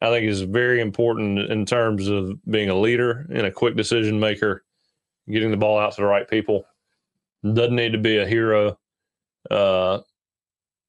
I 0.00 0.10
think, 0.10 0.28
is 0.28 0.42
very 0.42 0.80
important 0.80 1.40
in 1.50 1.66
terms 1.66 2.06
of 2.06 2.32
being 2.44 2.68
a 2.68 2.78
leader 2.78 3.26
and 3.34 3.46
a 3.46 3.50
quick 3.50 3.76
decision 3.76 4.18
maker, 4.20 4.64
getting 5.30 5.50
the 5.50 5.56
ball 5.56 5.78
out 5.78 5.94
to 5.94 6.00
the 6.00 6.06
right 6.06 6.28
people. 6.28 6.64
Doesn't 7.44 7.74
need 7.74 7.92
to 7.92 7.98
be 7.98 8.18
a 8.18 8.26
hero. 8.26 8.78
Uh, 9.50 10.00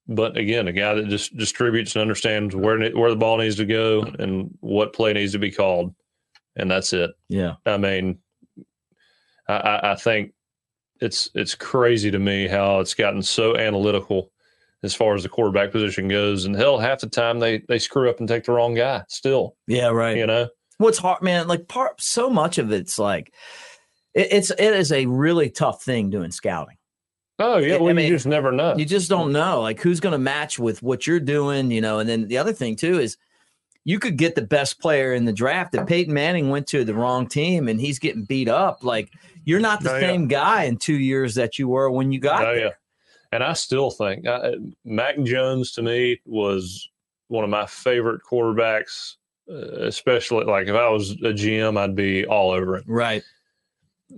but 0.07 0.38
again, 0.38 0.67
a 0.67 0.73
guy 0.73 0.93
that 0.95 1.07
just 1.07 1.36
distributes 1.38 1.95
and 1.95 2.01
understands 2.01 2.55
where 2.55 2.91
where 2.91 3.09
the 3.09 3.15
ball 3.15 3.38
needs 3.38 3.55
to 3.55 3.65
go 3.65 4.03
and 4.19 4.55
what 4.59 4.93
play 4.93 5.13
needs 5.13 5.31
to 5.31 5.39
be 5.39 5.51
called, 5.51 5.93
and 6.55 6.69
that's 6.69 6.93
it. 6.93 7.11
Yeah. 7.29 7.53
I 7.65 7.77
mean, 7.77 8.19
I, 9.47 9.79
I, 9.84 9.95
think 9.95 10.34
it's 10.99 11.29
it's 11.34 11.55
crazy 11.55 12.11
to 12.11 12.19
me 12.19 12.47
how 12.47 12.79
it's 12.81 12.93
gotten 12.93 13.23
so 13.23 13.55
analytical 13.55 14.31
as 14.84 14.93
far 14.93 15.15
as 15.15 15.23
the 15.23 15.29
quarterback 15.29 15.71
position 15.71 16.09
goes, 16.09 16.43
and 16.45 16.55
hell, 16.55 16.77
half 16.79 16.99
the 16.99 17.07
time 17.07 17.39
they 17.39 17.63
they 17.69 17.79
screw 17.79 18.09
up 18.09 18.19
and 18.19 18.27
take 18.27 18.43
the 18.43 18.51
wrong 18.51 18.73
guy. 18.73 19.03
Still, 19.07 19.55
Yeah. 19.67 19.88
Right. 19.88 20.17
you 20.17 20.27
know, 20.27 20.49
what's 20.77 20.97
hard 20.97 21.21
man 21.21 21.47
like 21.47 21.67
part 21.67 22.01
so 22.01 22.29
much 22.29 22.57
of 22.57 22.71
it's 22.71 22.99
like 22.99 23.34
it, 24.14 24.28
it's 24.32 24.49
it 24.51 24.59
is 24.74 24.91
a 24.91 25.05
really 25.05 25.49
tough 25.49 25.84
thing 25.84 26.09
doing 26.09 26.32
scouting 26.32 26.78
oh 27.39 27.57
yeah, 27.57 27.76
I 27.78 27.93
mean, 27.93 28.07
you 28.07 28.14
just 28.16 28.28
never 28.28 28.51
know. 28.51 28.76
you 28.78 28.86
just 28.86 29.09
don't 29.09 29.32
know 29.32 29.61
like 29.61 29.80
who's 29.82 29.99
going 29.99 30.11
to 30.14 30.18
match 30.20 30.59
with 30.59 30.82
what 30.84 31.07
you're 31.07 31.20
doing 31.20 31.72
you 31.72 31.82
know 31.82 31.99
and 31.99 32.07
then 32.09 32.28
the 32.28 32.38
other 32.38 32.53
thing 32.53 32.76
too 32.76 32.99
is 32.99 33.18
you 33.86 33.99
could 33.99 34.18
get 34.18 34.36
the 34.36 34.41
best 34.41 34.80
player 34.80 35.14
in 35.14 35.26
the 35.26 35.34
draft 35.34 35.76
if 35.76 35.86
Peyton 35.88 36.14
Manning 36.14 36.49
went 36.49 36.68
to 36.68 36.86
the 36.86 36.93
wrong 36.93 37.28
team 37.28 37.68
and 37.68 37.82
he's 37.82 37.99
getting 37.99 38.24
beat 38.24 38.47
up 38.47 38.84
like 38.84 39.11
you're 39.45 39.59
not 39.59 39.82
the 39.84 39.91
Oh, 39.91 39.95
yeah. 39.95 39.99
same 39.99 40.28
guy 40.30 40.64
in 40.64 40.78
2 40.78 40.93
years 40.93 41.36
that 41.36 41.59
you 41.59 41.68
were 41.68 41.91
when 41.91 42.11
you 42.14 42.20
got 42.22 42.43
Oh, 42.43 42.53
there. 42.55 42.57
yeah. 42.66 42.70
And 43.34 43.43
I 43.43 43.51
still 43.53 43.89
think 43.91 44.26
I, 44.28 44.53
Mac 44.86 45.20
Jones 45.24 45.72
to 45.74 45.82
me 45.82 46.22
was 46.26 46.88
one 47.28 47.43
of 47.43 47.49
my 47.49 47.66
favorite 47.66 48.22
quarterbacks, 48.24 49.16
uh, 49.51 49.55
especially 49.86 50.45
like 50.45 50.68
if 50.68 50.76
I 50.76 50.88
was 50.88 51.11
a 51.11 51.34
GM, 51.34 51.78
I'd 51.78 51.95
be 51.95 52.26
all 52.26 52.51
over 52.51 52.78
it. 52.78 52.84
right 52.88 53.24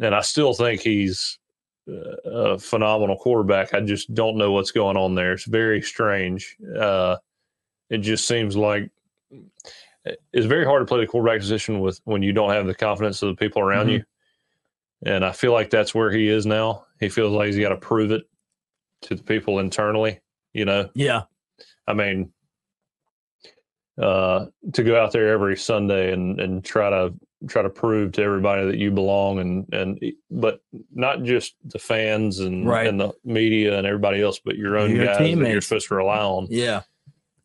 And 0.02 0.14
I 0.16 0.22
still 0.22 0.54
think 0.54 0.82
he's 0.82 1.40
uh, 1.90 2.30
a 2.30 2.60
phenomenal 2.60 3.18
quarterback. 3.18 3.74
I 3.74 3.82
just 3.82 4.14
don't 4.14 4.38
know 4.38 4.52
what's 4.52 4.72
going 4.72 4.98
on 4.98 5.16
there. 5.16 5.34
It's 5.34 5.46
very 5.46 5.82
strange. 5.82 6.58
Uh, 6.78 7.18
it 7.90 8.00
just 8.00 8.28
seems 8.28 8.58
like 8.58 8.90
it's 10.34 10.46
very 10.46 10.66
hard 10.66 10.82
to 10.82 10.86
play 10.86 11.00
the 11.00 11.08
quarterback 11.08 11.40
position 11.40 11.80
with 11.80 12.00
when 12.06 12.22
you 12.22 12.34
don't 12.34 12.52
have 12.52 12.68
the 12.68 12.76
confidence 12.76 13.22
of 13.22 13.30
the 13.30 13.36
people 13.36 13.62
around 13.62 13.88
Mhm. 13.88 13.94
you. 13.94 14.04
And 15.06 15.24
I 15.26 15.32
feel 15.32 15.52
like 15.52 15.70
that's 15.70 15.94
where 15.94 16.12
he 16.12 16.28
is 16.30 16.46
now. 16.46 16.86
He 17.00 17.10
feels 17.10 17.32
like 17.32 17.48
he's 17.48 17.60
got 17.60 17.70
to 17.70 17.78
prove 17.78 18.12
it 18.12 18.24
to 19.02 19.16
the 19.16 19.24
people 19.24 19.60
internally. 19.60 20.20
You 20.54 20.66
know, 20.66 20.90
yeah 20.96 21.24
I 21.88 21.94
mean, 21.94 22.32
uh, 24.02 24.48
to 24.74 24.84
go 24.84 25.00
out 25.02 25.12
there 25.12 25.30
every 25.30 25.56
Sunday 25.58 26.12
and 26.12 26.40
and 26.40 26.64
try 26.64 26.90
to 26.90 27.14
try 27.48 27.62
to 27.62 27.70
prove 27.70 28.12
to 28.14 28.22
everybody 28.24 28.66
that 28.66 28.78
you 28.78 28.92
belong 28.92 29.40
and 29.40 29.72
and 29.74 30.00
but 30.32 30.62
not 30.94 31.24
just 31.24 31.56
the 31.66 31.80
fans 31.80 32.40
and 32.40 32.68
Right. 32.68 32.88
and 32.88 33.00
the 33.00 33.12
media 33.24 33.78
and 33.78 33.86
everybody 33.86 34.22
else, 34.22 34.40
but 34.44 34.56
your 34.58 34.78
own 34.78 34.96
Your 34.96 35.06
guys 35.06 35.18
that 35.20 35.52
you're 35.52 35.62
supposed 35.62 35.88
to 35.90 35.96
rely 35.96 36.20
on. 36.20 36.48
yeah 36.50 36.82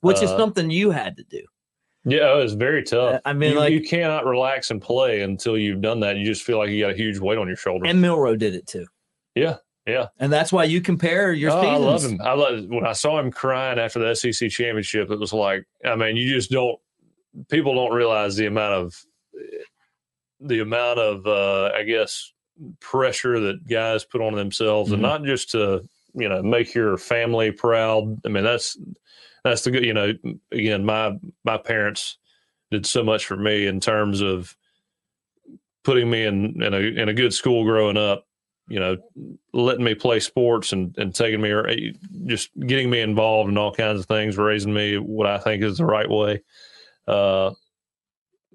which 0.01 0.23
is 0.23 0.31
Uh, 0.31 0.37
something 0.39 0.71
you 0.71 0.91
had 0.93 1.17
to 1.19 1.25
do 1.25 1.43
Yeah, 2.05 2.39
it's 2.39 2.55
very 2.55 2.83
tough. 2.83 3.21
I 3.27 3.35
mean, 3.35 3.53
you, 3.53 3.59
like- 3.59 3.73
you 3.73 3.83
cannot 3.83 4.25
relax 4.25 4.71
and 4.71 4.81
play 4.81 5.21
until 5.21 5.59
you've 5.59 5.83
done 5.83 6.01
that. 6.01 6.17
You 6.17 6.25
just 6.25 6.43
feel 6.43 6.57
like 6.57 6.71
you 6.71 6.81
got 6.81 6.93
a 6.93 6.97
huge 6.97 7.19
weight 7.19 7.37
on 7.37 7.47
your 7.49 7.57
shoulders. 7.57 7.91
and 7.91 8.01
Milroe 8.01 8.37
did 8.37 8.55
it 8.55 8.67
too 8.67 8.87
yeah, 9.35 9.57
yeah. 9.87 10.07
and 10.19 10.33
that's 10.33 10.53
why 10.53 10.65
you 10.65 10.81
compare 10.81 11.33
your 11.33 11.51
Oh, 11.51 11.61
I 11.61 11.77
love 11.77 12.03
him. 12.03 12.19
I 12.23 12.33
love 12.33 12.65
when 12.69 12.87
I 12.87 12.93
saw 12.93 13.19
him 13.21 13.31
crying 13.31 13.79
after 13.79 13.99
the 13.99 14.15
SEC 14.15 14.49
championship. 14.51 15.11
It 15.11 15.19
was 15.19 15.33
like, 15.35 15.65
I 15.85 15.95
mean, 15.97 16.17
you 16.17 16.33
just 16.33 16.51
don't. 16.51 16.79
People 17.51 17.75
don't 17.75 17.93
realize 17.95 18.35
the 18.37 18.47
amount 18.47 18.75
of 18.75 19.05
the 20.41 20.61
amount 20.61 20.99
of, 20.99 21.27
uh, 21.27 21.71
I 21.75 21.83
guess, 21.83 22.33
pressure 22.81 23.41
that 23.41 23.67
guys 23.69 24.05
put 24.05 24.21
on 24.21 24.35
themselves, 24.35 24.91
Mhm. 24.91 24.95
and 24.95 25.03
not 25.03 25.25
just 25.25 25.51
to 25.53 25.87
you 26.15 26.29
know 26.29 26.43
make 26.43 26.75
your 26.75 26.97
family 26.97 27.51
proud. 27.51 28.21
I 28.25 28.29
mean, 28.29 28.45
that's 28.45 28.77
that's 29.45 29.63
the 29.63 29.71
good. 29.71 29.85
You 29.85 29.95
know, 29.95 30.13
again, 30.53 30.85
my 30.85 31.19
my 31.45 31.57
parents 31.57 32.19
did 32.71 32.87
so 32.87 33.03
much 33.03 33.27
for 33.27 33.37
me 33.37 33.67
in 33.67 33.81
terms 33.81 34.21
of 34.21 34.57
putting 35.85 36.11
me 36.11 36.25
in 36.25 36.63
in 36.63 36.75
a 36.75 36.79
in 36.79 37.09
a 37.09 37.15
good 37.15 37.33
school 37.35 37.65
growing 37.65 37.97
up 37.97 38.27
you 38.69 38.79
know, 38.79 38.97
letting 39.53 39.83
me 39.85 39.97
play 39.97 40.21
sports 40.21 40.73
and, 40.73 40.97
and 40.97 41.13
taking 41.13 41.41
me, 41.41 41.51
or 41.51 41.69
just 42.27 42.51
getting 42.69 42.89
me 42.89 43.01
involved 43.01 43.51
in 43.51 43.59
all 43.59 43.75
kinds 43.75 43.99
of 43.99 44.07
things, 44.07 44.39
raising 44.39 44.73
me 44.73 44.97
what 44.97 45.27
I 45.27 45.39
think 45.39 45.65
is 45.65 45.79
the 45.79 45.85
right 45.85 46.09
way. 46.09 46.41
Uh, 47.09 47.51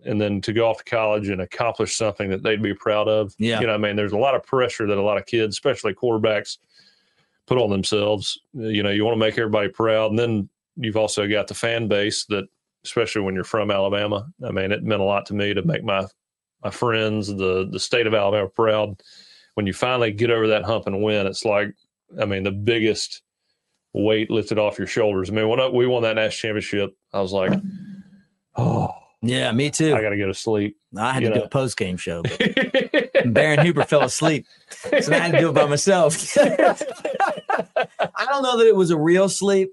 and 0.06 0.20
then 0.20 0.42
to 0.42 0.54
go 0.54 0.70
off 0.70 0.78
to 0.78 0.84
college 0.84 1.30
and 1.30 1.42
accomplish 1.42 1.96
something 1.96 2.30
that 2.30 2.44
they'd 2.44 2.62
be 2.62 2.74
proud 2.74 3.08
of. 3.08 3.34
Yeah. 3.38 3.60
You 3.60 3.68
know, 3.68 3.74
I 3.74 3.78
mean, 3.78 3.96
there's 3.96 4.14
a 4.14 4.18
lot 4.18 4.36
of 4.36 4.44
pressure 4.44 4.88
that 4.88 4.98
a 4.98 5.02
lot 5.02 5.18
of 5.18 5.26
kids, 5.26 5.56
especially 5.56 5.94
quarterbacks, 5.94 6.58
put 7.48 7.58
on 7.58 7.70
themselves. 7.70 8.40
You 8.54 8.84
know, 8.84 8.92
you 8.92 9.04
want 9.04 9.16
to 9.16 9.20
make 9.20 9.38
everybody 9.38 9.70
proud. 9.70 10.12
And 10.12 10.20
then 10.20 10.50
you've 10.78 10.98
also 10.98 11.28
got 11.28 11.48
the 11.48 11.54
fan 11.54 11.88
base 11.88 12.26
that, 12.26 12.46
especially 12.84 13.22
when 13.22 13.36
you're 13.36 13.44
from 13.44 13.72
Alabama, 13.72 14.28
I 14.48 14.52
mean, 14.52 14.72
it 14.72 14.84
meant 14.84 15.02
a 15.02 15.06
lot 15.06 15.26
to 15.28 15.34
me 15.34 15.54
to 15.54 15.64
make 15.64 15.84
my, 15.84 16.06
my 16.64 16.70
friends, 16.70 17.28
the, 17.28 17.68
the 17.72 17.80
state 17.80 18.08
of 18.08 18.14
Alabama 18.14 18.48
proud 18.48 19.02
when 19.56 19.66
you 19.66 19.74
finally 19.74 20.12
get 20.12 20.30
over 20.30 20.48
that 20.48 20.64
hump 20.64 20.86
and 20.86 21.02
win, 21.02 21.26
it's 21.26 21.46
like, 21.46 21.74
I 22.22 22.26
mean, 22.26 22.44
the 22.44 22.52
biggest 22.52 23.22
weight 23.94 24.30
lifted 24.30 24.60
off 24.60 24.78
your 24.78 24.88
shoulders. 24.88 25.30
I 25.30 25.34
mean, 25.34 25.48
when 25.48 25.62
I, 25.62 25.70
we 25.70 25.88
won 25.88 26.04
that 26.04 26.16
national 26.16 26.50
championship, 26.50 26.96
I 27.14 27.22
was 27.22 27.32
like, 27.32 27.54
Oh, 28.58 28.95
yeah, 29.22 29.52
me 29.52 29.70
too. 29.70 29.96
I 29.96 30.02
got 30.02 30.10
to 30.10 30.18
go 30.18 30.28
to 30.28 30.34
sleep. 30.34 30.78
I 30.98 31.14
had 31.14 31.24
to 31.24 31.30
know. 31.30 31.36
do 31.36 31.44
a 31.44 31.50
post 31.50 31.78
game 31.78 31.98
show. 31.98 32.24
Baron 33.26 33.66
Huber 33.66 33.84
fell 33.84 34.04
asleep, 34.04 34.46
so 35.02 35.14
I 35.14 35.18
had 35.18 35.32
to 35.34 35.40
do 35.40 35.50
it 35.50 35.54
by 35.54 35.66
myself. 35.66 36.38
I 36.38 36.76
don't 38.28 38.44
know 38.44 38.58
that 38.58 38.68
it 38.68 38.76
was 38.76 38.92
a 38.92 38.98
real 38.98 39.30
sleep. 39.30 39.72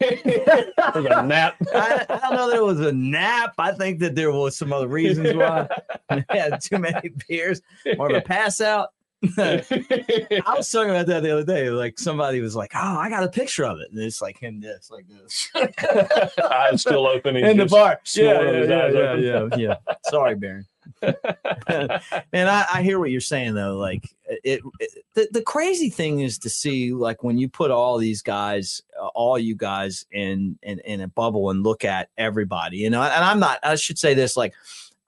a 0.00 1.22
nap. 1.22 1.56
I, 1.74 2.06
I, 2.08 2.18
don't 2.20 2.34
know 2.34 2.50
that 2.50 2.56
it 2.56 2.64
was 2.64 2.80
a 2.80 2.92
nap. 2.92 3.54
I 3.58 3.72
think 3.72 3.98
that 4.00 4.14
there 4.14 4.32
was 4.32 4.56
some 4.56 4.72
other 4.72 4.88
reasons 4.88 5.34
why. 5.34 5.68
I 6.08 6.24
had 6.30 6.60
too 6.62 6.78
many 6.78 7.12
beers, 7.28 7.60
or 7.98 8.14
a 8.14 8.22
pass 8.22 8.60
out. 8.60 8.90
I 9.38 10.54
was 10.56 10.70
talking 10.70 10.90
about 10.90 11.06
that 11.06 11.22
the 11.22 11.32
other 11.32 11.44
day. 11.44 11.70
Like 11.70 11.98
somebody 11.98 12.40
was 12.40 12.54
like, 12.54 12.72
"Oh, 12.74 12.98
I 12.98 13.08
got 13.08 13.24
a 13.24 13.28
picture 13.28 13.64
of 13.64 13.80
it," 13.80 13.90
and 13.90 13.98
it's 14.00 14.20
like 14.20 14.38
him 14.38 14.60
this, 14.60 14.90
like 14.90 15.06
this. 15.08 15.50
I'm 16.50 16.76
still 16.76 17.06
open 17.06 17.36
in 17.36 17.56
the 17.56 17.66
bar. 17.66 18.00
Yeah, 18.14 18.42
yeah, 18.42 18.88
yeah, 18.88 19.14
yeah, 19.14 19.48
yeah, 19.56 19.76
Sorry, 20.04 20.34
Baron. 20.34 20.66
and 21.02 22.48
I, 22.48 22.66
I, 22.74 22.82
hear 22.82 22.98
what 22.98 23.10
you're 23.10 23.20
saying 23.20 23.54
though. 23.54 23.76
Like 23.76 24.08
it, 24.26 24.62
it, 24.78 25.04
the, 25.14 25.28
the 25.32 25.42
crazy 25.42 25.90
thing 25.90 26.20
is 26.20 26.38
to 26.40 26.50
see 26.50 26.92
like 26.92 27.24
when 27.24 27.38
you 27.38 27.48
put 27.48 27.70
all 27.70 27.98
these 27.98 28.22
guys, 28.22 28.82
uh, 29.00 29.06
all 29.08 29.38
you 29.38 29.56
guys 29.56 30.06
in, 30.12 30.58
in 30.62 30.78
in 30.80 31.00
a 31.00 31.08
bubble 31.08 31.50
and 31.50 31.62
look 31.62 31.84
at 31.84 32.10
everybody. 32.18 32.78
You 32.78 32.90
know, 32.90 33.02
and 33.02 33.24
I'm 33.24 33.40
not. 33.40 33.58
I 33.62 33.74
should 33.76 33.98
say 33.98 34.14
this. 34.14 34.36
Like 34.36 34.54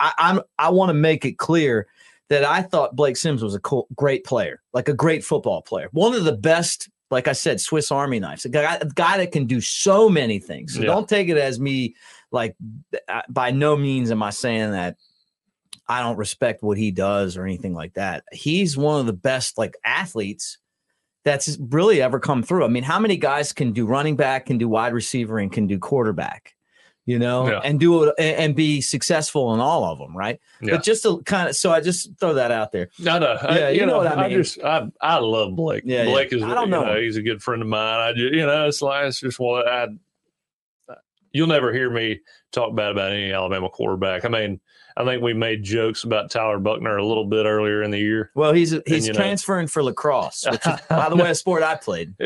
I, 0.01 0.13
I'm. 0.19 0.41
I 0.59 0.71
want 0.71 0.89
to 0.89 0.95
make 0.95 1.25
it 1.25 1.39
clear 1.39 1.87
that 2.29 2.45
I 2.45 2.63
thought 2.63 2.97
Blake 2.97 3.17
Sims 3.17 3.43
was 3.43 3.55
a 3.55 3.61
cool, 3.61 3.89
great 3.95 4.25
player, 4.25 4.63
like 4.73 4.89
a 4.89 4.95
great 4.95 5.25
football 5.25 5.63
player, 5.63 5.89
one 5.93 6.15
of 6.15 6.25
the 6.25 6.37
best. 6.37 6.89
Like 7.11 7.27
I 7.27 7.33
said, 7.33 7.59
Swiss 7.59 7.91
Army 7.91 8.21
knives, 8.21 8.45
a 8.45 8.51
guy, 8.51 8.75
a 8.75 8.85
guy 8.85 9.17
that 9.17 9.33
can 9.33 9.47
do 9.47 9.63
so 9.63 10.11
many 10.11 10.39
things. 10.39 10.75
So 10.75 10.81
yeah. 10.81 10.87
don't 10.89 11.09
take 11.09 11.29
it 11.29 11.39
as 11.39 11.59
me 11.59 11.97
like 12.31 12.55
by 13.31 13.51
no 13.51 13.79
means 13.79 14.11
am 14.11 14.23
I 14.23 14.29
saying 14.29 14.73
that 14.73 14.97
I 15.89 16.03
don't 16.03 16.19
respect 16.19 16.63
what 16.63 16.77
he 16.77 16.91
does 16.91 17.39
or 17.39 17.45
anything 17.45 17.73
like 17.73 17.95
that. 17.95 18.25
He's 18.31 18.77
one 18.77 19.01
of 19.01 19.07
the 19.07 19.15
best 19.15 19.57
like 19.57 19.75
athletes 19.85 20.59
that's 21.25 21.59
really 21.59 22.03
ever 22.03 22.21
come 22.21 22.43
through. 22.43 22.65
I 22.65 22.69
mean, 22.69 22.83
how 22.83 22.99
many 22.99 23.17
guys 23.17 23.53
can 23.53 23.73
do 23.73 23.87
running 23.87 24.17
back, 24.17 24.47
can 24.47 24.59
do 24.59 24.69
wide 24.69 24.93
receiver, 24.93 25.39
and 25.39 25.51
can 25.51 25.67
do 25.67 25.79
quarterback? 25.79 26.55
You 27.09 27.19
know, 27.19 27.49
yeah. 27.49 27.61
and 27.65 27.81
do 27.81 28.05
it 28.05 28.15
and 28.19 28.55
be 28.55 28.83
successful 28.83 29.55
in 29.55 29.61
all 29.61 29.83
of 29.83 29.99
them, 29.99 30.15
right? 30.15 30.39
Yeah. 30.61 30.75
But 30.75 30.83
just 30.83 31.05
to 31.05 31.23
kind 31.23 31.49
of, 31.49 31.57
so 31.57 31.73
I 31.73 31.81
just 31.81 32.11
throw 32.21 32.35
that 32.35 32.51
out 32.51 32.71
there. 32.71 32.91
No, 32.99 33.19
no, 33.19 33.33
yeah, 33.33 33.49
I, 33.49 33.69
you, 33.71 33.81
you 33.81 33.87
know, 33.87 33.93
know, 33.93 33.99
what 33.99 34.09
I 34.09 34.29
mean. 34.29 34.39
I 34.39 34.43
just, 34.43 34.63
I, 34.63 34.87
I 35.01 35.17
love 35.17 35.57
Blake. 35.57 35.85
Yeah, 35.87 36.05
Blake 36.05 36.35
is, 36.35 36.43
I 36.43 36.53
don't 36.53 36.69
know, 36.69 36.85
know, 36.85 37.01
he's 37.01 37.17
a 37.17 37.23
good 37.23 37.43
friend 37.43 37.63
of 37.63 37.69
mine. 37.69 37.99
I 37.99 38.13
just, 38.13 38.35
you 38.35 38.45
know, 38.45 38.69
it's 38.69 38.83
like 38.83 39.07
it's 39.07 39.21
just 39.21 39.41
one. 39.41 39.67
I, 39.67 39.87
you'll 41.33 41.47
never 41.49 41.73
hear 41.73 41.91
me 41.91 42.21
talk 42.53 42.75
bad 42.75 42.93
about 42.93 43.13
any 43.13 43.33
Alabama 43.33 43.69
quarterback. 43.69 44.25
I 44.25 44.29
mean, 44.29 44.61
I 44.97 45.05
think 45.05 45.23
we 45.23 45.33
made 45.33 45.63
jokes 45.63 46.03
about 46.03 46.29
Tyler 46.29 46.59
Buchner 46.59 46.97
a 46.97 47.07
little 47.07 47.25
bit 47.25 47.47
earlier 47.47 47.85
in 47.85 47.93
the 47.93 47.99
year. 47.99 48.33
Well, 48.35 48.53
he's 48.53 48.75
he's 48.85 49.07
and, 49.07 49.17
transferring 49.17 49.67
know. 49.67 49.69
for 49.69 49.85
lacrosse, 49.85 50.45
which 50.51 50.67
is, 50.67 50.81
by 50.89 51.09
the 51.09 51.15
way, 51.15 51.31
a 51.31 51.35
sport 51.37 51.63
I 51.63 51.77
played. 51.77 52.15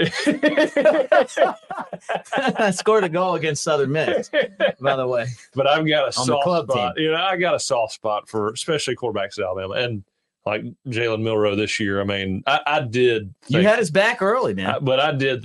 I 2.35 2.71
scored 2.71 3.05
a 3.05 3.11
goal 3.11 3.35
against 3.35 3.63
Southern 3.63 3.93
Miss, 3.93 4.31
by 4.81 4.97
the 4.97 5.07
way. 5.07 5.27
But 5.55 5.67
I've 5.67 5.87
got 5.87 6.09
a 6.09 6.13
soft 6.13 6.45
spot. 6.71 6.97
Team. 6.97 7.05
You 7.05 7.11
know, 7.11 7.23
I 7.23 7.37
got 7.37 7.55
a 7.55 7.61
soft 7.61 7.93
spot 7.93 8.27
for 8.27 8.51
especially 8.53 8.97
quarterbacks 8.97 9.39
at 9.39 9.45
Alabama 9.45 9.75
and 9.75 10.03
like 10.47 10.63
Jalen 10.89 11.23
Milroe 11.23 11.55
this 11.55 11.79
year. 11.79 12.01
I 12.01 12.05
mean, 12.05 12.43
I, 12.47 12.61
I 12.67 12.81
did. 12.81 13.35
Think, 13.43 13.63
you 13.63 13.69
had 13.69 13.79
his 13.79 13.91
back 13.91 14.23
early, 14.23 14.55
man. 14.55 14.67
I, 14.67 14.79
but 14.79 14.99
I 14.99 15.13
did. 15.13 15.45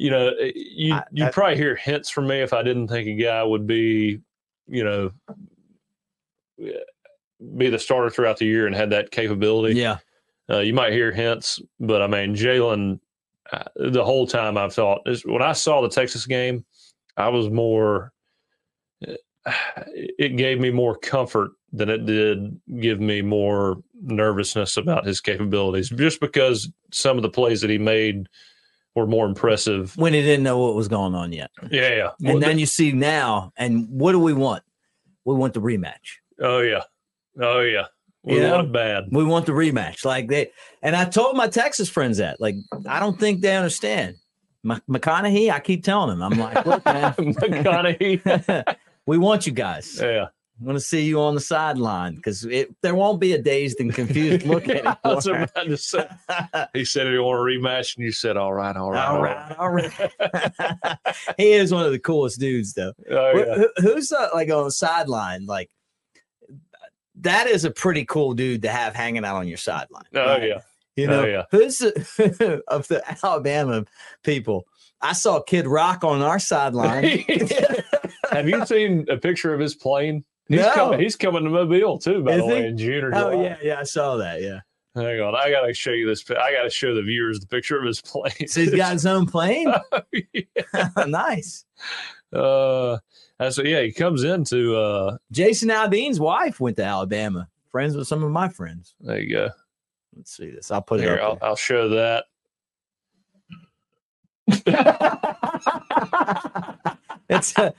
You 0.00 0.10
know, 0.10 0.28
eh, 0.40 0.52
you 0.54 0.98
you 1.12 1.28
probably 1.28 1.58
hear 1.58 1.76
hints 1.76 2.08
from 2.08 2.26
me 2.26 2.40
if 2.40 2.54
I 2.54 2.62
didn't 2.62 2.88
think 2.88 3.06
a 3.06 3.22
guy 3.22 3.44
would 3.44 3.66
be, 3.66 4.18
you 4.66 4.82
know, 4.82 5.10
eh, 6.58 6.70
be 7.58 7.68
the 7.68 7.78
starter 7.78 8.08
throughout 8.08 8.38
the 8.38 8.46
year 8.46 8.66
and 8.66 8.74
had 8.74 8.88
that 8.90 9.10
capability. 9.10 9.78
Yeah. 9.78 9.98
Uh, 10.48 10.60
you 10.60 10.72
might 10.72 10.94
hear 10.94 11.12
hints, 11.12 11.60
but 11.78 12.00
I 12.00 12.06
mean, 12.06 12.34
Jalen, 12.34 12.98
the 13.76 14.02
whole 14.02 14.26
time 14.26 14.56
I've 14.56 14.72
thought 14.72 15.06
when 15.26 15.42
I 15.42 15.52
saw 15.52 15.82
the 15.82 15.90
Texas 15.90 16.24
game, 16.24 16.64
I 17.18 17.28
was 17.28 17.50
more, 17.50 18.10
eh, 19.06 19.16
it 20.18 20.38
gave 20.38 20.60
me 20.60 20.70
more 20.70 20.96
comfort 20.96 21.50
than 21.74 21.90
it 21.90 22.06
did 22.06 22.58
give 22.80 23.00
me 23.00 23.20
more 23.20 23.82
nervousness 24.02 24.78
about 24.78 25.04
his 25.04 25.20
capabilities 25.20 25.90
just 25.90 26.20
because 26.20 26.70
some 26.90 27.18
of 27.18 27.22
the 27.22 27.28
plays 27.28 27.60
that 27.60 27.68
he 27.68 27.76
made 27.78 28.26
were 28.94 29.06
more 29.06 29.26
impressive 29.26 29.96
when 29.96 30.12
he 30.12 30.22
didn't 30.22 30.44
know 30.44 30.58
what 30.58 30.74
was 30.74 30.88
going 30.88 31.14
on 31.14 31.32
yet. 31.32 31.50
Yeah. 31.70 31.94
yeah. 31.94 32.10
And 32.20 32.34
well, 32.34 32.38
then 32.40 32.56
the, 32.56 32.60
you 32.60 32.66
see 32.66 32.92
now, 32.92 33.52
and 33.56 33.88
what 33.88 34.12
do 34.12 34.18
we 34.18 34.32
want? 34.32 34.62
We 35.24 35.34
want 35.34 35.54
the 35.54 35.60
rematch. 35.60 36.18
Oh 36.40 36.60
yeah, 36.60 36.82
oh 37.40 37.60
yeah. 37.60 37.86
We 38.22 38.36
you 38.36 38.50
want 38.50 38.66
it 38.66 38.72
bad. 38.72 39.04
We 39.10 39.24
want 39.24 39.46
the 39.46 39.52
rematch. 39.52 40.04
Like 40.04 40.28
they 40.28 40.50
and 40.82 40.94
I 40.94 41.04
told 41.06 41.36
my 41.36 41.48
Texas 41.48 41.88
friends 41.88 42.18
that. 42.18 42.40
Like 42.40 42.56
I 42.86 43.00
don't 43.00 43.18
think 43.18 43.40
they 43.40 43.56
understand. 43.56 44.16
M- 44.64 44.82
McConaughey, 44.90 45.50
I 45.50 45.60
keep 45.60 45.84
telling 45.84 46.18
them. 46.18 46.22
I'm 46.22 46.38
like, 46.38 46.66
look, 46.66 46.84
man, 46.84 47.14
McConaughey. 47.14 48.76
we 49.06 49.18
want 49.18 49.46
you 49.46 49.52
guys. 49.52 49.98
Yeah. 50.00 50.26
I 50.60 50.64
want 50.66 50.76
to 50.76 50.84
see 50.84 51.02
you 51.02 51.20
on 51.22 51.34
the 51.34 51.40
sideline 51.40 52.16
because 52.16 52.46
there 52.82 52.94
won't 52.94 53.18
be 53.18 53.32
a 53.32 53.40
dazed 53.40 53.80
and 53.80 53.94
confused 53.94 54.44
look 54.44 54.68
anymore. 54.68 54.98
I 55.02 55.14
was 55.14 55.26
about 55.26 55.54
to 55.54 55.76
say, 55.76 56.06
he 56.74 56.84
said 56.84 57.06
he 57.06 57.18
want 57.18 57.38
a 57.38 57.42
rematch, 57.42 57.96
and 57.96 58.04
you 58.04 58.12
said, 58.12 58.36
"All 58.36 58.52
right, 58.52 58.76
all 58.76 58.90
right, 58.90 59.08
all 59.08 59.22
right, 59.22 59.58
all 59.58 59.70
right." 59.70 60.98
he 61.38 61.52
is 61.52 61.72
one 61.72 61.86
of 61.86 61.92
the 61.92 61.98
coolest 61.98 62.40
dudes, 62.40 62.74
though. 62.74 62.92
Oh, 63.10 63.32
yeah. 63.36 63.54
Who, 63.54 63.68
who's 63.78 64.12
uh, 64.12 64.28
like 64.34 64.50
on 64.50 64.64
the 64.64 64.70
sideline? 64.70 65.46
Like 65.46 65.70
that 67.20 67.46
is 67.46 67.64
a 67.64 67.70
pretty 67.70 68.04
cool 68.04 68.34
dude 68.34 68.62
to 68.62 68.68
have 68.68 68.94
hanging 68.94 69.24
out 69.24 69.36
on 69.36 69.48
your 69.48 69.56
sideline. 69.56 70.04
Oh 70.14 70.26
right? 70.26 70.46
yeah. 70.46 70.60
You 70.96 71.06
know, 71.06 71.22
oh, 71.22 71.26
yeah. 71.26 71.44
who's 71.50 71.80
of 71.80 72.88
the 72.88 73.02
Alabama 73.24 73.84
people? 74.24 74.66
I 75.00 75.14
saw 75.14 75.40
Kid 75.40 75.66
Rock 75.66 76.04
on 76.04 76.20
our 76.20 76.38
sideline. 76.38 77.24
have 78.30 78.46
you 78.46 78.66
seen 78.66 79.06
a 79.08 79.16
picture 79.16 79.54
of 79.54 79.60
his 79.60 79.74
plane? 79.74 80.24
He's 80.50 80.58
no. 80.58 80.72
coming. 80.74 80.98
He's 80.98 81.14
coming 81.14 81.44
to 81.44 81.50
Mobile 81.50 81.96
too, 81.96 82.24
by 82.24 82.32
Is 82.32 82.38
the 82.38 82.44
he? 82.44 82.52
way, 82.52 82.66
in 82.66 82.76
June 82.76 83.04
or 83.04 83.10
July. 83.12 83.22
Oh 83.22 83.40
yeah, 83.40 83.56
yeah, 83.62 83.78
I 83.78 83.84
saw 83.84 84.16
that. 84.16 84.42
Yeah. 84.42 84.58
Hang 84.96 85.20
on, 85.20 85.36
I 85.36 85.48
gotta 85.48 85.72
show 85.72 85.92
you 85.92 86.08
this. 86.08 86.28
I 86.28 86.52
gotta 86.52 86.70
show 86.70 86.92
the 86.92 87.02
viewers 87.02 87.38
the 87.38 87.46
picture 87.46 87.78
of 87.78 87.84
his 87.84 88.00
plane. 88.04 88.48
So 88.48 88.62
he's 88.62 88.74
got 88.74 88.92
his 88.92 89.06
own 89.06 89.26
plane. 89.26 89.72
oh, 89.92 90.02
yeah. 90.32 90.88
nice. 91.06 91.64
Uh, 92.32 92.98
so 93.48 93.62
yeah, 93.62 93.82
he 93.82 93.92
comes 93.92 94.24
into 94.24 94.76
uh 94.76 95.18
Jason 95.30 95.68
Aldean's 95.68 96.18
wife 96.18 96.58
went 96.58 96.76
to 96.78 96.84
Alabama. 96.84 97.48
Friends 97.70 97.96
with 97.96 98.08
some 98.08 98.24
of 98.24 98.32
my 98.32 98.48
friends. 98.48 98.96
There 99.00 99.20
you 99.20 99.32
go. 99.32 99.50
Let's 100.16 100.36
see 100.36 100.50
this. 100.50 100.72
I'll 100.72 100.82
put 100.82 100.98
Here, 100.98 101.14
it. 101.14 101.22
I'll, 101.22 101.38
I'll, 101.40 101.54
show 101.54 101.88
that. 101.90 102.24
it's 107.28 107.56
uh, 107.56 107.70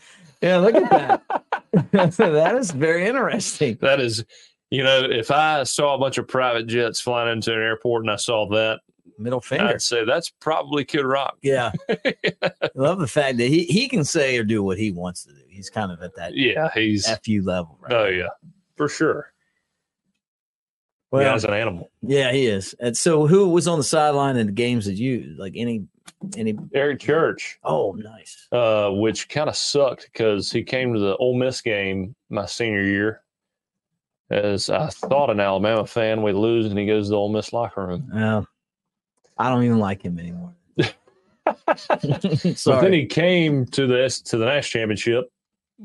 yeah. 0.42 0.58
Look 0.60 0.76
at 0.76 0.90
that. 0.90 1.44
that 1.92 2.56
is 2.60 2.72
very 2.72 3.08
interesting. 3.08 3.78
That 3.82 4.00
is, 4.00 4.24
you 4.70 4.84
know, 4.84 5.08
if 5.10 5.32
I 5.32 5.64
saw 5.64 5.96
a 5.96 6.00
bunch 6.00 6.18
of 6.18 6.28
private 6.28 6.68
jets 6.68 7.00
flying 7.00 7.32
into 7.32 7.54
an 7.54 7.60
airport 7.60 8.04
and 8.04 8.12
I 8.12 8.18
saw 8.18 8.48
that, 8.50 8.80
middle 9.18 9.42
finger. 9.42 9.68
I'd 9.68 9.82
say 9.82 10.04
that's 10.04 10.30
probably 10.30 10.84
Kid 10.84 11.06
Rock. 11.06 11.38
Yeah. 11.42 11.72
I 11.90 12.70
love 12.76 13.00
the 13.00 13.08
fact 13.08 13.38
that 13.38 13.48
he, 13.48 13.64
he 13.66 13.88
can 13.88 14.04
say 14.04 14.38
or 14.38 14.44
do 14.44 14.64
what 14.64 14.78
he 14.78 14.92
wants 14.92 15.24
to 15.24 15.32
do. 15.32 15.42
He's 15.50 15.70
kind 15.70 15.92
of 15.92 16.02
at 16.02 16.16
that 16.16 16.36
yeah, 16.36 16.70
he's 16.74 17.08
FU 17.08 17.42
level. 17.44 17.78
Right 17.82 17.94
oh, 17.94 18.04
now. 18.06 18.10
yeah, 18.10 18.28
for 18.76 18.90
sure. 18.90 19.32
Well, 21.12 21.22
yeah, 21.22 21.34
as 21.34 21.44
an 21.44 21.54
animal. 21.54 21.92
Yeah, 22.02 22.32
he 22.32 22.48
is. 22.48 22.74
And 22.80 22.96
so 22.96 23.28
who 23.28 23.50
was 23.50 23.68
on 23.68 23.78
the 23.78 23.84
sideline 23.84 24.38
in 24.38 24.48
the 24.48 24.54
games 24.54 24.86
that 24.86 24.96
you 24.96 25.36
like 25.38 25.54
any 25.58 25.86
any 26.38 26.56
Eric 26.74 27.00
Church. 27.00 27.60
Oh, 27.64 27.94
nice. 27.94 28.48
Uh, 28.52 28.90
which 28.92 29.30
kind 29.30 29.50
of 29.50 29.56
sucked 29.56 30.10
because 30.12 30.52
he 30.52 30.64
came 30.64 30.94
to 30.94 31.00
the 31.00 31.16
Ole 31.18 31.38
Miss 31.38 31.62
game 31.62 32.16
my 32.30 32.46
senior 32.46 32.84
year. 32.84 33.22
As 34.30 34.70
I 34.70 34.88
thought 34.88 35.30
an 35.30 35.40
Alabama 35.40 35.86
fan, 35.86 36.24
we 36.24 36.32
lose 36.32 36.68
and 36.68 36.78
he 36.78 36.86
goes 36.86 37.08
to 37.08 37.12
the 37.12 37.18
Ole 37.18 37.30
Miss 37.30 37.52
locker 37.52 37.86
room. 37.86 38.10
Yeah. 38.14 38.44
I 39.38 39.50
don't 39.50 39.64
even 39.64 39.80
like 39.80 40.04
him 40.04 40.20
anymore. 40.20 40.54
but 41.46 42.82
then 42.82 42.94
he 42.94 43.06
came 43.06 43.66
to 43.68 43.88
this 43.88 44.22
to 44.22 44.38
the 44.38 44.46
national 44.46 44.82
championship, 44.82 45.32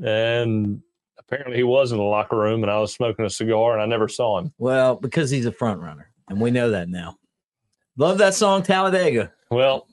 and 0.04 0.82
apparently 1.18 1.56
he 1.56 1.62
was 1.62 1.92
in 1.92 1.98
the 1.98 2.04
locker 2.04 2.36
room, 2.36 2.62
and 2.62 2.70
I 2.70 2.78
was 2.78 2.92
smoking 2.92 3.24
a 3.24 3.30
cigar, 3.30 3.72
and 3.72 3.82
I 3.82 3.86
never 3.86 4.08
saw 4.08 4.38
him. 4.38 4.52
Well, 4.58 4.96
because 4.96 5.30
he's 5.30 5.46
a 5.46 5.52
front 5.52 5.80
runner, 5.80 6.10
and 6.28 6.40
we 6.40 6.50
know 6.50 6.70
that 6.70 6.88
now. 6.88 7.16
Love 7.98 8.18
that 8.18 8.34
song, 8.34 8.62
Talladega. 8.62 9.32
Well, 9.50 9.86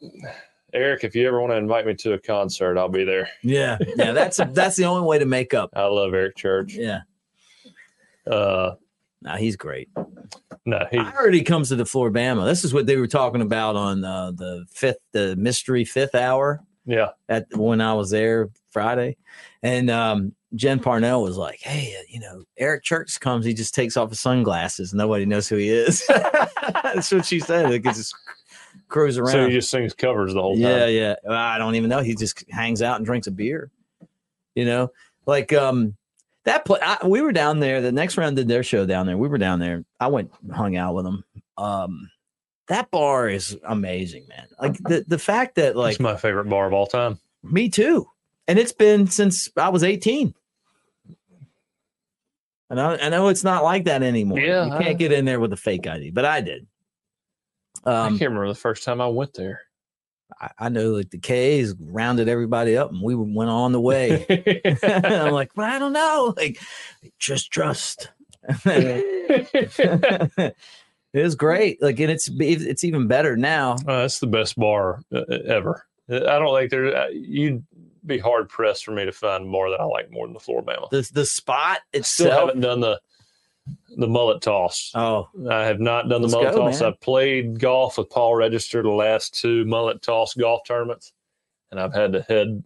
Eric, 0.73 1.03
if 1.03 1.15
you 1.15 1.27
ever 1.27 1.39
want 1.39 1.53
to 1.53 1.57
invite 1.57 1.85
me 1.85 1.93
to 1.95 2.13
a 2.13 2.19
concert, 2.19 2.77
I'll 2.77 2.89
be 2.89 3.05
there. 3.05 3.29
Yeah, 3.43 3.77
yeah, 3.95 4.11
that's 4.11 4.37
that's 4.51 4.75
the 4.75 4.85
only 4.85 5.07
way 5.07 5.19
to 5.19 5.25
make 5.25 5.53
up. 5.53 5.69
I 5.75 5.85
love 5.85 6.13
Eric 6.13 6.35
Church. 6.35 6.73
Yeah. 6.73 7.01
Uh, 8.29 8.75
now 9.21 9.37
he's 9.37 9.55
great. 9.55 9.89
No, 10.65 10.85
he, 10.91 10.97
I 10.97 11.11
heard 11.11 11.33
he 11.33 11.43
comes 11.43 11.69
to 11.69 11.75
the 11.75 11.85
Flora-Bama. 11.85 12.45
This 12.45 12.63
is 12.63 12.73
what 12.73 12.87
they 12.87 12.97
were 12.97 13.07
talking 13.07 13.41
about 13.41 13.75
on 13.75 14.03
uh, 14.03 14.31
the 14.31 14.65
fifth, 14.69 14.99
the 15.11 15.35
mystery 15.35 15.85
fifth 15.85 16.15
hour. 16.15 16.61
Yeah, 16.85 17.09
at 17.29 17.47
when 17.55 17.79
I 17.79 17.93
was 17.93 18.09
there 18.09 18.49
Friday, 18.71 19.15
and 19.61 19.89
um, 19.89 20.33
Jen 20.55 20.79
Parnell 20.79 21.23
was 21.23 21.37
like, 21.37 21.59
"Hey, 21.61 21.95
uh, 21.99 22.03
you 22.07 22.19
know, 22.19 22.43
Eric 22.57 22.83
Church 22.83 23.19
comes. 23.19 23.45
He 23.45 23.53
just 23.53 23.73
takes 23.73 23.97
off 23.97 24.09
his 24.09 24.19
sunglasses. 24.19 24.93
Nobody 24.93 25.25
knows 25.25 25.47
who 25.47 25.57
he 25.57 25.69
is." 25.69 26.05
That's 26.83 27.11
what 27.11 27.25
she 27.25 27.39
said. 27.39 27.71
He 27.71 27.79
just 27.79 28.15
cruise 28.87 29.17
around. 29.17 29.31
So 29.31 29.47
he 29.47 29.53
just 29.53 29.69
sings 29.69 29.93
covers 29.93 30.33
the 30.33 30.41
whole 30.41 30.53
time. 30.53 30.61
Yeah, 30.61 30.85
yeah. 30.85 31.15
I 31.29 31.57
don't 31.57 31.75
even 31.75 31.89
know. 31.89 32.01
He 32.01 32.15
just 32.15 32.49
hangs 32.49 32.81
out 32.81 32.97
and 32.97 33.05
drinks 33.05 33.27
a 33.27 33.31
beer. 33.31 33.71
You 34.55 34.65
know, 34.65 34.91
like 35.25 35.51
um 35.53 35.95
that 36.45 36.65
play. 36.65 36.79
I, 36.81 37.05
we 37.05 37.21
were 37.21 37.31
down 37.31 37.59
there. 37.59 37.81
The 37.81 37.91
next 37.91 38.17
round 38.17 38.35
did 38.35 38.47
their 38.47 38.63
show 38.63 38.85
down 38.85 39.07
there. 39.07 39.17
We 39.17 39.27
were 39.27 39.37
down 39.37 39.59
there. 39.59 39.83
I 39.99 40.07
went 40.07 40.31
hung 40.53 40.75
out 40.75 40.93
with 40.93 41.05
them. 41.05 41.23
Um, 41.57 42.09
that 42.67 42.91
bar 42.91 43.27
is 43.29 43.57
amazing, 43.63 44.27
man. 44.27 44.47
Like 44.61 44.77
the 44.77 45.03
the 45.07 45.19
fact 45.19 45.55
that 45.55 45.75
like 45.75 45.93
it's 45.93 45.99
my 45.99 46.15
favorite 46.15 46.49
bar 46.49 46.67
of 46.67 46.73
all 46.73 46.87
time. 46.87 47.19
Me 47.43 47.69
too. 47.69 48.07
And 48.47 48.59
it's 48.59 48.71
been 48.73 49.07
since 49.07 49.49
I 49.57 49.69
was 49.69 49.83
18. 49.83 50.33
And 52.73 52.81
I, 52.81 52.95
I 53.05 53.09
know 53.09 53.27
it's 53.27 53.43
not 53.43 53.63
like 53.63 53.85
that 53.85 54.01
anymore. 54.03 54.39
Yeah, 54.39 54.65
you 54.65 54.71
can't 54.71 54.85
I- 54.87 54.93
get 54.93 55.11
in 55.11 55.25
there 55.25 55.39
with 55.39 55.53
a 55.53 55.57
fake 55.57 55.85
ID, 55.87 56.09
but 56.11 56.25
I 56.25 56.41
did. 56.41 56.65
I 57.85 58.07
Um, 58.07 58.17
can't 58.17 58.29
remember 58.31 58.47
the 58.47 58.55
first 58.55 58.83
time 58.83 58.99
I 59.01 59.07
went 59.07 59.33
there. 59.33 59.61
I, 60.41 60.49
I 60.57 60.69
know 60.69 60.91
like 60.91 61.09
the 61.11 61.19
K's 61.19 61.75
rounded 61.79 62.27
everybody 62.27 62.75
up 62.77 62.89
and 62.91 63.01
we 63.01 63.13
went 63.15 63.49
on 63.51 63.71
the 63.73 63.79
way. 63.81 64.25
I'm 64.83 65.31
like, 65.33 65.51
but 65.53 65.65
I 65.65 65.77
don't 65.79 65.93
know. 65.93 66.33
Like, 66.37 66.59
just 67.19 67.51
trust. 67.51 68.09
it 68.65 70.55
is 71.13 71.35
great. 71.35 71.81
Like, 71.81 71.99
and 71.99 72.11
it's 72.11 72.29
it's 72.39 72.83
even 72.83 73.07
better 73.07 73.37
now. 73.37 73.73
Uh, 73.87 74.01
that's 74.01 74.19
the 74.19 74.27
best 74.27 74.57
bar 74.57 75.01
uh, 75.13 75.21
ever. 75.45 75.85
I 76.09 76.17
don't 76.19 76.51
like 76.51 76.69
there. 76.69 76.95
uh, 76.95 77.07
You'd 77.09 77.63
be 78.05 78.17
hard 78.17 78.49
pressed 78.49 78.85
for 78.85 78.91
me 78.91 79.05
to 79.05 79.11
find 79.11 79.47
more 79.47 79.69
that 79.69 79.79
I 79.79 79.85
like 79.85 80.11
more 80.11 80.25
than 80.27 80.33
the 80.33 80.39
Flora-Bama. 80.39 80.89
The 80.89 81.09
the 81.13 81.25
spot 81.25 81.79
it's 81.93 82.09
Still 82.09 82.31
haven't 82.31 82.61
done 82.61 82.79
the 82.79 82.99
the 83.97 84.07
mullet 84.07 84.41
toss. 84.41 84.91
Oh, 84.93 85.29
I 85.49 85.63
have 85.65 85.79
not 85.79 86.09
done 86.09 86.21
the 86.21 86.27
Let's 86.27 86.33
mullet 86.33 86.53
go, 86.53 86.59
toss. 86.65 86.81
man. 86.81 86.89
I've 86.89 86.99
played 86.99 87.59
golf 87.59 87.97
with 87.97 88.09
Paul 88.09 88.35
Register 88.35 88.81
the 88.83 88.89
last 88.89 89.39
two 89.39 89.63
mullet 89.65 90.01
toss 90.01 90.33
golf 90.33 90.61
tournaments, 90.67 91.13
and 91.71 91.79
I've 91.79 91.93
had 91.93 92.11
to 92.13 92.23
head 92.23 92.61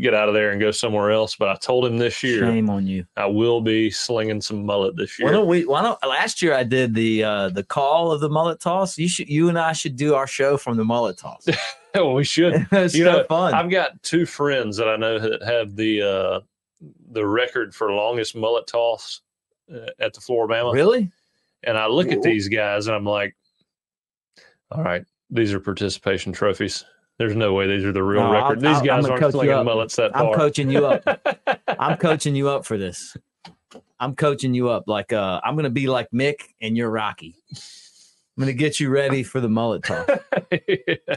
get 0.00 0.14
out 0.14 0.28
of 0.28 0.34
there 0.34 0.50
and 0.52 0.60
go 0.60 0.70
somewhere 0.70 1.10
else. 1.10 1.36
But 1.36 1.48
I 1.50 1.56
told 1.56 1.84
him 1.84 1.98
this 1.98 2.22
year 2.22 2.40
shame 2.46 2.70
on 2.70 2.86
you. 2.86 3.04
I 3.16 3.26
will 3.26 3.60
be 3.60 3.90
slinging 3.90 4.40
some 4.40 4.64
mullet 4.64 4.96
this 4.96 5.18
year. 5.18 5.28
Why 5.28 5.32
don't 5.32 5.48
we? 5.48 5.66
Why 5.66 5.82
don't 5.82 6.02
last 6.02 6.40
year 6.40 6.54
I 6.54 6.62
did 6.62 6.94
the 6.94 7.24
uh 7.24 7.48
the 7.50 7.64
call 7.64 8.10
of 8.10 8.20
the 8.20 8.30
mullet 8.30 8.60
toss. 8.60 8.96
You 8.96 9.08
should, 9.08 9.28
you 9.28 9.50
and 9.50 9.58
I 9.58 9.72
should 9.74 9.96
do 9.96 10.14
our 10.14 10.26
show 10.26 10.56
from 10.56 10.78
the 10.78 10.84
mullet 10.84 11.18
toss. 11.18 11.46
well, 12.04 12.14
we 12.14 12.24
should. 12.24 12.66
You 12.92 13.04
know, 13.04 13.24
fun. 13.28 13.54
I've 13.54 13.70
got 13.70 14.02
two 14.02 14.26
friends 14.26 14.76
that 14.76 14.88
I 14.88 14.96
know 14.96 15.18
that 15.18 15.42
have 15.42 15.76
the 15.76 16.02
uh, 16.02 16.40
the 17.10 17.26
record 17.26 17.74
for 17.74 17.90
longest 17.92 18.36
mullet 18.36 18.66
toss 18.66 19.20
uh, 19.72 19.86
at 19.98 20.14
the 20.14 20.20
Flora-Bama. 20.20 20.72
really? 20.72 21.10
And 21.64 21.76
I 21.76 21.86
look 21.86 22.12
at 22.12 22.22
these 22.22 22.48
guys 22.48 22.86
and 22.86 22.94
I'm 22.94 23.04
like, 23.04 23.34
all 24.70 24.82
right, 24.82 25.04
these 25.30 25.52
are 25.52 25.60
participation 25.60 26.32
trophies. 26.32 26.84
There's 27.18 27.34
no 27.34 27.52
way 27.52 27.66
these 27.66 27.84
are 27.84 27.90
the 27.92 28.02
real 28.02 28.22
No, 28.22 28.28
I'll- 28.32 28.42
record. 28.50 28.60
these 28.60 28.68
I'll- 28.68 28.78
I'm 28.80 28.86
guys 29.02 29.06
aren't 29.06 29.32
slinging 29.32 29.64
mullets 29.64 29.96
that 29.96 30.12
far. 30.12 30.28
I'm 30.32 30.34
coaching 30.38 30.70
you 30.70 30.86
up. 30.86 31.20
I'm 31.68 31.96
coaching 31.98 32.36
you 32.36 32.48
up 32.48 32.64
for 32.64 32.78
this. 32.78 33.16
I'm 33.98 34.14
coaching 34.14 34.54
you 34.54 34.68
up. 34.68 34.84
Like 34.86 35.12
uh 35.12 35.40
I'm 35.42 35.56
gonna 35.56 35.68
be 35.70 35.88
like 35.88 36.08
Mick 36.12 36.36
and 36.60 36.76
you're 36.76 36.90
Rocky. 36.90 37.34
I'm 38.38 38.42
gonna 38.42 38.52
get 38.52 38.78
you 38.78 38.88
ready 38.88 39.24
for 39.24 39.40
the 39.40 39.48
mullet 39.48 39.82
toss. 39.82 40.08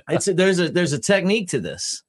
It's 0.10 0.28
a, 0.28 0.34
there's 0.34 0.60
a 0.60 0.70
there's 0.70 0.92
a 0.92 1.00
technique 1.00 1.50
to 1.50 1.60
this. 1.60 2.02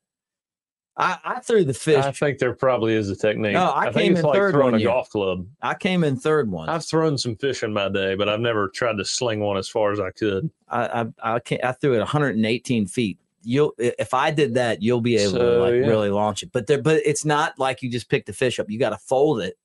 I, 0.97 1.19
I 1.23 1.41
threw 1.41 1.65
the 1.65 1.75
fish. 1.75 2.03
I 2.03 2.13
think 2.13 2.39
there 2.39 2.55
probably 2.55 2.95
is 2.95 3.11
a 3.11 3.17
technique. 3.17 3.53
No, 3.53 3.73
I 3.75 3.85
think 3.85 3.97
came 3.97 4.13
it's 4.13 4.21
in 4.21 4.27
like 4.27 4.37
third 4.37 4.55
throwing 4.55 4.73
one 4.73 4.81
a 4.81 4.85
golf 4.85 5.11
club. 5.11 5.47
I 5.61 5.75
came 5.75 6.03
in 6.03 6.17
third 6.17 6.51
one. 6.51 6.71
I've 6.71 6.85
thrown 6.85 7.19
some 7.19 7.37
fish 7.37 7.63
in 7.63 7.75
my 7.75 7.91
day, 7.91 8.15
but 8.15 8.31
I've 8.31 8.41
never 8.41 8.69
tried 8.69 8.97
to 8.97 9.05
sling 9.05 9.41
one 9.41 9.59
as 9.59 9.69
far 9.69 9.93
as 9.93 10.01
I 10.01 10.11
could. 10.13 10.51
I 10.71 11.03
I 11.03 11.35
I, 11.35 11.39
can't, 11.41 11.63
I 11.63 11.73
threw 11.73 11.95
it 11.95 11.99
118 11.99 12.87
feet. 12.87 13.19
You'll 13.43 13.75
if 13.79 14.15
I 14.15 14.31
did 14.31 14.55
that, 14.55 14.83
you'll 14.83 15.03
be 15.03 15.17
able 15.17 15.39
to 15.39 15.59
like 15.61 15.75
yeah. 15.75 15.89
really 15.89 16.09
launch 16.09 16.43
it. 16.43 16.53
But 16.53 16.69
there, 16.69 16.81
but 16.81 17.03
it's 17.05 17.27
not 17.27 17.59
like 17.59 17.83
you 17.83 17.91
just 17.91 18.09
pick 18.09 18.25
the 18.25 18.33
fish 18.33 18.59
up. 18.59 18.71
You 18.71 18.79
got 18.79 18.91
to 18.91 18.99
fold 18.99 19.43
it, 19.43 19.59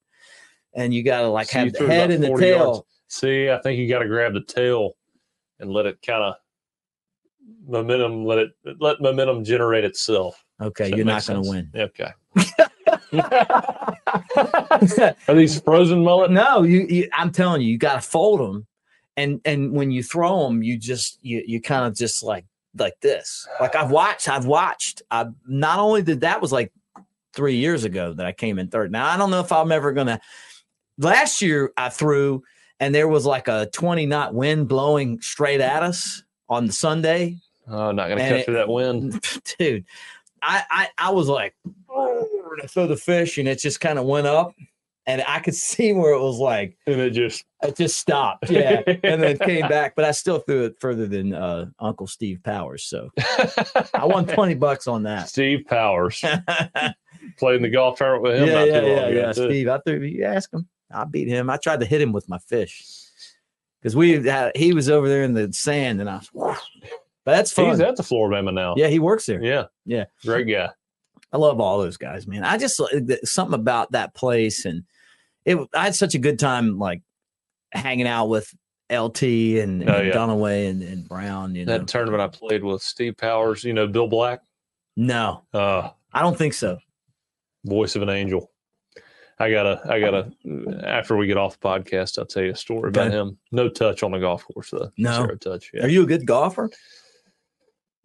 and 0.74 0.94
you 0.94 1.04
got 1.04 1.22
to 1.22 1.30
like 1.30 1.48
So 1.48 1.60
have 1.60 1.72
the 1.72 1.88
head 1.88 2.12
and 2.12 2.22
the 2.22 2.36
tail. 2.38 2.58
yards. 2.58 2.82
See, 3.08 3.50
I 3.50 3.62
think 3.62 3.80
you 3.80 3.88
got 3.88 4.00
to 4.00 4.08
grab 4.08 4.34
the 4.34 4.42
tail 4.42 4.97
and 5.60 5.72
let 5.72 5.86
it 5.86 6.02
kind 6.06 6.24
of 6.24 6.36
momentum. 7.68 8.26
Let 8.26 8.40
it 8.40 8.52
let 8.80 9.02
momentum 9.02 9.44
generate 9.44 9.84
itself. 9.84 10.44
Okay, 10.62 10.90
you're 10.96 11.06
not 11.06 11.26
going 11.26 11.44
to 11.44 11.50
win. 11.50 11.72
Okay. 11.76 12.12
Are 15.28 15.36
these 15.36 15.60
frozen 15.62 16.04
mullet? 16.04 16.32
no, 16.32 16.64
you, 16.64 16.88
you. 16.90 17.10
I'm 17.14 17.32
telling 17.32 17.62
you, 17.62 17.70
you 17.70 17.78
got 17.78 18.02
to 18.02 18.04
fold 18.08 18.40
them, 18.40 18.66
and 19.16 19.40
and 19.46 19.74
when 19.74 19.92
you 19.92 20.04
throw 20.04 20.48
them, 20.48 20.64
you 20.64 20.78
just 20.78 21.20
you 21.22 21.44
you 21.46 21.62
kind 21.62 21.86
of 21.86 21.96
just 21.96 22.24
like 22.24 22.46
like 22.78 23.00
this. 23.02 23.48
Like 23.60 23.76
I've 23.76 23.92
watched, 23.92 24.30
I've 24.30 24.46
watched. 24.46 25.02
I 25.12 25.26
not 25.48 25.80
only 25.80 26.02
did 26.02 26.22
that 26.22 26.42
was 26.42 26.52
like 26.52 26.72
three 27.34 27.56
years 27.56 27.84
ago 27.84 28.14
that 28.14 28.26
I 28.26 28.32
came 28.32 28.60
in 28.60 28.70
third. 28.70 28.92
Now 28.92 29.08
I 29.08 29.18
don't 29.18 29.32
know 29.32 29.42
if 29.42 29.52
I'm 29.52 29.72
ever 29.72 29.92
gonna. 29.92 30.20
Last 30.98 31.42
year 31.42 31.72
I 31.78 31.90
threw, 31.90 32.44
and 32.80 32.94
there 32.94 33.08
was 33.08 33.26
like 33.26 33.48
a 33.48 33.68
20 33.74 34.06
knot 34.06 34.34
wind 34.34 34.68
blowing 34.68 35.20
straight 35.22 35.62
at 35.62 35.84
us 35.84 36.24
on 36.50 36.68
the 36.68 36.74
Sunday. 36.74 37.38
Oh, 37.68 37.92
not 37.92 38.08
going 38.08 38.18
to 38.20 38.24
And 38.24 38.32
cut 38.32 38.40
it- 38.40 38.46
through 38.46 38.54
that 38.56 38.70
wind. 38.70 39.24
Dude, 39.60 39.86
I 40.42 40.64
I, 40.70 40.88
I 40.98 41.12
was 41.12 41.28
like, 41.28 41.56
oh, 41.90 42.28
throw 42.68 42.88
the 42.88 42.96
fish, 42.96 43.38
and 43.38 43.48
it 43.48 43.60
just 43.60 43.80
kind 43.82 44.00
of 44.00 44.06
went 44.06 44.26
up, 44.28 44.54
and 45.06 45.24
I 45.28 45.40
could 45.40 45.56
see 45.70 45.92
where 45.94 46.14
it 46.14 46.20
was 46.22 46.38
like. 46.40 46.78
And 46.88 47.02
it 47.02 47.10
just 47.12 47.44
It 47.64 47.76
just 47.76 47.98
stopped, 47.98 48.50
yeah, 48.50 48.84
and 48.86 49.22
then 49.22 49.24
it 49.24 49.42
came 49.42 49.68
back. 49.70 49.96
But 49.96 50.06
I 50.06 50.12
still 50.12 50.40
threw 50.40 50.66
it 50.66 50.76
further 50.80 51.08
than 51.08 51.34
uh, 51.34 51.66
Uncle 51.80 52.08
Steve 52.08 52.42
Powers, 52.44 52.84
so 52.84 53.10
I 53.94 54.06
won 54.06 54.26
twenty 54.28 54.54
bucks 54.54 54.88
on 54.88 55.04
that. 55.04 55.28
Steve 55.28 55.66
Powers 55.68 56.24
playing 57.38 57.62
the 57.64 57.70
golf 57.70 57.98
tournament 57.98 58.24
with 58.24 58.36
him 58.42 58.48
yeah, 58.48 58.54
not 58.54 58.66
too 58.66 58.88
yeah, 58.88 59.02
long 59.02 59.14
yeah, 59.14 59.32
too. 59.34 59.50
Steve, 59.50 59.68
I 59.68 59.80
threw. 59.80 60.00
You 60.00 60.24
ask 60.24 60.54
him, 60.54 60.68
I 60.92 61.04
beat 61.06 61.28
him. 61.28 61.50
I 61.50 61.58
tried 61.58 61.80
to 61.82 61.86
hit 61.86 62.02
him 62.02 62.12
with 62.14 62.30
my 62.30 62.38
fish 62.40 62.84
because 63.82 63.96
we 63.96 64.24
had, 64.24 64.52
he 64.56 64.74
was 64.74 64.90
over 64.90 65.08
there 65.10 65.24
in 65.24 65.34
the 65.34 65.52
sand, 65.54 66.00
and 66.02 66.10
I 66.10 66.22
was. 66.34 66.58
But 67.26 67.32
that's 67.36 67.52
fun. 67.52 67.70
He's 67.72 67.82
at 67.82 67.98
the 67.98 68.04
Flora-Bama 68.04 68.54
now. 68.54 68.74
yeah, 68.78 68.88
he 68.88 69.00
works 69.00 69.26
there. 69.26 69.44
Yeah. 69.44 69.66
Yeah. 69.86 70.06
Great 70.24 70.46
guy. 70.48 70.70
I 71.34 71.38
love 71.38 71.60
all 71.60 71.80
those 71.80 71.98
guys, 71.98 72.26
man. 72.26 72.46
I 72.46 72.58
just 72.58 72.82
something 73.24 73.54
about 73.60 73.92
that 73.92 74.14
place, 74.16 74.64
and 74.64 74.84
it. 75.44 75.58
I 75.76 75.84
had 75.84 75.96
such 75.96 76.16
a 76.16 76.20
good 76.20 76.40
time, 76.40 76.80
like 76.80 77.02
hanging 77.74 78.08
out 78.08 78.28
with 78.30 78.50
LT 78.90 79.24
and, 79.24 79.90
Oh, 79.90 79.94
and 79.94 80.08
yeah. 80.08 80.14
Dunaway 80.14 80.70
and, 80.70 80.82
and 80.82 81.06
Brown. 81.10 81.54
You 81.54 81.66
know, 81.66 81.78
That 81.80 81.88
tournament 81.90 82.22
I 82.22 82.28
played 82.30 82.64
with 82.64 82.82
Steve 82.82 83.18
Powers, 83.18 83.66
you 83.66 83.74
know, 83.74 83.88
Bill 83.88 84.08
Black, 84.08 84.40
no, 84.96 85.44
uh, 85.54 85.90
I 86.14 86.22
don't 86.22 86.38
think 86.38 86.54
so. 86.54 86.78
voice 87.66 87.98
of 87.98 88.04
an 88.04 88.10
angel. 88.10 88.50
I 89.40 89.52
gotta, 89.52 89.82
I 89.88 90.00
gotta. 90.00 90.32
After 90.84 91.16
we 91.16 91.28
get 91.28 91.38
off 91.38 91.60
the 91.60 91.68
podcast, 91.68 92.18
I'll 92.18 92.26
tell 92.26 92.44
you 92.44 92.52
a 92.52 92.56
story 92.56 92.90
about 92.90 93.08
Okay. 93.08 93.16
him. 93.18 93.38
No 93.52 93.70
touch 93.70 94.02
on 94.02 94.12
the 94.12 94.20
golf 94.20 94.44
course, 94.46 94.72
though. 94.72 94.92
No. 94.98 95.14
Zero 95.14 95.36
touch. 95.36 95.70
Yeah. 95.74 95.84
Are 95.84 95.90
you 95.90 96.04
a 96.04 96.08
good 96.08 96.26
golfer? 96.26 96.70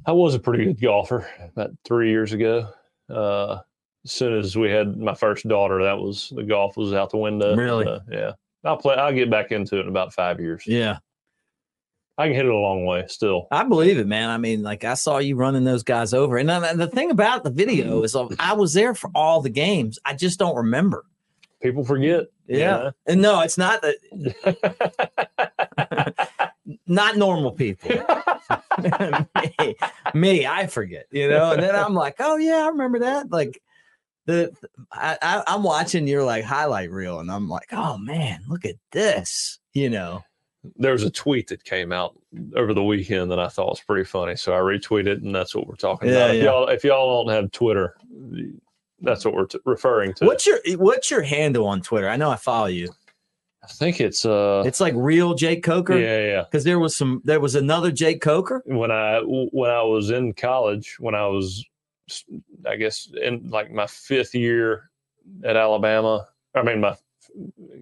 I 0.04 0.12
was 0.12 0.34
a 0.34 0.38
pretty 0.38 0.64
good 0.66 0.80
golfer 0.80 1.26
about 1.40 1.70
three 1.84 2.10
years 2.10 2.32
ago. 2.32 2.68
Uh, 3.08 3.60
as 4.04 4.10
soon 4.12 4.38
as 4.38 4.56
we 4.56 4.68
had 4.70 4.96
my 4.98 5.14
first 5.14 5.46
daughter, 5.48 5.82
that 5.84 5.98
was 5.98 6.30
the 6.34 6.42
golf 6.42 6.76
was 6.76 6.92
out 6.92 7.10
the 7.10 7.16
window. 7.18 7.54
Really? 7.56 7.84
So, 7.84 8.00
yeah. 8.10 8.32
I'll 8.64 8.76
play. 8.76 8.94
I'll 8.96 9.12
get 9.14 9.30
back 9.30 9.52
into 9.52 9.78
it 9.78 9.82
in 9.82 9.88
about 9.88 10.12
five 10.12 10.38
years. 10.38 10.64
Yeah, 10.66 10.98
I 12.18 12.26
can 12.26 12.34
hit 12.34 12.44
it 12.44 12.50
a 12.52 12.56
long 12.56 12.84
way 12.84 13.04
still. 13.08 13.46
I 13.50 13.64
believe 13.64 13.98
it, 13.98 14.06
man. 14.06 14.28
I 14.30 14.38
mean, 14.38 14.62
like 14.62 14.84
I 14.84 14.94
saw 14.94 15.18
you 15.18 15.34
running 15.36 15.64
those 15.64 15.82
guys 15.82 16.12
over, 16.14 16.36
and 16.36 16.48
then 16.48 16.78
the 16.78 16.86
thing 16.86 17.10
about 17.10 17.42
the 17.42 17.50
video 17.50 18.02
is, 18.02 18.14
uh, 18.14 18.28
I 18.38 18.52
was 18.52 18.72
there 18.74 18.94
for 18.94 19.10
all 19.14 19.40
the 19.40 19.50
games. 19.50 19.98
I 20.04 20.14
just 20.14 20.38
don't 20.38 20.54
remember. 20.56 21.04
People 21.62 21.84
forget. 21.84 22.26
you 22.48 22.58
Yeah. 22.58 22.90
And 23.06 23.22
no, 23.22 23.40
it's 23.40 23.56
not 23.58 23.82
that. 23.82 23.96
Not 26.86 27.16
normal 27.16 27.52
people. 27.52 27.90
me, 29.58 29.76
me, 30.14 30.46
I 30.46 30.66
forget, 30.66 31.06
you 31.10 31.28
know. 31.28 31.52
And 31.52 31.62
then 31.62 31.74
I'm 31.74 31.94
like, 31.94 32.16
oh 32.20 32.36
yeah, 32.36 32.64
I 32.64 32.68
remember 32.68 33.00
that. 33.00 33.30
Like 33.30 33.60
the, 34.26 34.52
I, 34.92 35.18
I, 35.20 35.42
I'm 35.46 35.62
watching 35.62 36.06
your 36.06 36.24
like 36.24 36.44
highlight 36.44 36.90
reel, 36.90 37.20
and 37.20 37.30
I'm 37.30 37.48
like, 37.48 37.68
oh 37.72 37.98
man, 37.98 38.42
look 38.48 38.64
at 38.64 38.76
this, 38.92 39.58
you 39.74 39.90
know. 39.90 40.22
there 40.76 40.92
was 40.92 41.02
a 41.02 41.10
tweet 41.10 41.48
that 41.48 41.64
came 41.64 41.92
out 41.92 42.16
over 42.56 42.72
the 42.72 42.84
weekend 42.84 43.30
that 43.30 43.38
I 43.40 43.48
thought 43.48 43.70
was 43.70 43.80
pretty 43.80 44.04
funny. 44.04 44.36
So 44.36 44.52
I 44.54 44.58
retweeted, 44.58 45.16
and 45.22 45.34
that's 45.34 45.54
what 45.54 45.66
we're 45.66 45.74
talking 45.76 46.08
Yeah, 46.08 46.14
about. 46.16 46.30
If 46.30 46.36
yeah. 46.36 46.44
y'all, 46.44 46.68
if 46.68 46.84
y'all 46.84 47.24
don't 47.24 47.34
have 47.34 47.50
Twitter, 47.52 47.96
that's 49.02 49.24
what 49.24 49.34
we're 49.34 49.46
t- 49.46 49.58
referring 49.64 50.14
to. 50.14 50.26
What's 50.26 50.46
your 50.46 50.58
What's 50.76 51.10
your 51.10 51.22
handle 51.22 51.66
on 51.66 51.82
Twitter? 51.82 52.08
I 52.08 52.16
know 52.16 52.30
I 52.30 52.36
follow 52.36 52.66
you. 52.66 52.88
I 53.64 53.68
think 53.68 54.00
it's 54.00 54.26
uh, 54.26 54.64
It's 54.66 54.80
like 54.80 54.92
real 54.96 55.34
Jake 55.34 55.62
Coker. 55.62 55.96
yeah, 55.96 56.18
yeah. 56.26 56.42
Because 56.42 56.64
there 56.64 56.80
was 56.80 56.96
some, 56.96 57.22
there 57.24 57.38
was 57.38 57.54
another 57.54 57.92
Jake 57.92 58.20
Coker. 58.20 58.62
When 58.66 58.90
I 58.90 59.20
when 59.24 59.70
I 59.70 59.82
was 59.82 60.10
in 60.10 60.32
college, 60.32 60.96
when 60.98 61.14
I 61.14 61.26
was, 61.28 61.64
I 62.66 62.74
guess 62.76 63.08
in 63.22 63.48
like 63.48 63.70
my 63.70 63.86
fifth 63.86 64.34
year 64.34 64.90
at 65.44 65.56
Alabama, 65.56 66.26
I 66.56 66.62
mean, 66.62 66.80
my 66.80 66.96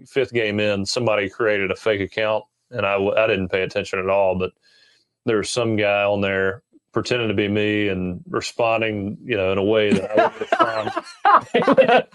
fifth 0.07 0.33
game 0.33 0.61
in, 0.61 0.85
somebody 0.85 1.31
created 1.31 1.71
a 1.71 1.77
fake 1.77 2.03
account, 2.03 2.45
and 2.71 2.85
I 2.85 2.97
I 2.97 3.27
didn't 3.27 3.49
pay 3.49 3.63
attention 3.63 3.99
at 4.01 4.11
all, 4.11 4.39
but 4.39 4.53
there 5.25 5.39
was 5.39 5.49
some 5.49 5.77
guy 5.77 6.03
on 6.05 6.21
there 6.21 6.63
pretending 6.93 7.29
to 7.29 7.35
be 7.35 7.49
me 7.49 7.89
and 7.89 8.21
responding, 8.29 9.17
you 9.25 9.37
know, 9.37 9.53
in 9.53 9.59
a 9.59 9.65
way 9.65 9.93
that 9.93 10.11
I 10.59 10.83
would 11.55 12.07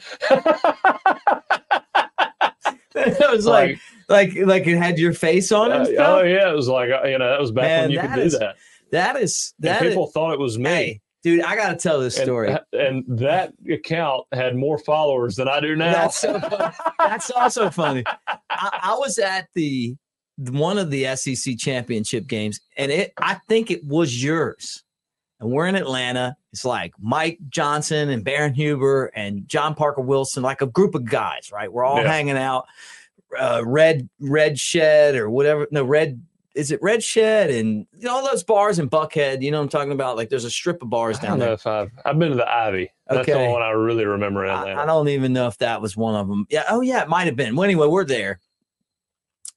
it 2.96 3.32
was 3.32 3.46
like, 3.46 3.80
like, 4.10 4.36
like, 4.36 4.46
like 4.48 4.68
it 4.68 4.78
had 4.78 5.00
your 5.00 5.14
face 5.14 5.52
on 5.52 5.72
it. 5.72 5.98
Uh, 5.98 6.18
oh 6.20 6.24
yeah, 6.24 6.50
it 6.50 6.56
was 6.56 6.68
like 6.68 6.90
uh, 6.92 7.08
you 7.08 7.18
know 7.18 7.30
that 7.30 7.40
was 7.40 7.52
back 7.52 7.64
Man, 7.64 7.82
when 7.84 7.92
you 7.92 8.00
could 8.00 8.20
is, 8.20 8.34
do 8.34 8.40
that. 8.40 8.56
That 8.92 9.16
is 9.18 9.54
that 9.60 9.82
and 9.82 9.90
people 9.90 10.08
is, 10.08 10.14
thought 10.14 10.34
it 10.34 10.40
was 10.40 10.58
me. 10.58 10.70
Hey, 10.70 11.02
dude, 11.24 11.42
I 11.42 11.56
got 11.56 11.70
to 11.70 11.76
tell 11.76 12.00
this 12.00 12.16
story. 12.16 12.52
And, 12.52 12.60
and, 12.74 13.20
that 13.20 13.54
account 13.70 14.26
had 14.32 14.56
more 14.56 14.78
followers 14.78 15.36
than 15.36 15.48
I 15.48 15.60
do 15.60 15.76
now. 15.76 15.92
That's, 15.92 16.18
so 16.20 16.40
That's 17.00 17.32
also 17.32 17.70
funny. 17.70 18.04
I, 18.28 18.80
I 18.84 18.96
was 18.98 19.18
at 19.18 19.48
the 19.56 19.96
one 20.38 20.78
of 20.78 20.90
the 20.92 21.16
SEC 21.16 21.58
championship 21.58 22.28
games, 22.28 22.60
and 22.78 22.92
it 22.92 23.14
I 23.18 23.36
think 23.48 23.72
it 23.72 23.84
was 23.86 24.24
yours. 24.24 24.84
And 25.40 25.52
we're 25.52 25.68
in 25.68 25.76
Atlanta. 25.76 26.38
It's 26.54 26.64
like 26.64 26.94
Mike 27.00 27.40
Johnson 27.50 28.10
and 28.10 28.24
Baron 28.24 28.54
Huber 28.54 29.12
and 29.16 29.48
John 29.48 29.76
Parker 29.76 30.02
Wilson, 30.02 30.44
like 30.44 30.62
a 30.62 30.68
group 30.68 30.96
of 30.96 31.06
guys, 31.06 31.52
right? 31.52 31.72
We're 31.72 31.84
all 31.84 32.02
yeah. 32.02 32.12
hanging 32.12 32.38
out. 32.38 32.66
Uh, 33.38 33.62
red 33.66 34.08
Red 34.20 34.58
Shed 34.58 35.16
or 35.16 35.30
whatever. 35.30 35.68
No, 35.72 35.84
Red 35.84 36.22
is 36.56 36.72
it 36.72 36.82
Red 36.82 37.04
Shed 37.04 37.50
and 37.50 37.86
you 37.98 38.06
know, 38.06 38.16
all 38.16 38.26
those 38.26 38.44
bars 38.44 38.80
in 38.80 38.90
Buckhead. 38.90 39.42
You 39.42 39.52
know 39.52 39.58
what 39.58 39.64
I'm 39.64 39.70
talking 39.70 39.92
about? 39.92 40.16
Like 40.16 40.30
there's 40.30 40.46
a 40.46 40.50
strip 40.50 40.82
of 40.82 40.90
bars 40.90 41.20
down 41.20 41.38
there. 41.40 41.58
I've 41.66 41.92
I've 42.06 42.18
been 42.18 42.30
to 42.30 42.38
the 42.38 42.50
Ivy. 42.50 42.92
That's 43.08 43.30
okay. 43.30 43.46
the 43.46 43.52
one 43.52 43.62
I 43.62 43.72
really 43.72 44.06
remember 44.06 44.46
in 44.46 44.52
Atlanta. 44.52 44.80
I, 44.80 44.84
I, 44.84 44.86
don't 44.86 45.10
even 45.10 45.34
know 45.34 45.48
if 45.48 45.58
that 45.60 45.82
was 45.82 45.96
one 45.96 46.16
of 46.16 46.28
them. 46.28 46.48
Yeah. 46.50 46.64
Oh 46.70 46.82
yeah, 46.82 47.02
it 47.04 47.10
might 47.10 47.26
have 47.26 47.36
been. 47.36 47.56
Well, 47.56 47.66
anyway, 47.66 47.88
we're 47.88 48.06
there, 48.06 48.40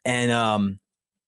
and 0.05 0.31
um, 0.31 0.81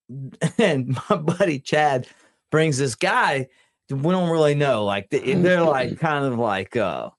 and 0.58 0.98
my 1.08 1.16
buddy 1.16 1.58
Chad 1.58 2.06
brings 2.50 2.78
this 2.78 2.94
guy. 2.94 3.48
We 3.88 4.12
don't 4.12 4.30
really 4.30 4.54
know. 4.54 4.84
Like 4.84 5.10
they're 5.10 5.62
like 5.62 5.98
kind 5.98 6.24
of 6.24 6.38
like 6.38 6.76
uh 6.76 7.10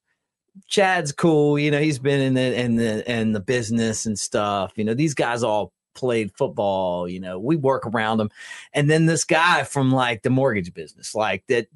Chad's 0.68 1.12
cool, 1.12 1.58
you 1.60 1.72
know, 1.72 1.80
he's 1.80 2.00
been 2.00 2.22
in 2.22 2.34
the 2.34 2.60
in 2.60 2.76
the 2.76 3.12
in 3.12 3.32
the 3.34 3.40
business 3.40 4.06
and 4.06 4.18
stuff. 4.18 4.74
You 4.76 4.86
know, 4.86 4.94
these 4.94 5.14
guys 5.14 5.44
all 5.44 5.74
played 5.94 6.32
football, 6.38 7.08
you 7.08 7.20
know, 7.20 7.40
we 7.40 7.56
work 7.56 7.86
around 7.86 8.18
them. 8.18 8.30
And 8.74 8.90
then 8.90 9.06
this 9.06 9.24
guy 9.24 9.64
from 9.64 9.92
like 9.92 10.24
the 10.24 10.30
mortgage 10.30 10.74
business, 10.74 11.16
like 11.16 11.44
that, 11.48 11.68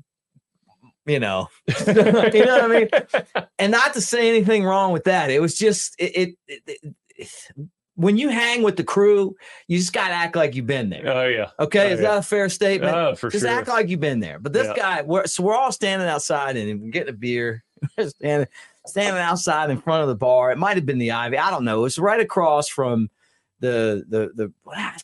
you 1.05 1.19
know, 1.19 1.47
you 1.87 1.93
know 1.93 2.11
what 2.13 2.63
I 2.63 2.67
mean? 2.67 2.89
And 3.59 3.71
not 3.71 3.93
to 3.93 4.01
say 4.01 4.27
anything 4.29 4.65
wrong 4.65 4.91
with 4.91 5.05
that. 5.05 5.31
It 5.31 5.41
was 5.41 5.57
just, 5.57 5.95
it, 5.97 6.37
it, 6.47 6.63
it, 6.67 6.95
it 7.17 7.29
when 7.95 8.17
you 8.17 8.29
hang 8.29 8.61
with 8.61 8.75
the 8.75 8.83
crew, 8.83 9.35
you 9.67 9.77
just 9.77 9.93
got 9.93 10.09
to 10.09 10.13
act 10.13 10.35
like 10.35 10.55
you've 10.55 10.67
been 10.67 10.89
there. 10.89 11.07
Oh 11.07 11.27
yeah. 11.27 11.49
Okay, 11.59 11.91
oh, 11.91 11.93
is 11.93 12.01
yeah. 12.01 12.09
that 12.09 12.17
a 12.19 12.21
fair 12.21 12.49
statement? 12.49 12.95
Oh, 12.95 13.15
for 13.15 13.29
just 13.29 13.45
sure. 13.45 13.51
act 13.51 13.67
like 13.67 13.89
you've 13.89 13.99
been 13.99 14.19
there. 14.19 14.39
But 14.39 14.53
this 14.53 14.67
yeah. 14.67 14.75
guy, 14.75 15.01
we're, 15.01 15.25
so 15.25 15.43
we're 15.43 15.55
all 15.55 15.71
standing 15.71 16.07
outside 16.07 16.57
and 16.57 16.81
we're 16.81 16.91
getting 16.91 17.13
a 17.13 17.17
beer, 17.17 17.63
standing 18.07 18.47
standing 18.85 19.21
outside 19.21 19.69
in 19.69 19.79
front 19.81 20.03
of 20.03 20.09
the 20.09 20.15
bar. 20.15 20.51
It 20.51 20.57
might 20.57 20.75
have 20.75 20.85
been 20.85 20.99
the 20.99 21.11
Ivy. 21.11 21.37
I 21.37 21.49
don't 21.49 21.65
know. 21.65 21.85
It's 21.85 21.97
right 21.97 22.19
across 22.19 22.67
from 22.67 23.09
the 23.59 24.03
the 24.07 24.31
the 24.35 24.53
ah, 24.67 24.95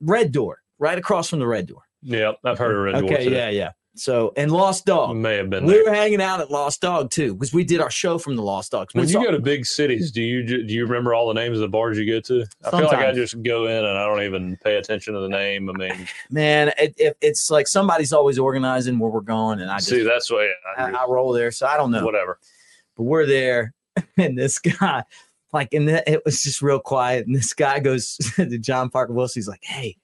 red 0.00 0.32
door, 0.32 0.60
right 0.78 0.98
across 0.98 1.30
from 1.30 1.38
the 1.38 1.46
red 1.46 1.66
door. 1.66 1.82
Yeah, 2.02 2.32
I've 2.44 2.58
heard 2.58 2.74
of 2.74 2.82
red 2.82 2.94
okay, 2.96 3.06
door. 3.06 3.16
Okay, 3.18 3.32
yeah, 3.32 3.48
yeah. 3.50 3.70
So 3.96 4.32
and 4.36 4.52
Lost 4.52 4.86
Dog 4.86 5.16
may 5.16 5.36
have 5.36 5.50
been. 5.50 5.64
We 5.64 5.74
there. 5.74 5.84
were 5.84 5.94
hanging 5.94 6.22
out 6.22 6.40
at 6.40 6.50
Lost 6.50 6.80
Dog 6.80 7.10
too 7.10 7.34
because 7.34 7.52
we 7.52 7.64
did 7.64 7.80
our 7.80 7.90
show 7.90 8.18
from 8.18 8.36
the 8.36 8.42
Lost 8.42 8.70
Dogs. 8.70 8.94
When 8.94 9.06
you 9.06 9.14
saw, 9.14 9.22
go 9.22 9.32
to 9.32 9.40
big 9.40 9.66
cities, 9.66 10.12
do 10.12 10.22
you 10.22 10.44
do 10.44 10.72
you 10.72 10.86
remember 10.86 11.12
all 11.12 11.26
the 11.26 11.34
names 11.34 11.56
of 11.56 11.62
the 11.62 11.68
bars 11.68 11.98
you 11.98 12.06
go 12.06 12.20
to? 12.20 12.46
I 12.64 12.70
feel 12.70 12.86
like 12.86 12.98
I 12.98 13.12
just 13.12 13.42
go 13.42 13.66
in 13.66 13.84
and 13.84 13.98
I 13.98 14.06
don't 14.06 14.22
even 14.22 14.56
pay 14.62 14.76
attention 14.76 15.14
to 15.14 15.20
the 15.20 15.28
name. 15.28 15.68
I 15.68 15.72
mean, 15.72 16.08
man, 16.30 16.68
it, 16.78 16.94
it, 16.96 17.16
it's 17.20 17.50
like 17.50 17.66
somebody's 17.66 18.12
always 18.12 18.38
organizing 18.38 18.98
where 18.98 19.10
we're 19.10 19.20
going, 19.22 19.60
and 19.60 19.70
I 19.70 19.78
just, 19.78 19.88
see 19.88 20.02
that's 20.02 20.30
why 20.30 20.52
I, 20.76 20.84
I, 20.84 20.90
I 20.90 21.06
roll 21.08 21.32
there. 21.32 21.50
So 21.50 21.66
I 21.66 21.76
don't 21.76 21.90
know. 21.90 22.04
Whatever. 22.04 22.38
But 22.96 23.04
we're 23.04 23.26
there, 23.26 23.74
and 24.16 24.38
this 24.38 24.58
guy 24.58 25.04
like, 25.52 25.74
and 25.74 25.88
it 25.88 26.22
was 26.24 26.42
just 26.42 26.62
real 26.62 26.78
quiet. 26.78 27.26
And 27.26 27.34
this 27.34 27.52
guy 27.52 27.80
goes 27.80 28.16
to 28.36 28.58
John 28.58 28.90
Parker 28.90 29.12
Wilson. 29.12 29.40
He's 29.40 29.48
like, 29.48 29.64
"Hey, 29.64 29.96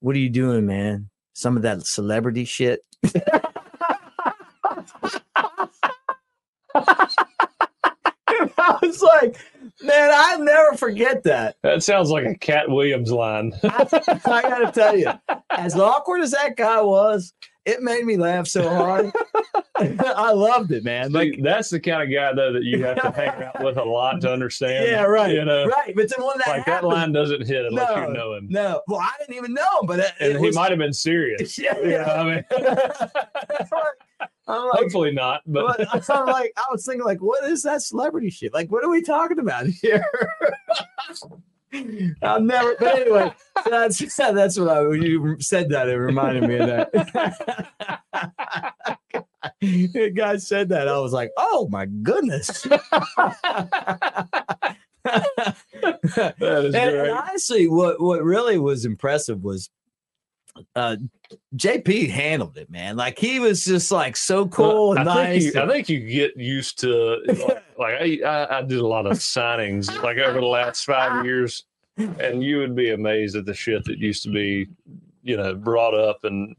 what 0.00 0.16
are 0.16 0.20
you 0.20 0.30
doing, 0.30 0.66
man? 0.66 1.08
Some 1.32 1.56
of 1.56 1.62
that 1.62 1.86
celebrity 1.86 2.44
shit." 2.44 2.84
I 8.58 8.78
was 8.82 9.02
like, 9.02 9.36
man, 9.82 10.10
I 10.12 10.36
never 10.36 10.76
forget 10.76 11.24
that. 11.24 11.56
That 11.62 11.82
sounds 11.82 12.10
like 12.10 12.24
a 12.24 12.34
Katt 12.34 12.68
Williams 12.68 13.10
line. 13.10 13.52
I, 13.62 13.86
I 14.24 14.42
got 14.42 14.58
to 14.58 14.72
tell 14.72 14.96
you, 14.96 15.12
as 15.50 15.76
awkward 15.76 16.22
as 16.22 16.32
that 16.32 16.56
guy 16.56 16.80
was, 16.80 17.32
it 17.64 17.82
made 17.82 18.04
me 18.04 18.16
laugh 18.16 18.46
so 18.46 18.68
hard. 18.68 19.12
I 19.76 20.32
loved 20.32 20.70
it, 20.72 20.84
man. 20.84 21.12
Like 21.12 21.38
that's 21.42 21.70
the 21.70 21.80
kind 21.80 22.02
of 22.02 22.14
guy 22.14 22.32
though 22.34 22.52
that 22.52 22.62
you 22.62 22.84
have 22.84 23.00
to 23.00 23.10
hang 23.16 23.42
out 23.42 23.62
with 23.64 23.76
a 23.76 23.84
lot 23.84 24.20
to 24.20 24.32
understand. 24.32 24.88
Yeah, 24.88 25.02
right. 25.02 25.32
You 25.32 25.44
know, 25.44 25.66
right. 25.66 25.94
But 25.94 26.08
then 26.10 26.24
when 26.24 26.38
that 26.38 26.48
like 26.48 26.64
happened, 26.64 26.92
that 26.92 26.96
line 26.96 27.12
doesn't 27.12 27.46
hit 27.46 27.64
unless 27.66 27.88
no, 27.88 28.06
you 28.06 28.12
know 28.12 28.34
him. 28.34 28.48
No, 28.50 28.82
well, 28.86 29.00
I 29.00 29.12
didn't 29.18 29.36
even 29.36 29.54
know 29.54 29.80
him, 29.80 29.86
but 29.86 30.00
it, 30.00 30.12
and 30.20 30.32
it 30.32 30.40
he 30.40 30.46
was, 30.46 30.56
might 30.56 30.70
have 30.70 30.78
been 30.78 30.92
serious. 30.92 31.58
Yeah, 31.58 31.78
yeah. 31.82 32.12
I 32.12 32.24
mean. 32.24 32.44
I'm 34.48 34.68
like, 34.68 34.80
Hopefully 34.80 35.12
not, 35.12 35.42
but 35.46 35.80
I'm 36.10 36.26
like, 36.26 36.52
I 36.56 36.64
was 36.70 36.84
thinking, 36.84 37.04
like, 37.04 37.22
what 37.22 37.44
is 37.44 37.62
that 37.62 37.80
celebrity 37.80 38.28
shit? 38.28 38.52
Like, 38.52 38.70
what 38.70 38.84
are 38.84 38.90
we 38.90 39.00
talking 39.00 39.38
about 39.38 39.66
here? 39.66 40.04
I'll 42.22 42.40
never. 42.40 42.76
But 42.78 43.00
anyway, 43.00 43.34
that's 43.70 43.98
that's 44.16 44.58
what 44.58 44.68
I. 44.68 44.92
You 44.92 45.36
said 45.40 45.70
that 45.70 45.88
it 45.88 45.96
reminded 45.96 46.48
me 46.48 46.58
of 46.58 46.68
that. 46.68 46.92
the 49.60 50.12
guy 50.14 50.36
said 50.36 50.68
that 50.70 50.88
I 50.88 50.98
was 50.98 51.12
like, 51.12 51.30
oh 51.36 51.68
my 51.70 51.86
goodness. 51.86 52.66
and, 52.66 52.80
and 56.74 57.10
honestly, 57.10 57.68
what 57.68 58.00
what 58.00 58.22
really 58.22 58.58
was 58.58 58.84
impressive 58.84 59.42
was 59.42 59.70
uh 60.74 60.96
JP 61.56 62.10
handled 62.10 62.58
it, 62.58 62.70
man. 62.70 62.96
Like 62.96 63.18
he 63.18 63.40
was 63.40 63.64
just 63.64 63.90
like 63.90 64.16
so 64.16 64.46
cool 64.46 64.90
well, 64.90 64.98
and 64.98 65.08
I 65.08 65.14
nice. 65.14 65.42
Think 65.44 65.54
you, 65.54 65.62
I 65.62 65.68
think 65.68 65.88
you 65.88 66.00
get 66.00 66.36
used 66.36 66.78
to 66.80 67.22
like, 67.26 67.64
like 67.78 68.22
I, 68.24 68.58
I 68.58 68.62
did 68.62 68.78
a 68.78 68.86
lot 68.86 69.06
of 69.06 69.18
signings 69.18 70.02
like 70.02 70.18
over 70.18 70.40
the 70.40 70.46
last 70.46 70.84
five 70.84 71.24
years, 71.24 71.64
and 71.96 72.42
you 72.42 72.58
would 72.58 72.74
be 72.74 72.90
amazed 72.90 73.36
at 73.36 73.46
the 73.46 73.54
shit 73.54 73.84
that 73.84 73.98
used 73.98 74.22
to 74.24 74.30
be, 74.30 74.68
you 75.22 75.36
know, 75.36 75.54
brought 75.54 75.94
up 75.94 76.24
and 76.24 76.54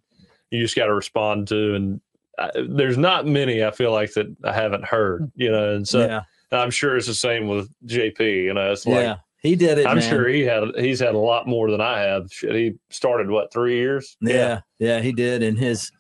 you 0.50 0.62
just 0.62 0.76
got 0.76 0.86
to 0.86 0.94
respond 0.94 1.48
to. 1.50 1.76
And 1.76 2.02
I, 2.40 2.50
there's 2.68 2.98
not 2.98 3.28
many 3.28 3.64
I 3.64 3.72
feel 3.72 3.92
like 3.92 4.14
that 4.14 4.36
I 4.44 4.54
haven't 4.54 4.86
heard, 4.86 5.32
you 5.36 5.52
know, 5.52 5.76
and 5.76 5.88
so 5.88 6.06
yeah. 6.06 6.22
I'm 6.52 6.72
sure 6.72 6.98
it's 6.98 7.08
the 7.08 7.14
same 7.14 7.48
with 7.48 7.70
JP. 7.86 8.20
You 8.22 8.54
know, 8.54 8.72
it's 8.72 8.86
like. 8.86 8.96
Yeah 8.96 9.18
he 9.44 9.58
did 9.58 9.78
it. 9.78 9.86
I'm 9.86 9.98
man. 9.98 10.10
sure 10.10 10.28
he 10.30 10.42
had 10.42 10.64
he's 10.78 11.02
had 11.02 11.16
a 11.16 11.20
lot 11.20 11.48
more 11.48 11.70
than 11.70 11.82
I 11.82 12.00
have. 12.00 12.32
He 12.32 12.76
started 12.90 13.30
what 13.30 13.52
three 13.52 13.76
years? 13.76 14.16
Yeah, 14.22 14.34
yeah, 14.34 14.60
yeah 14.80 15.02
he 15.02 15.12
did. 15.12 15.44
And 15.44 15.60
his 15.60 15.92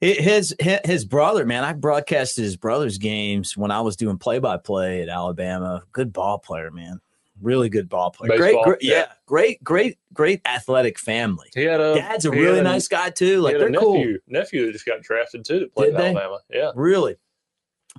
his 0.00 0.54
his 0.84 1.06
brother, 1.06 1.46
man, 1.46 1.64
I 1.64 1.72
broadcasted 1.72 2.44
his 2.44 2.56
brother's 2.56 2.98
games 2.98 3.56
when 3.56 3.70
I 3.70 3.80
was 3.80 3.96
doing 3.96 4.18
play 4.18 4.38
by 4.38 4.58
play 4.58 5.00
at 5.02 5.08
Alabama. 5.08 5.82
Good 5.92 6.12
ball 6.12 6.38
player, 6.38 6.70
man. 6.70 7.00
Really 7.40 7.70
good 7.70 7.88
ball 7.88 8.10
player. 8.10 8.28
Baseball, 8.28 8.64
great, 8.64 8.64
great 8.64 8.82
yeah. 8.82 8.94
yeah. 8.94 9.06
great, 9.24 9.64
great, 9.64 9.98
great 10.12 10.42
athletic 10.46 10.98
family. 10.98 11.48
He 11.54 11.62
had 11.62 11.80
a 11.80 11.94
dad's 11.94 12.26
a 12.26 12.30
really 12.30 12.60
nice 12.60 12.88
guy 12.88 13.08
too. 13.08 13.40
Like 13.40 13.56
they're 13.56 13.70
nephew, 13.70 13.88
cool. 13.88 14.16
Nephew 14.26 14.66
that 14.66 14.72
just 14.72 14.84
got 14.84 15.00
drafted 15.00 15.46
too 15.46 15.60
to 15.60 15.66
play 15.68 15.86
Did 15.86 15.96
Alabama. 15.96 16.40
Yeah, 16.50 16.72
really 16.74 17.16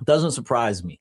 doesn't 0.04 0.30
surprise 0.30 0.82
me 0.82 1.00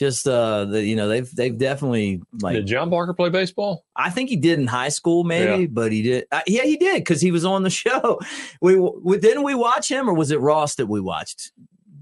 just 0.00 0.26
uh 0.26 0.64
the, 0.64 0.82
you 0.82 0.96
know 0.96 1.08
they've 1.08 1.30
they've 1.36 1.58
definitely 1.58 2.22
like 2.40 2.54
did 2.54 2.66
john 2.66 2.88
parker 2.88 3.12
play 3.12 3.28
baseball 3.28 3.84
i 3.94 4.08
think 4.08 4.30
he 4.30 4.36
did 4.36 4.58
in 4.58 4.66
high 4.66 4.88
school 4.88 5.24
maybe 5.24 5.62
yeah. 5.62 5.68
but 5.70 5.92
he 5.92 6.00
did 6.00 6.24
uh, 6.32 6.40
yeah 6.46 6.62
he 6.62 6.78
did 6.78 6.96
because 6.96 7.20
he 7.20 7.30
was 7.30 7.44
on 7.44 7.62
the 7.62 7.70
show 7.84 8.18
we, 8.62 8.76
we 8.76 9.18
didn't 9.18 9.42
we 9.42 9.54
watch 9.54 9.90
him 9.90 10.08
or 10.08 10.14
was 10.14 10.30
it 10.30 10.40
ross 10.40 10.76
that 10.76 10.86
we 10.86 11.02
watched 11.02 11.52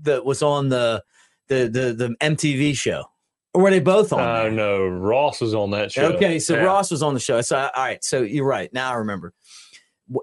that 0.03 0.25
was 0.25 0.43
on 0.43 0.69
the 0.69 1.03
the 1.49 1.69
the, 1.69 1.93
the 1.93 2.17
mtv 2.21 2.77
show 2.77 3.03
or 3.53 3.65
were 3.65 3.71
they 3.71 3.81
both 3.81 4.13
on 4.13 4.21
uh, 4.21 4.49
no 4.49 4.87
ross 4.87 5.41
was 5.41 5.53
on 5.53 5.73
that 5.73 5.91
show 5.91 6.13
okay 6.13 6.39
so 6.39 6.55
yeah. 6.55 6.63
ross 6.63 6.93
was 6.93 7.03
on 7.03 7.15
the 7.15 7.21
show 7.21 7.41
so 7.41 7.59
all 7.59 7.85
right 7.85 8.05
so 8.05 8.23
you're 8.23 8.47
right 8.47 8.73
now 8.73 8.93
i 8.93 8.95
remember 8.95 9.35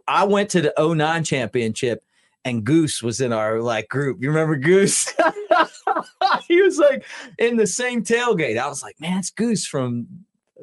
i 0.07 0.23
went 0.23 0.49
to 0.49 0.61
the 0.61 0.73
09 0.79 1.25
championship 1.25 2.05
and 2.45 2.63
Goose 2.63 3.01
was 3.01 3.21
in 3.21 3.33
our 3.33 3.59
like 3.59 3.89
group. 3.89 4.21
You 4.21 4.29
remember 4.29 4.55
Goose? 4.55 5.11
he 6.47 6.61
was 6.61 6.77
like 6.77 7.05
in 7.37 7.57
the 7.57 7.67
same 7.67 8.03
tailgate. 8.03 8.57
I 8.57 8.67
was 8.67 8.83
like, 8.83 8.99
man, 8.99 9.19
it's 9.19 9.29
Goose 9.29 9.65
from 9.65 10.07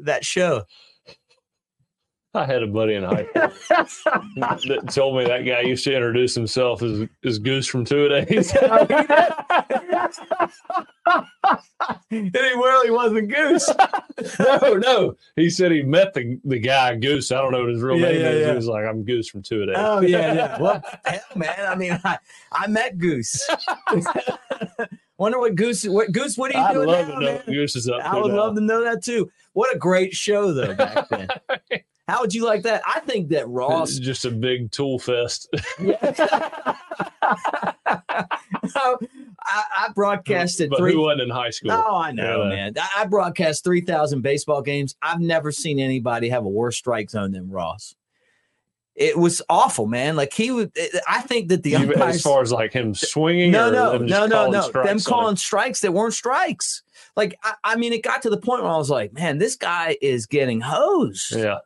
that 0.01 0.25
show. 0.25 0.65
I 2.35 2.47
had 2.47 2.63
a 2.63 2.67
buddy 2.67 2.95
in 2.95 3.03
high 3.05 3.27
school 3.87 4.23
that 4.67 4.89
told 4.91 5.19
me 5.19 5.25
that 5.27 5.43
guy 5.45 5.61
used 5.61 5.85
to 5.85 5.95
introduce 5.95 6.35
himself 6.35 6.83
as, 6.83 7.07
as 7.25 7.39
Goose 7.39 7.67
from 7.67 7.85
Two 7.85 8.09
Days. 8.09 8.53
Oh, 11.05 11.25
and 12.11 12.35
he 12.35 12.41
really 12.55 12.91
wasn't 12.91 13.29
Goose. 13.29 13.69
no, 14.39 14.75
no. 14.75 15.17
He 15.37 15.51
said 15.51 15.73
he 15.73 15.83
met 15.83 16.15
the, 16.15 16.39
the 16.45 16.59
guy 16.61 16.95
Goose. 16.97 17.33
I 17.33 17.41
don't 17.43 17.51
know 17.53 17.61
what 17.61 17.71
his 17.71 17.83
real 17.83 17.99
Yeah, 17.99 18.07
name 18.13 18.21
yeah, 18.21 18.29
is. 18.31 18.41
yeah. 18.41 18.51
He 18.51 18.55
was 18.57 18.67
like, 18.69 18.85
I'm 18.87 19.03
Goose 19.03 19.29
from 19.29 19.43
Two 19.43 19.67
Days. 19.67 19.75
Oh 19.79 20.01
yeah, 20.01 20.33
yeah. 20.33 20.59
Well, 20.61 20.83
hell, 21.05 21.21
man. 21.35 21.55
I 21.67 21.75
mean, 21.75 21.99
I, 22.05 22.19
I 22.53 22.67
met 22.69 22.99
Goose. 22.99 23.49
Wonder 25.19 25.39
what 25.41 25.55
Goose. 25.57 25.85
What 25.85 26.13
Goose? 26.13 26.37
What 26.39 26.55
are 26.55 26.59
you 26.59 26.65
I'd 26.65 26.73
doing 26.75 26.89
love 26.89 27.09
now, 27.09 27.15
to 27.15 27.21
know 27.21 27.33
man? 27.33 27.43
Goose 27.47 27.75
is 27.77 27.89
up. 27.89 28.01
I 28.05 28.17
would 28.21 28.31
now. 28.33 28.39
love 28.39 28.55
to 28.55 28.61
know 28.61 28.83
that 28.85 29.03
too. 29.03 29.31
What 29.55 29.75
a 29.75 29.79
great 29.79 30.15
show 30.15 30.53
though 30.53 30.75
back 30.75 31.09
then. 31.09 31.29
How 32.09 32.21
would 32.21 32.35
you 32.35 32.45
like 32.45 32.63
that? 32.65 32.83
I 32.87 33.01
think 33.01 33.29
that 33.29 33.43
It's 33.43 33.49
Ross. 33.49 33.95
just 33.97 34.25
a 34.25 34.31
big 34.31 34.71
tool 34.73 34.99
fest. 34.99 35.49
I, 38.75 38.97
I 39.45 39.89
broadcasted 39.95 40.71
but 40.71 40.79
three. 40.79 40.93
who 40.95 41.03
wasn't 41.03 41.23
in 41.23 41.31
high 41.31 41.51
school? 41.51 41.73
Oh, 41.73 41.97
I 41.97 42.13
know, 42.13 42.43
Yeah. 42.45 42.49
man. 42.49 42.75
I, 42.97 43.05
broadcast 43.07 43.65
three 43.65 43.81
thousand 43.81 44.23
baseball 44.23 44.63
games. 44.63 44.95
I've 45.03 45.21
never 45.21 45.53
seen 45.53 45.79
anybody 45.79 46.29
have 46.29 46.45
a 46.45 46.49
worse 46.49 46.77
strike 46.77 47.11
zone 47.11 47.33
than 47.33 47.51
Ross. 47.51 47.95
It 48.95 49.17
was 49.19 49.41
awful, 49.49 49.87
man. 49.87 50.17
Like 50.17 50.33
he 50.33 50.51
would. 50.51 50.71
Eh, 50.77 50.89
I 51.09 51.23
think 51.23 51.49
that 51.49 51.63
the 51.63 51.77
umpires. 51.77 52.17
as 52.17 52.23
far 52.23 52.43
as 52.43 52.53
like 52.53 52.73
him 52.73 52.95
swinging, 52.95 53.51
no, 53.51 53.71
no, 53.71 53.97
no, 53.97 54.27
no, 54.27 54.51
no. 54.51 54.71
Them 54.71 55.01
calling 55.01 55.37
strikes 55.37 55.81
that 55.81 55.93
weren't 55.93 56.15
strikes. 56.15 56.83
Like 57.17 57.37
I, 57.43 57.55
I 57.65 57.77
mean, 57.77 57.93
it 57.93 58.03
got 58.03 58.23
to 58.23 58.31
the 58.31 58.37
point 58.37 58.63
where 58.63 58.71
I 58.73 58.77
was 58.77 58.91
like, 58.91 59.13
man, 59.13 59.39
this 59.39 59.57
guy 59.57 59.97
is 60.03 60.27
getting 60.27 60.61
hosed. 60.61 61.35
Yeah, 61.35 61.59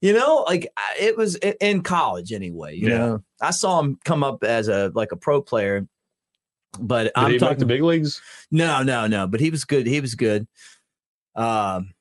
You 0.00 0.12
know, 0.12 0.44
like 0.46 0.70
it 1.00 1.16
was 1.16 1.34
in 1.36 1.82
college 1.82 2.32
anyway. 2.32 2.76
You 2.76 2.88
Yeah. 2.88 2.98
know, 2.98 3.22
I 3.40 3.50
saw 3.50 3.80
him 3.80 3.98
come 4.04 4.22
up 4.22 4.44
as 4.44 4.68
a 4.68 4.92
like 4.94 5.10
a 5.12 5.16
pro 5.16 5.42
player, 5.42 5.88
but 6.78 7.04
did 7.04 7.12
I'm 7.16 7.32
he 7.32 7.38
talking 7.38 7.58
the 7.58 7.66
big 7.66 7.82
leagues? 7.82 8.20
no, 8.50 8.82
no, 8.82 9.06
no. 9.08 9.26
But 9.26 9.40
he 9.40 9.50
was 9.50 9.64
good. 9.64 9.86
He 9.86 10.00
was 10.00 10.14
good. 10.14 10.46
Um, 11.34 11.94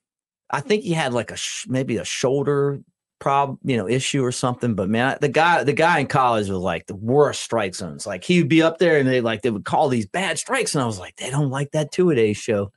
I 0.49 0.61
think 0.61 0.83
he 0.83 0.93
had 0.93 1.13
like 1.13 1.31
a 1.31 1.35
sh- 1.35 1.65
maybe 1.67 1.97
a 1.97 2.05
shoulder 2.05 2.79
problem, 3.19 3.57
you 3.63 3.75
know, 3.77 3.89
issue 3.89 4.23
or 4.23 4.31
something. 4.31 4.75
But 4.75 4.89
man, 4.89 5.17
the 5.19 5.27
guy, 5.29 5.63
the 5.63 5.73
guy 5.73 5.99
in 5.99 6.07
college 6.07 6.49
was 6.49 6.59
like 6.59 6.85
the 6.85 6.95
worst 6.95 7.41
strike 7.41 7.73
zones. 7.73 8.05
Like 8.05 8.23
he 8.23 8.39
would 8.39 8.47
be 8.49 8.61
up 8.61 8.77
there 8.77 8.99
and 8.99 9.07
they 9.09 9.21
like 9.21 9.41
they 9.41 9.49
would 9.49 9.65
call 9.65 9.89
these 9.89 10.05
bad 10.05 10.37
strikes, 10.37 10.75
and 10.75 10.83
I 10.83 10.85
was 10.85 10.99
like, 10.99 11.15
they 11.15 11.31
don't 11.31 11.49
like 11.49 11.71
that 11.71 11.91
two 11.91 12.11
a 12.11 12.15
day 12.15 12.33
show. 12.33 12.71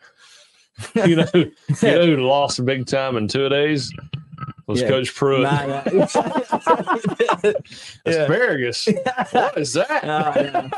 you 0.95 1.17
know, 1.17 1.27
you 1.35 1.53
know 1.83 2.07
who 2.07 2.17
lost 2.17 2.65
big 2.65 2.87
time 2.87 3.17
in 3.19 3.29
two 3.29 3.45
a 3.45 3.51
days 3.51 3.93
was 4.71 4.81
Yeah. 4.81 4.89
Coach 4.89 5.15
Pruitt. 5.15 5.43
Nah. 5.43 5.83
Yeah. 8.07 8.23
Asparagus. 8.23 8.89
what 9.33 9.59
is 9.59 9.73
that? 9.75 10.05
Oh, 10.05 10.69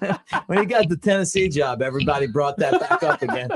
yeah. 0.00 0.18
when 0.46 0.58
he 0.58 0.66
got 0.66 0.88
the 0.88 0.96
Tennessee 0.96 1.48
job, 1.48 1.82
everybody 1.82 2.26
brought 2.26 2.56
that 2.58 2.80
back 2.80 3.02
up 3.02 3.22
again. 3.22 3.50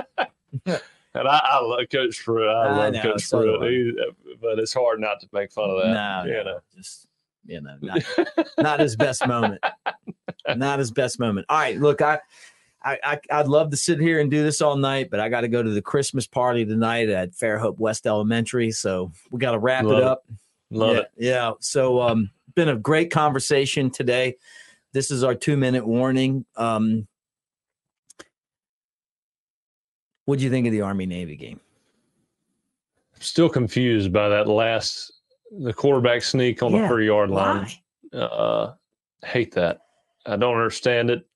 And 1.17 1.29
I, 1.29 1.41
I 1.45 1.61
love 1.61 1.85
Coach 1.93 2.25
Pruitt. 2.25 2.49
I, 2.49 2.63
I 2.65 2.77
love 2.77 2.95
know, 2.95 3.03
Coach 3.03 3.23
so 3.23 3.39
Pruitt. 3.59 3.71
He, 3.71 3.97
but 4.43 4.59
it's 4.59 4.75
hard 4.75 4.99
not 5.01 5.21
to 5.21 5.29
make 5.33 5.53
fun 5.53 5.71
of 5.71 5.81
that. 5.81 5.93
No, 5.93 6.25
you 6.27 6.39
no, 6.39 6.43
know. 6.43 6.61
just 6.75 7.07
you 7.47 7.61
know, 7.61 7.77
not, 7.81 8.03
not 8.59 8.81
his 8.81 8.97
best 8.97 9.25
moment. 9.25 9.63
Not 10.57 10.81
his 10.81 10.91
best 10.91 11.21
moment. 11.21 11.47
All 11.49 11.57
right, 11.57 11.79
look, 11.79 12.03
I, 12.03 12.19
I, 12.85 12.99
I, 13.03 13.21
I'd 13.31 13.49
love 13.49 13.71
to 13.71 13.77
sit 13.77 13.99
here 13.99 14.21
and 14.21 14.31
do 14.31 14.43
this 14.43 14.61
all 14.61 14.77
night, 14.77 15.09
but 15.11 15.19
I 15.19 15.29
got 15.29 15.41
to 15.41 15.49
go 15.49 15.63
to 15.63 15.71
the 15.71 15.81
Christmas 15.81 16.27
party 16.27 16.67
tonight 16.67 17.09
at 17.09 17.33
Fairhope 17.33 17.79
West 17.79 18.07
Elementary, 18.07 18.71
so 18.71 19.11
we 19.31 19.39
got 19.39 19.53
to 19.53 19.59
wrap 19.59 19.85
Love 19.85 19.95
it 19.95 19.99
it. 19.99 20.05
up. 20.05 20.25
Love 20.71 20.93
yeah, 20.93 21.01
it. 21.01 21.11
Yeah. 21.17 21.53
So, 21.61 22.01
um, 22.01 22.31
been 22.55 22.69
a 22.69 22.77
great 22.77 23.11
conversation 23.11 23.91
today. 23.91 24.37
This 24.93 25.11
is 25.11 25.25
our 25.25 25.35
two 25.35 25.57
minute 25.57 25.87
warning. 25.87 26.45
Um, 26.57 27.07
what 30.25 30.39
do 30.39 30.45
you 30.45 30.51
think 30.51 30.67
of 30.67 30.73
the 30.73 30.83
Army 30.83 31.07
Navy 31.07 31.37
game? 31.37 31.61
Still 33.19 33.49
confused 33.49 34.13
by 34.13 34.29
that 34.29 34.47
last 34.49 35.13
the 35.51 35.73
quarterback 35.73 36.23
sneak 36.23 36.63
on 36.63 36.73
Yeah, 36.73 36.83
the 36.83 36.89
three 36.89 37.07
yard 37.07 37.31
line. 37.31 37.69
Uh, 38.13 38.73
hate 39.25 39.53
that. 39.55 39.81
I 40.27 40.37
don't 40.37 40.55
understand 40.55 41.11
it, 41.11 41.27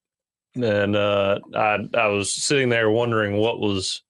and 0.63 0.97
uh, 0.97 1.39
I 1.55 1.79
I 1.95 2.07
was 2.09 2.33
sitting 2.33 2.69
there 2.69 2.91
wondering 2.91 3.37
what 3.37 3.61
was 3.61 4.03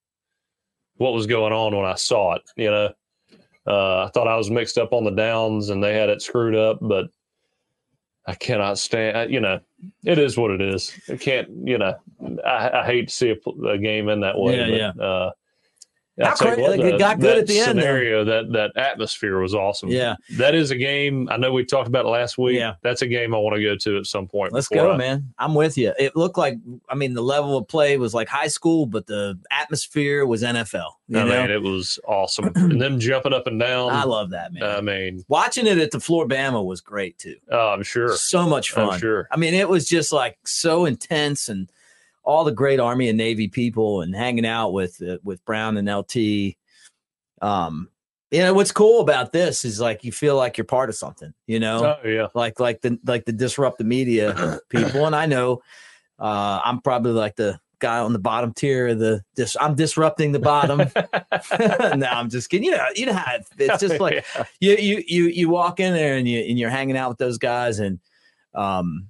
what 0.96 1.12
was 1.12 1.26
going 1.26 1.52
on 1.52 1.74
when 1.76 1.84
I 1.84 1.94
saw 1.94 2.34
it. 2.34 2.42
You 2.56 2.70
know, 2.70 2.92
uh, 3.66 4.04
I 4.06 4.10
thought 4.12 4.28
I 4.28 4.36
was 4.36 4.50
mixed 4.50 4.78
up 4.78 4.92
on 4.92 5.04
the 5.04 5.10
downs 5.10 5.68
and 5.70 5.82
they 5.82 5.94
had 5.94 6.08
it 6.08 6.22
screwed 6.22 6.56
up, 6.56 6.78
but 6.80 7.06
I 8.26 8.34
cannot 8.34 8.78
stand. 8.78 9.32
You 9.32 9.40
know, 9.40 9.60
it 10.04 10.18
is 10.18 10.36
what 10.36 10.50
it 10.50 10.60
is. 10.60 10.92
I 11.08 11.16
can't. 11.16 11.48
You 11.64 11.78
know, 11.78 11.94
I, 12.44 12.80
I 12.80 12.86
hate 12.86 13.08
to 13.08 13.14
see 13.14 13.30
a, 13.30 13.66
a 13.66 13.78
game 13.78 14.08
in 14.08 14.20
that 14.20 14.38
way. 14.38 14.76
Yeah, 14.76 14.92
but, 14.94 15.04
Uh, 15.04 15.30
How 16.20 16.30
I'll 16.30 16.36
cra- 16.36 16.56
what, 16.60 16.80
it 16.80 16.98
got 16.98 17.20
good 17.20 17.38
at 17.38 17.46
the 17.46 17.58
end, 17.60 17.78
though. 17.78 17.82
Scenario 17.82 18.24
that 18.24 18.52
that 18.52 18.76
atmosphere 18.76 19.38
was 19.40 19.54
awesome. 19.54 19.88
Yeah. 19.88 20.16
that 20.36 20.54
is 20.54 20.70
a 20.70 20.76
game. 20.76 21.28
I 21.30 21.36
know 21.36 21.52
we 21.52 21.64
talked 21.64 21.86
about 21.88 22.06
last 22.06 22.36
week. 22.38 22.58
Yeah. 22.58 22.74
that's 22.82 23.02
a 23.02 23.06
game 23.06 23.34
I 23.34 23.38
want 23.38 23.56
to 23.56 23.62
go 23.62 23.76
to 23.76 23.98
at 23.98 24.06
some 24.06 24.26
point. 24.26 24.52
Let's 24.52 24.68
go, 24.68 24.92
I- 24.92 24.96
man. 24.96 25.32
I'm 25.38 25.54
with 25.54 25.78
you. 25.78 25.92
It 25.98 26.16
looked 26.16 26.36
like, 26.38 26.54
I 26.88 26.94
mean, 26.94 27.14
the 27.14 27.22
level 27.22 27.56
of 27.56 27.68
play 27.68 27.96
was 27.98 28.14
like 28.14 28.28
high 28.28 28.48
school, 28.48 28.86
but 28.86 29.06
the 29.06 29.38
atmosphere 29.50 30.26
was 30.26 30.42
NFL. 30.42 30.90
You 31.08 31.20
I 31.20 31.24
know? 31.24 31.40
mean, 31.42 31.50
it 31.50 31.62
was 31.62 31.98
awesome, 32.06 32.50
and 32.54 32.80
them 32.80 32.98
jumping 32.98 33.32
up 33.32 33.46
and 33.46 33.58
down. 33.60 33.90
I 33.90 34.04
love 34.04 34.30
that, 34.30 34.52
man. 34.52 34.62
I 34.62 34.80
mean, 34.80 35.24
Watching 35.28 35.66
it 35.66 35.78
at 35.78 35.90
the 35.90 36.00
Flora-Bama 36.00 36.64
was 36.64 36.80
great 36.80 37.16
too. 37.18 37.36
oh, 37.50 37.68
I'm 37.68 37.82
sure. 37.82 38.16
So 38.16 38.46
much 38.48 38.72
fun. 38.72 38.90
I'm 38.90 38.98
sure. 38.98 39.28
I 39.30 39.36
mean, 39.36 39.54
it 39.54 39.68
was 39.68 39.86
just 39.88 40.12
like 40.12 40.36
so 40.44 40.84
intense 40.84 41.48
and 41.48 41.70
all 42.28 42.44
the 42.44 42.52
great 42.52 42.78
Army 42.78 43.08
and 43.08 43.16
Navy 43.16 43.48
people 43.48 44.02
and 44.02 44.14
hanging 44.14 44.44
out 44.44 44.74
with 44.74 45.00
uh, 45.02 45.16
with 45.24 45.42
Brown 45.46 45.78
and 45.78 45.88
LT. 45.88 46.56
Um, 47.40 47.88
you 48.30 48.40
know 48.40 48.52
what's 48.52 48.70
cool 48.72 49.00
about 49.00 49.32
this 49.32 49.64
is 49.64 49.80
like 49.80 50.04
you 50.04 50.12
feel 50.12 50.36
like 50.36 50.58
you're 50.58 50.66
part 50.66 50.90
of 50.90 50.94
something. 50.94 51.32
You 51.46 51.58
know, 51.58 51.96
Oh 52.02 52.06
yeah, 52.06 52.26
like 52.34 52.60
like 52.60 52.82
the 52.82 52.98
like 53.06 53.24
the 53.24 53.32
disrupt 53.32 53.78
the 53.78 53.84
media 53.84 54.60
people, 54.68 55.06
and 55.06 55.16
I 55.16 55.24
know 55.24 55.62
uh, 56.18 56.60
I'm 56.62 56.82
probably 56.82 57.12
like 57.12 57.36
the 57.36 57.58
guy 57.78 57.98
on 58.00 58.12
the 58.12 58.18
bottom 58.18 58.52
tier 58.52 58.88
of 58.88 58.98
the 58.98 59.22
dis- 59.34 59.56
I'm 59.58 59.74
disrupting 59.74 60.32
the 60.32 60.40
bottom. 60.40 60.78
no, 61.98 62.06
I'm 62.06 62.28
just 62.28 62.50
kidding. 62.50 62.66
You 62.66 62.72
know, 62.72 62.84
you 62.94 63.06
know 63.06 63.14
how 63.14 63.36
it- 63.36 63.46
it's 63.56 63.80
just 63.80 63.98
like 64.06 64.22
Yeah. 64.36 64.44
you 64.60 64.76
you 64.76 65.04
you 65.06 65.24
you 65.28 65.48
walk 65.48 65.80
in 65.80 65.94
there 65.94 66.16
and 66.18 66.28
you 66.28 66.40
and 66.40 66.58
you're 66.58 66.68
hanging 66.70 66.98
out 66.98 67.08
with 67.08 67.18
those 67.18 67.38
guys 67.38 67.78
and 67.78 67.98
um 68.54 69.08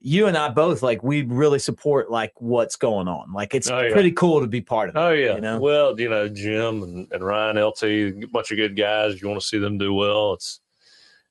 you 0.00 0.26
and 0.26 0.36
I 0.36 0.48
both 0.48 0.82
like 0.82 1.02
we 1.02 1.22
really 1.22 1.58
support 1.58 2.10
like 2.10 2.32
what's 2.36 2.76
going 2.76 3.08
on. 3.08 3.32
Like 3.32 3.54
it's 3.54 3.68
Oh, 3.70 3.80
yeah. 3.80 3.92
pretty 3.92 4.12
cool 4.12 4.40
to 4.40 4.46
be 4.46 4.60
part 4.60 4.88
of 4.90 4.96
it. 4.96 4.98
Oh 4.98 5.10
yeah. 5.10 5.34
You 5.34 5.40
know? 5.40 5.58
Well, 5.58 5.98
you 5.98 6.08
know, 6.08 6.28
Jim 6.28 6.82
and, 6.82 7.08
and 7.12 7.24
Ryan 7.24 7.56
LT, 7.62 7.82
a 7.84 8.12
bunch 8.32 8.50
of 8.52 8.56
good 8.56 8.76
guys. 8.76 9.20
You 9.20 9.28
want 9.28 9.40
to 9.40 9.46
see 9.46 9.58
them 9.58 9.76
do 9.78 9.92
well. 9.92 10.34
It's 10.34 10.60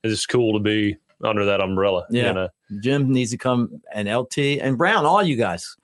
it's 0.03 0.13
just 0.13 0.29
cool 0.29 0.53
to 0.53 0.59
be 0.59 0.97
under 1.23 1.45
that 1.45 1.61
umbrella. 1.61 2.05
Yeah. 2.09 2.27
You 2.27 2.33
know? 2.33 2.49
Jim 2.81 3.11
needs 3.11 3.31
to 3.31 3.37
come 3.37 3.81
and 3.93 4.13
LT 4.13 4.37
and 4.61 4.77
Brown, 4.77 5.05
all 5.05 5.23
you 5.23 5.35
guys 5.37 5.75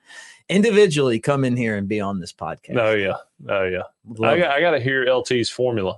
individually 0.50 1.18
come 1.18 1.42
in 1.44 1.56
here 1.56 1.76
and 1.76 1.88
be 1.88 2.00
on 2.00 2.20
this 2.20 2.32
podcast. 2.32 2.78
Oh 2.78 2.92
yeah. 2.94 3.16
Oh 3.48 3.64
yeah. 3.64 3.82
Love 4.06 4.34
I 4.34 4.38
got 4.38 4.50
I 4.50 4.60
got 4.60 4.72
to 4.72 4.80
hear 4.80 5.04
LT's 5.06 5.48
formula. 5.48 5.96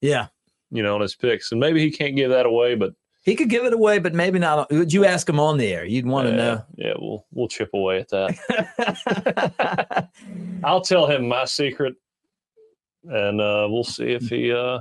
yeah. 0.00 0.28
You 0.74 0.82
know, 0.82 0.94
on 0.94 1.02
his 1.02 1.14
picks, 1.14 1.52
and 1.52 1.60
maybe 1.60 1.80
he 1.80 1.90
can't 1.90 2.16
give 2.16 2.30
that 2.30 2.46
away, 2.46 2.76
but 2.76 2.94
He 3.24 3.36
could 3.36 3.48
give 3.48 3.64
it 3.64 3.72
away, 3.72 4.00
but 4.00 4.14
maybe 4.14 4.40
not. 4.40 4.68
Would 4.70 4.92
you 4.92 5.04
ask 5.04 5.28
him 5.28 5.38
on 5.38 5.56
the 5.56 5.72
air? 5.72 5.84
You'd 5.84 6.06
want 6.06 6.28
to 6.28 6.34
know. 6.34 6.64
Yeah, 6.76 6.94
we'll 6.98 7.24
we'll 7.32 7.48
chip 7.48 7.70
away 7.72 8.00
at 8.00 8.08
that. 8.08 10.08
I'll 10.64 10.80
tell 10.80 11.06
him 11.06 11.28
my 11.28 11.44
secret, 11.44 11.94
and 13.04 13.40
uh, 13.40 13.68
we'll 13.70 13.84
see 13.84 14.06
if 14.06 14.28
he, 14.28 14.52
uh, 14.52 14.80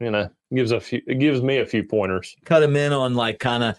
you 0.00 0.10
know, 0.10 0.30
gives 0.54 0.72
a 0.72 0.80
few 0.80 1.02
gives 1.02 1.42
me 1.42 1.58
a 1.58 1.66
few 1.66 1.84
pointers. 1.84 2.34
cut 2.44 2.62
him 2.62 2.74
in 2.74 2.92
on 2.92 3.14
like 3.14 3.38
kind 3.38 3.62
of 3.62 3.76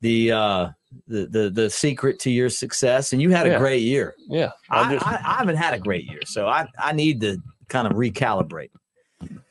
the 0.00 0.32
uh 0.32 0.68
the, 1.06 1.26
the 1.26 1.50
the 1.50 1.70
secret 1.70 2.18
to 2.20 2.30
your 2.30 2.48
success 2.48 3.12
and 3.12 3.22
you 3.22 3.30
had 3.30 3.46
a 3.46 3.58
great 3.58 3.82
year 3.82 4.14
Yeah, 4.28 4.50
I, 4.70 4.94
just, 4.94 5.06
I, 5.06 5.16
I 5.16 5.36
haven't 5.38 5.56
had 5.56 5.72
a 5.72 5.78
great 5.78 6.04
year 6.04 6.18
so 6.24 6.48
i 6.48 6.66
i 6.78 6.92
need 6.92 7.20
to 7.20 7.40
kind 7.68 7.86
of 7.86 7.92
recalibrate 7.92 8.70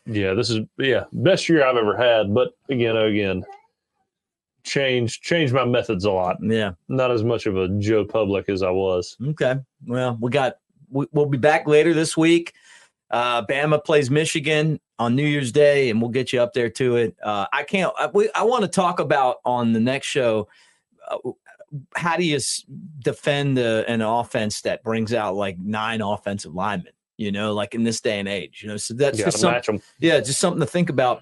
yeah, 0.05 0.33
this 0.33 0.49
is 0.49 0.59
yeah 0.77 1.05
best 1.13 1.47
year 1.47 1.63
I've 1.63 1.77
ever 1.77 1.95
had. 1.95 2.33
But 2.33 2.49
again, 2.69 2.97
again, 2.97 3.45
change 4.63 5.21
change 5.21 5.51
my 5.51 5.65
methods 5.65 6.05
a 6.05 6.11
lot. 6.11 6.37
yeah. 6.41 6.71
Not 6.87 7.11
as 7.11 7.23
much 7.23 7.45
of 7.45 7.57
a 7.57 7.67
Joe 7.79 8.05
Public 8.05 8.49
as 8.49 8.63
I 8.63 8.69
was. 8.69 9.17
okay. 9.29 9.55
Well 9.85 10.17
we 10.19 10.31
got 10.31 10.57
we, 10.89 11.07
we'll 11.11 11.25
be 11.25 11.37
back 11.37 11.67
later 11.67 11.93
this 11.93 12.15
week. 12.17 12.53
Uh 13.11 13.45
bama 13.45 13.83
plays 13.83 14.11
michigan 14.11 14.79
on 14.99 15.15
new 15.15 15.25
year's 15.25 15.51
day 15.51 15.89
and 15.89 16.01
we'll 16.01 16.11
get 16.11 16.33
you 16.33 16.41
up 16.41 16.53
there 16.53 16.69
to 16.69 16.97
it. 16.97 17.15
Uh 17.23 17.45
i 17.53 17.63
can't 17.63 17.93
i, 17.97 18.07
we, 18.07 18.29
I 18.35 18.43
want 18.43 18.63
to 18.63 18.67
talk 18.67 18.99
about 18.99 19.37
on 19.45 19.73
the 19.73 19.79
next 19.79 20.07
show 20.07 20.47
uh, 21.07 21.17
how 21.95 22.17
do 22.17 22.23
you 22.23 22.39
defend 22.99 23.59
a, 23.59 23.89
an 23.89 24.01
offense 24.01 24.61
that 24.61 24.83
brings 24.83 25.13
out 25.13 25.35
like 25.35 25.57
nine 25.59 26.01
offensive 26.01 26.53
linemen 26.53 26.93
you 27.17 27.31
know 27.31 27.53
like 27.53 27.73
in 27.73 27.83
this 27.83 28.01
day 28.01 28.19
and 28.19 28.27
age 28.27 28.61
you 28.61 28.69
know? 28.69 28.77
So 28.77 28.93
that's 28.93 29.17
just 29.17 29.39
some, 29.39 29.81
yeah 29.99 30.19
just 30.19 30.39
something 30.39 30.59
to 30.59 30.65
think 30.65 30.89
about 30.89 31.21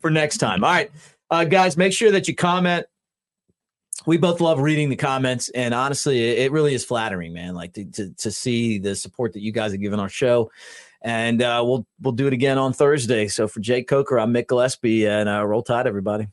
for 0.00 0.10
next 0.10 0.38
time. 0.38 0.64
All 0.64 0.70
right, 0.70 0.90
uh, 1.30 1.44
guys, 1.44 1.76
make 1.76 1.92
sure 1.92 2.10
that 2.12 2.28
you 2.28 2.34
comment. 2.34 2.86
We 4.06 4.16
both 4.16 4.40
love 4.40 4.60
reading 4.60 4.88
the 4.88 4.96
comments, 4.96 5.50
and 5.50 5.74
honestly, 5.74 6.22
it 6.22 6.52
really 6.52 6.72
is 6.72 6.84
flattering, 6.84 7.34
man. 7.34 7.54
Like 7.54 7.74
to, 7.74 7.84
to, 7.84 8.10
to 8.14 8.30
see 8.30 8.78
the 8.78 8.94
support 8.94 9.34
that 9.34 9.42
you 9.42 9.52
guys 9.52 9.72
have 9.72 9.80
given 9.80 10.00
our 10.00 10.08
show, 10.08 10.50
and 11.02 11.42
uh, 11.42 11.62
we'll 11.64 11.86
we'll 12.00 12.12
do 12.12 12.26
it 12.26 12.32
again 12.32 12.56
on 12.56 12.72
Thursday. 12.72 13.28
So 13.28 13.46
for 13.46 13.60
Jake 13.60 13.88
Coker, 13.88 14.18
I'm 14.18 14.32
Mick 14.32 14.46
Gillispie, 14.46 15.06
and 15.06 15.28
uh, 15.28 15.44
roll 15.44 15.62
tide, 15.62 15.86
everybody. 15.86 16.28